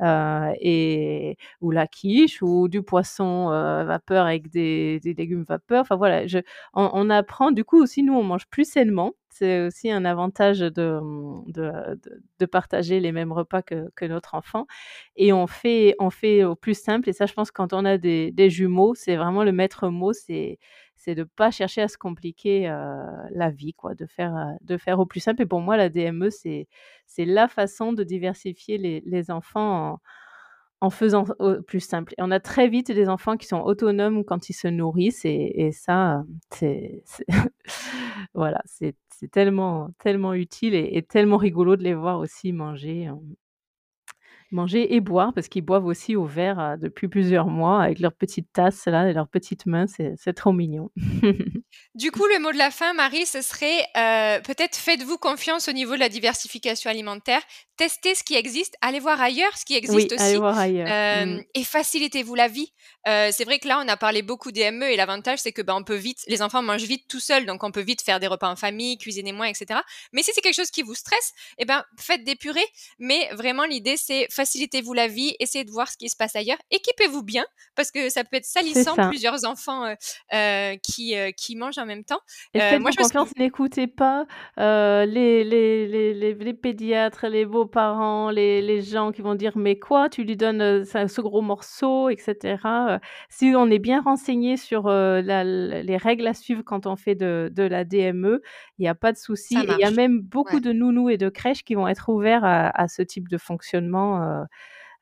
Euh, 0.00 0.52
et, 0.60 1.36
ou 1.60 1.70
la 1.70 1.86
quiche, 1.86 2.42
ou 2.42 2.68
du 2.68 2.82
poisson 2.82 3.48
vapeur 3.48 4.26
avec 4.26 4.50
des, 4.50 5.00
légumes 5.04 5.44
vapeur. 5.44 5.82
Enfin 5.82 5.96
voilà, 5.96 6.26
je, 6.26 6.38
on, 6.74 7.10
apprend. 7.10 7.50
Du 7.50 7.64
coup, 7.64 7.80
aussi, 7.82 8.02
nous, 8.02 8.14
on 8.14 8.22
mange 8.22 8.46
plus 8.48 8.64
sainement. 8.70 9.12
C'est 9.32 9.66
aussi 9.66 9.90
un 9.90 10.04
avantage 10.04 10.60
de, 10.60 11.00
de, 11.48 12.46
partager 12.46 13.00
les 13.00 13.12
mêmes 13.12 13.32
repas 13.32 13.62
que, 13.62 13.88
que, 13.96 14.04
notre 14.04 14.34
enfant. 14.34 14.66
Et 15.16 15.32
on 15.32 15.46
fait, 15.46 15.96
on 15.98 16.10
fait 16.10 16.44
au 16.44 16.54
plus 16.54 16.78
simple. 16.78 17.08
Et 17.08 17.14
ça, 17.14 17.24
je 17.24 17.32
pense, 17.32 17.50
quand 17.50 17.72
on 17.72 17.86
a 17.86 17.96
des, 17.96 18.50
jumeaux, 18.50 18.94
c'est 18.94 19.16
vraiment 19.16 19.42
le 19.42 19.52
maître 19.52 19.88
mot. 19.88 20.12
C'est 20.12 20.58
c'est 21.02 21.16
de 21.16 21.24
pas 21.24 21.50
chercher 21.50 21.82
à 21.82 21.88
se 21.88 21.98
compliquer 21.98 22.68
la 23.30 23.50
vie, 23.50 23.74
quoi, 23.74 23.94
de 23.94 24.06
faire, 24.06 24.54
de 24.60 24.76
faire 24.76 25.00
au 25.00 25.06
plus 25.06 25.18
simple. 25.18 25.42
Et 25.42 25.46
pour 25.46 25.60
moi, 25.60 25.76
la 25.76 25.88
DME, 25.88 26.30
c'est, 26.30 26.68
la 27.18 27.48
façon 27.48 27.92
de 27.92 28.04
diversifier 28.04 28.78
les, 28.78 29.30
enfants 29.32 30.00
en, 30.80 30.90
faisant 30.90 31.24
au 31.40 31.60
plus 31.62 31.80
simple. 31.80 32.14
Et 32.18 32.22
on 32.22 32.30
a 32.30 32.38
très 32.38 32.68
vite 32.68 32.92
des 32.92 33.08
enfants 33.08 33.36
qui 33.36 33.48
sont 33.48 33.60
autonomes 33.60 34.24
quand 34.24 34.48
ils 34.48 34.54
se 34.54 34.68
nourrissent, 34.68 35.24
et, 35.24 35.70
ça, 35.72 36.22
c'est, 36.50 37.02
voilà, 38.34 38.60
c'est, 38.64 38.94
tellement, 39.28 39.90
tellement 39.98 40.34
utile 40.34 40.74
et, 40.74 40.90
et, 40.92 41.02
tellement 41.02 41.36
rigolo 41.36 41.76
de 41.76 41.82
les 41.82 41.94
voir 41.94 42.18
aussi 42.18 42.52
manger. 42.52 43.06
Hein. 43.06 43.20
Manger 44.50 44.94
et 44.94 45.00
boire, 45.00 45.32
parce 45.32 45.48
qu'ils 45.48 45.64
boivent 45.64 45.86
aussi 45.86 46.14
au 46.14 46.26
verre 46.26 46.76
depuis 46.78 47.08
plusieurs 47.08 47.46
mois 47.46 47.82
avec 47.82 48.00
leurs 48.00 48.12
petites 48.12 48.52
tasses 48.52 48.84
là 48.84 49.08
et 49.08 49.14
leurs 49.14 49.28
petites 49.28 49.64
mains, 49.64 49.86
c'est 49.86 50.34
trop 50.34 50.52
mignon. 50.52 50.90
du 51.94 52.10
coup, 52.10 52.26
le 52.26 52.38
mot 52.38 52.52
de 52.52 52.58
la 52.58 52.70
fin, 52.70 52.92
Marie, 52.92 53.24
ce 53.24 53.40
serait 53.40 53.82
peut-être 54.42 54.76
faites-vous 54.76 55.16
confiance 55.16 55.68
au 55.68 55.72
niveau 55.72 55.94
de 55.94 56.00
la 56.00 56.10
diversification 56.10 56.90
alimentaire, 56.90 57.40
testez 57.78 58.14
ce 58.14 58.24
qui 58.24 58.34
existe, 58.34 58.76
allez 58.82 59.00
voir 59.00 59.22
ailleurs 59.22 59.56
ce 59.56 59.64
qui 59.64 59.74
existe 59.74 60.12
aussi, 60.12 60.38
mmh. 60.38 61.40
et 61.54 61.64
facilitez-vous 61.64 62.34
la 62.34 62.48
vie. 62.48 62.74
C'est 63.04 63.44
vrai 63.44 63.58
que 63.58 63.68
là, 63.68 63.80
on 63.84 63.88
a 63.88 63.96
parlé 63.96 64.22
beaucoup 64.22 64.52
des 64.52 64.70
ME 64.70 64.84
et 64.84 64.96
l'avantage, 64.96 65.40
c'est 65.40 65.52
que 65.52 65.62
ben, 65.62 65.74
on 65.74 65.84
peut 65.84 65.96
vite, 65.96 66.20
les 66.28 66.42
enfants 66.42 66.62
mangent 66.62 66.82
vite 66.82 67.06
tout 67.08 67.20
seuls, 67.20 67.46
donc 67.46 67.64
on 67.64 67.70
peut 67.70 67.80
vite 67.80 68.02
faire 68.02 68.20
des 68.20 68.26
repas 68.26 68.50
en 68.50 68.56
famille, 68.56 68.98
cuisiner 68.98 69.32
moins, 69.32 69.46
etc. 69.46 69.80
Mais 70.12 70.22
si 70.22 70.30
c'est 70.34 70.40
quelque 70.40 70.54
chose 70.54 70.70
qui 70.70 70.82
vous 70.82 70.94
stresse, 70.94 71.32
eh 71.58 71.64
ben, 71.64 71.84
faites 71.98 72.24
des 72.24 72.36
purées. 72.36 72.60
Mais 72.98 73.28
vraiment, 73.32 73.64
l'idée, 73.64 73.96
c'est 73.96 74.26
facilitez-vous 74.30 74.92
la 74.92 75.08
vie, 75.08 75.34
essayez 75.40 75.64
de 75.64 75.70
voir 75.70 75.90
ce 75.90 75.96
qui 75.96 76.08
se 76.08 76.16
passe 76.16 76.36
ailleurs, 76.36 76.58
équipez-vous 76.70 77.22
bien, 77.22 77.44
parce 77.74 77.90
que 77.90 78.08
ça 78.08 78.24
peut 78.24 78.36
être 78.36 78.44
salissant 78.44 78.94
plusieurs 79.08 79.44
enfants 79.44 79.84
euh, 79.84 79.94
euh, 80.32 80.76
qui, 80.82 81.16
euh, 81.16 81.30
qui 81.32 81.56
mangent 81.56 81.78
en 81.78 81.86
même 81.86 82.04
temps. 82.04 82.20
Et 82.54 82.60
faites 82.60 82.80
moi, 82.80 82.90
je 82.90 82.96
confiance, 82.96 83.30
n'écoutez 83.36 83.86
pas 83.86 84.26
les, 84.56 85.44
les, 85.44 85.86
les, 85.86 86.34
les, 86.34 86.54
pédiatres, 86.54 87.26
les 87.26 87.44
beaux-parents, 87.44 88.30
les, 88.30 88.62
les, 88.62 88.82
gens 88.82 89.12
qui 89.12 89.22
vont 89.22 89.34
dire 89.34 89.56
mais 89.56 89.78
quoi, 89.78 90.08
tu 90.08 90.24
lui 90.24 90.36
donnes 90.36 90.84
ce 90.84 91.20
gros 91.20 91.40
morceau, 91.40 92.08
etc. 92.08 92.56
si 93.28 93.52
on 93.56 93.70
est 93.70 93.78
bien 93.78 94.00
renseigné 94.00 94.56
sur 94.56 94.88
les 94.88 95.96
règles 95.96 96.26
à 96.26 96.34
suivre 96.34 96.62
quand 96.62 96.86
on 96.86 96.96
fait 96.96 97.14
de, 97.14 97.50
de 97.52 97.62
la 97.62 97.84
DME, 97.84 98.40
il 98.78 98.82
n'y 98.82 98.88
a 98.88 98.94
pas 98.94 99.12
de 99.12 99.18
souci. 99.18 99.56
Il 99.56 99.78
y 99.78 99.84
a 99.84 99.90
même 99.90 100.20
beaucoup 100.20 100.60
de 100.60 100.72
nounous 100.72 101.10
et 101.10 101.18
de 101.18 101.28
crèches 101.28 101.64
qui 101.64 101.74
vont 101.74 101.88
être 101.88 102.08
ouverts 102.08 102.44
à, 102.44 102.68
à 102.68 102.88
ce 102.88 103.02
type 103.02 103.28
de 103.28 103.38
fonctionnement 103.38 104.22
euh, 104.22 104.44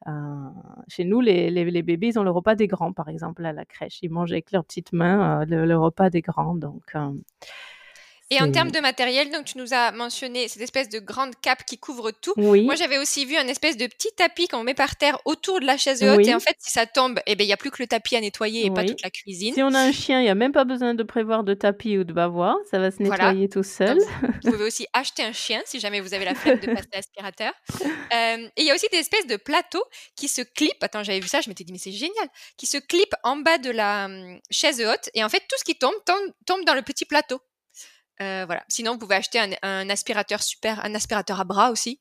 euh, 0.09 0.49
chez 0.89 1.05
nous, 1.05 1.21
les, 1.21 1.51
les, 1.51 1.83
bébés, 1.83 2.09
ils 2.09 2.19
ont 2.19 2.23
le 2.23 2.31
repas 2.31 2.55
des 2.55 2.67
grands, 2.67 2.93
par 2.93 3.09
exemple, 3.09 3.45
à 3.45 3.53
la 3.53 3.65
crèche. 3.65 3.99
Ils 4.03 4.11
mangent 4.11 4.33
avec 4.33 4.51
leurs 4.53 4.65
petites 4.65 4.93
mains 4.93 5.43
euh, 5.43 5.45
le, 5.45 5.77
repas 5.77 6.11
des 6.11 6.23
grands. 6.23 6.55
Donc, 6.55 6.95
et 8.31 8.41
en 8.41 8.51
termes 8.53 8.71
de 8.71 8.79
matériel, 8.79 9.31
donc 9.31 9.45
tu 9.45 9.59
nous 9.59 9.75
as 9.75 9.91
mentionné 9.91 10.47
cette 10.47 10.63
espèce 10.63 10.89
de 10.89 11.01
grande 11.01 11.33
cape 11.43 11.65
qui 11.65 11.79
couvre 11.79 12.13
tout. 12.13 12.33
Moi, 12.37 12.75
j'avais 12.77 12.99
aussi 12.99 13.25
vu 13.25 13.37
un 13.37 13.47
espèce 13.49 13.77
de 13.77 13.87
petit 13.87 14.11
tapis 14.17 14.47
qu'on 14.47 14.63
met 14.63 14.75
par 14.75 14.97
terre 14.97 15.19
autour 15.25 15.61
de 15.61 15.67
la 15.67 15.77
chaise 15.77 16.03
haute. 16.03 16.27
Et 16.27 16.35
en 16.35 16.41
fait, 16.41 16.57
si 16.59 16.71
ça 16.71 16.87
tombe, 16.87 17.19
eh 17.27 17.35
ben, 17.35 17.45
il 17.45 17.49
n'y 17.49 17.53
a 17.53 17.57
plus 17.57 17.71
que 17.71 17.83
le 17.83 17.89
tapis 17.89 18.17
à 18.17 18.21
nettoyer 18.21 18.67
et 18.67 18.71
pas 18.71 18.85
toute 18.85 19.03
la 19.03 19.11
cuisine. 19.11 19.55
Si 19.55 19.63
on 19.63 19.75
a 19.75 19.81
un 19.81 19.93
chien, 19.93 20.21
il 20.21 20.25
n'y 20.25 20.31
a 20.31 20.35
même 20.35 20.53
pas 20.53 20.65
besoin 20.65 20.95
de 20.95 21.03
prévoir 21.03 21.45
de 21.45 21.55
tapis 21.55 21.99
ou 21.99 22.05
de 22.05 22.13
bavoir. 22.13 22.57
Ça 22.71 22.79
va 22.79 22.91
se 22.91 23.03
nettoyer 23.03 23.49
tout 23.49 23.63
seul. 23.63 23.99
vous 24.45 24.53
pouvez 24.53 24.65
aussi 24.65 24.87
acheter 24.93 25.23
un 25.23 25.33
chien 25.33 25.61
si 25.65 25.81
jamais 25.81 26.01
vous 26.01 26.15
avez 26.15 26.25
la 26.25 26.35
flemme 26.35 26.61
de 26.61 26.67
passer 26.67 26.89
l'aspirateur. 26.93 27.53
Euh, 28.13 28.49
et 28.57 28.63
il 28.63 28.65
y 28.65 28.71
a 28.73 28.75
aussi 28.75 28.89
des 28.91 28.99
espèces 28.99 29.29
de 29.29 29.37
plateaux 29.37 29.85
qui 30.17 30.27
se 30.27 30.43
clipent. 30.43 30.83
Attends, 30.83 31.05
j'avais 31.05 31.21
vu 31.21 31.29
ça, 31.29 31.41
je 31.41 31.49
m'étais 31.49 31.63
dit, 31.63 31.71
mais 31.73 31.79
c'est 31.79 31.93
génial. 31.93 32.27
Qui 32.57 32.67
se 32.67 32.77
clipent 32.77 33.15
en 33.23 33.37
bas 33.37 33.59
de 33.59 33.71
la 33.71 34.07
hum, 34.07 34.41
chaise 34.51 34.81
haute. 34.81 35.09
Et 35.15 35.23
en 35.23 35.29
fait, 35.29 35.39
tout 35.39 35.57
ce 35.57 35.63
qui 35.63 35.77
tombe, 35.77 35.95
tombe, 36.05 36.35
tombe 36.47 36.65
dans 36.65 36.75
le 36.75 36.83
petit 36.83 37.05
plateau. 37.05 37.41
Euh, 38.21 38.45
voilà. 38.47 38.63
Sinon, 38.69 38.93
vous 38.93 38.99
pouvez 38.99 39.17
acheter 39.17 39.41
un, 39.63 39.91
aspirateur 39.91 40.43
super, 40.43 40.85
un 40.85 40.95
aspirateur 40.95 41.41
à 41.41 41.45
bras 41.45 41.71
aussi. 41.71 42.01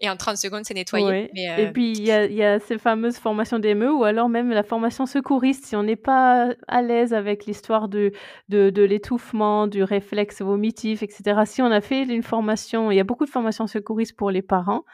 et 0.00 0.08
en 0.08 0.16
30 0.16 0.36
secondes, 0.36 0.64
c'est 0.64 0.74
nettoyé. 0.74 1.06
Ouais 1.06 1.30
Mais, 1.34 1.62
et 1.62 1.72
puis 1.72 1.92
il 1.92 2.02
y 2.04 2.12
a 2.12 2.26
il 2.26 2.34
y 2.34 2.44
a 2.44 2.60
ces 2.60 2.78
fameuses 2.78 3.16
formations 3.18 3.58
DME 3.58 3.90
ou 3.90 4.04
alors 4.04 4.28
même 4.28 4.50
la 4.50 4.62
formation 4.62 5.06
secouriste. 5.06 5.64
Si 5.64 5.74
on 5.74 5.82
n'est 5.82 5.96
pas 5.96 6.50
à 6.68 6.82
l'aise 6.82 7.14
avec 7.14 7.46
l'histoire 7.46 7.88
de 7.88 8.12
de 8.48 8.70
de 8.70 8.82
l'étouffement, 8.82 9.66
du 9.66 9.82
réflexe 9.82 10.42
vomitif 10.42 11.02
et 11.02 11.08
cetera. 11.10 11.46
Si 11.46 11.62
on 11.62 11.70
a 11.70 11.80
fait 11.80 12.02
une 12.04 12.22
formation 12.22 12.90
il 12.90 12.96
y 12.96 13.00
a 13.00 13.04
beaucoup 13.04 13.24
de 13.24 13.30
formations 13.30 13.66
secouristes 13.66 14.16
pour 14.16 14.30
les 14.30 14.42
parents. 14.42 14.84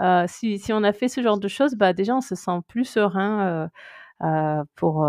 Heu, 0.00 0.24
si 0.28 0.58
si 0.58 0.72
on 0.72 0.82
a 0.84 0.92
fait 0.92 1.08
ce 1.08 1.22
genre 1.22 1.38
de 1.38 1.48
choses, 1.48 1.74
bah, 1.74 1.92
déjà 1.92 2.14
on 2.16 2.20
se 2.20 2.34
sent 2.34 2.60
plus 2.68 2.84
serein, 2.84 3.68
pour, 4.76 5.06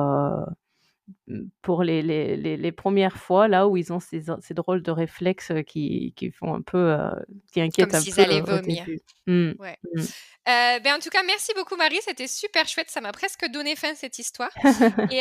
pour 1.61 1.83
les 1.83 2.01
les 2.01 2.37
les 2.37 2.57
les 2.57 2.71
1res 2.71 3.17
fois 3.17 3.47
là 3.47 3.67
où 3.67 3.77
ils 3.77 3.93
ont 3.93 3.99
ces 3.99 4.23
ces 4.41 4.53
drôles 4.53 4.83
de 4.83 4.91
réflexes, 4.91 5.51
qui 5.67 6.13
qui 6.15 6.31
font 6.31 6.53
un 6.55 6.61
peu, 6.61 6.77
heu, 6.93 7.11
qui 7.53 7.61
Comme 7.77 7.91
inquiètent 7.91 7.93
un 7.95 8.03
s'ils 8.03 8.19
peu, 8.19 8.21
allaient 8.21 8.41
heu, 8.41 8.45
au 8.49 8.57
vomir. 8.57 8.59
début. 8.59 8.99
Mmh. 9.27 9.51
Ouais. 9.59 9.77
Mmh. 9.95 10.05
Heu, 10.49 10.79
ben, 10.81 10.95
en 10.95 10.99
tout 10.99 11.09
cas, 11.09 11.23
merci 11.23 11.53
beaucoup 11.55 11.75
Marie, 11.77 11.99
c'était 12.03 12.27
super 12.27 12.67
chouette, 12.67 12.89
ça 12.91 13.01
m'a 13.01 13.11
presque 13.13 13.45
donné 13.47 13.75
faim 13.75 13.93
cette 13.95 14.19
histoire 14.19 14.51
et 15.09 15.19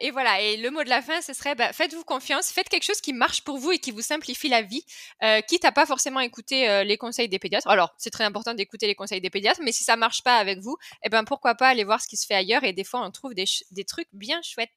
et 0.00 0.10
voilà 0.12 0.40
et 0.42 0.56
le 0.58 0.70
mot 0.70 0.84
de 0.84 0.88
la 0.90 1.02
fin, 1.02 1.22
ce 1.22 1.34
serait, 1.34 1.54
bah, 1.54 1.72
faites-vous 1.72 2.04
confiance, 2.04 2.50
faites 2.52 2.68
quelque 2.68 2.84
chose 2.84 3.00
qui 3.02 3.12
marche 3.14 3.42
pour 3.44 3.58
vous 3.58 3.72
et 3.72 3.78
qui 3.80 3.92
vous 3.92 4.02
simplifie 4.02 4.48
la 4.48 4.62
vie, 4.62 4.84
heu, 5.24 5.40
quitte 5.48 5.64
à 5.66 5.72
pas 5.72 5.86
forcément 5.86 6.20
écouter, 6.20 6.84
les 6.84 6.98
conseils 6.98 7.28
des 7.28 7.38
pédiatres. 7.40 7.68
Alors, 7.68 7.94
c'est 7.98 8.10
très 8.10 8.24
important 8.24 8.54
d'écouter 8.54 8.86
les 8.88 8.94
conseils 8.96 9.20
des 9.22 9.30
pédiatres, 9.30 9.60
mais 9.64 9.72
si 9.72 9.84
ça 9.84 9.96
marche 9.96 10.22
pas 10.24 10.36
avec 10.38 10.60
vous 10.60 10.76
et 11.04 11.10
ben, 11.10 11.24
pourquoi 11.24 11.54
pas 11.56 11.68
aller 11.68 11.84
voir 11.84 12.00
ce 12.02 12.08
qui 12.08 12.16
se 12.18 12.26
fait 12.26 12.34
ailleurs 12.36 12.64
et 12.64 12.72
des 12.74 12.84
fois 12.84 13.02
on 13.06 13.10
trouve 13.12 13.34
des 13.34 13.46
des 13.72 13.84
trucs 13.84 14.08
bien 14.12 14.40
chouettes. 14.42 14.70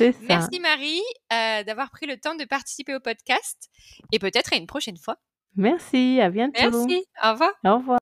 C'est 0.00 0.12
ça. 0.12 0.18
Merci 0.22 0.60
Marie, 0.60 1.02
heu, 1.30 1.64
d'avoir 1.64 1.90
pris 1.90 2.06
le 2.06 2.16
temps 2.16 2.34
de 2.34 2.46
participer 2.46 2.94
au 2.94 3.00
podcast 3.00 3.68
et 4.12 4.18
peut-être 4.18 4.54
à 4.54 4.56
une 4.56 4.66
prochaine 4.66 4.96
fois. 4.96 5.16
Merci, 5.56 6.22
à 6.22 6.30
bientôt. 6.30 6.70
Merci, 6.70 7.04
au 7.22 7.32
revoir. 7.32 7.50
Au 7.66 7.76
revoir. 7.76 7.98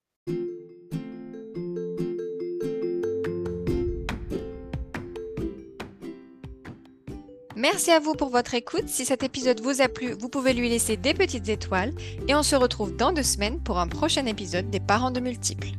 Merci 7.57 7.91
à 7.91 7.99
vous 7.99 8.15
pour 8.15 8.29
votre 8.29 8.55
écoute. 8.55 8.87
Si 8.87 9.05
cet 9.05 9.25
épisode 9.25 9.61
vous 9.61 9.81
a 9.81 9.89
plu, 9.89 10.13
vous 10.13 10.29
pouvez 10.29 10.53
lui 10.53 10.69
laisser 10.69 10.97
des 10.97 11.15
petites 11.15 11.49
étoiles 11.49 11.93
et 12.29 12.37
on 12.37 12.45
se 12.45 12.55
retrouve 12.55 12.95
dans 12.95 13.11
2 13.11 13.25
semaines 13.25 13.61
pour 13.61 13.81
un 13.81 13.89
prochain 13.89 14.27
épisode 14.27 14.71
des 14.71 14.79
Parents 14.79 15.11
de 15.11 15.19
multiples. 15.19 15.71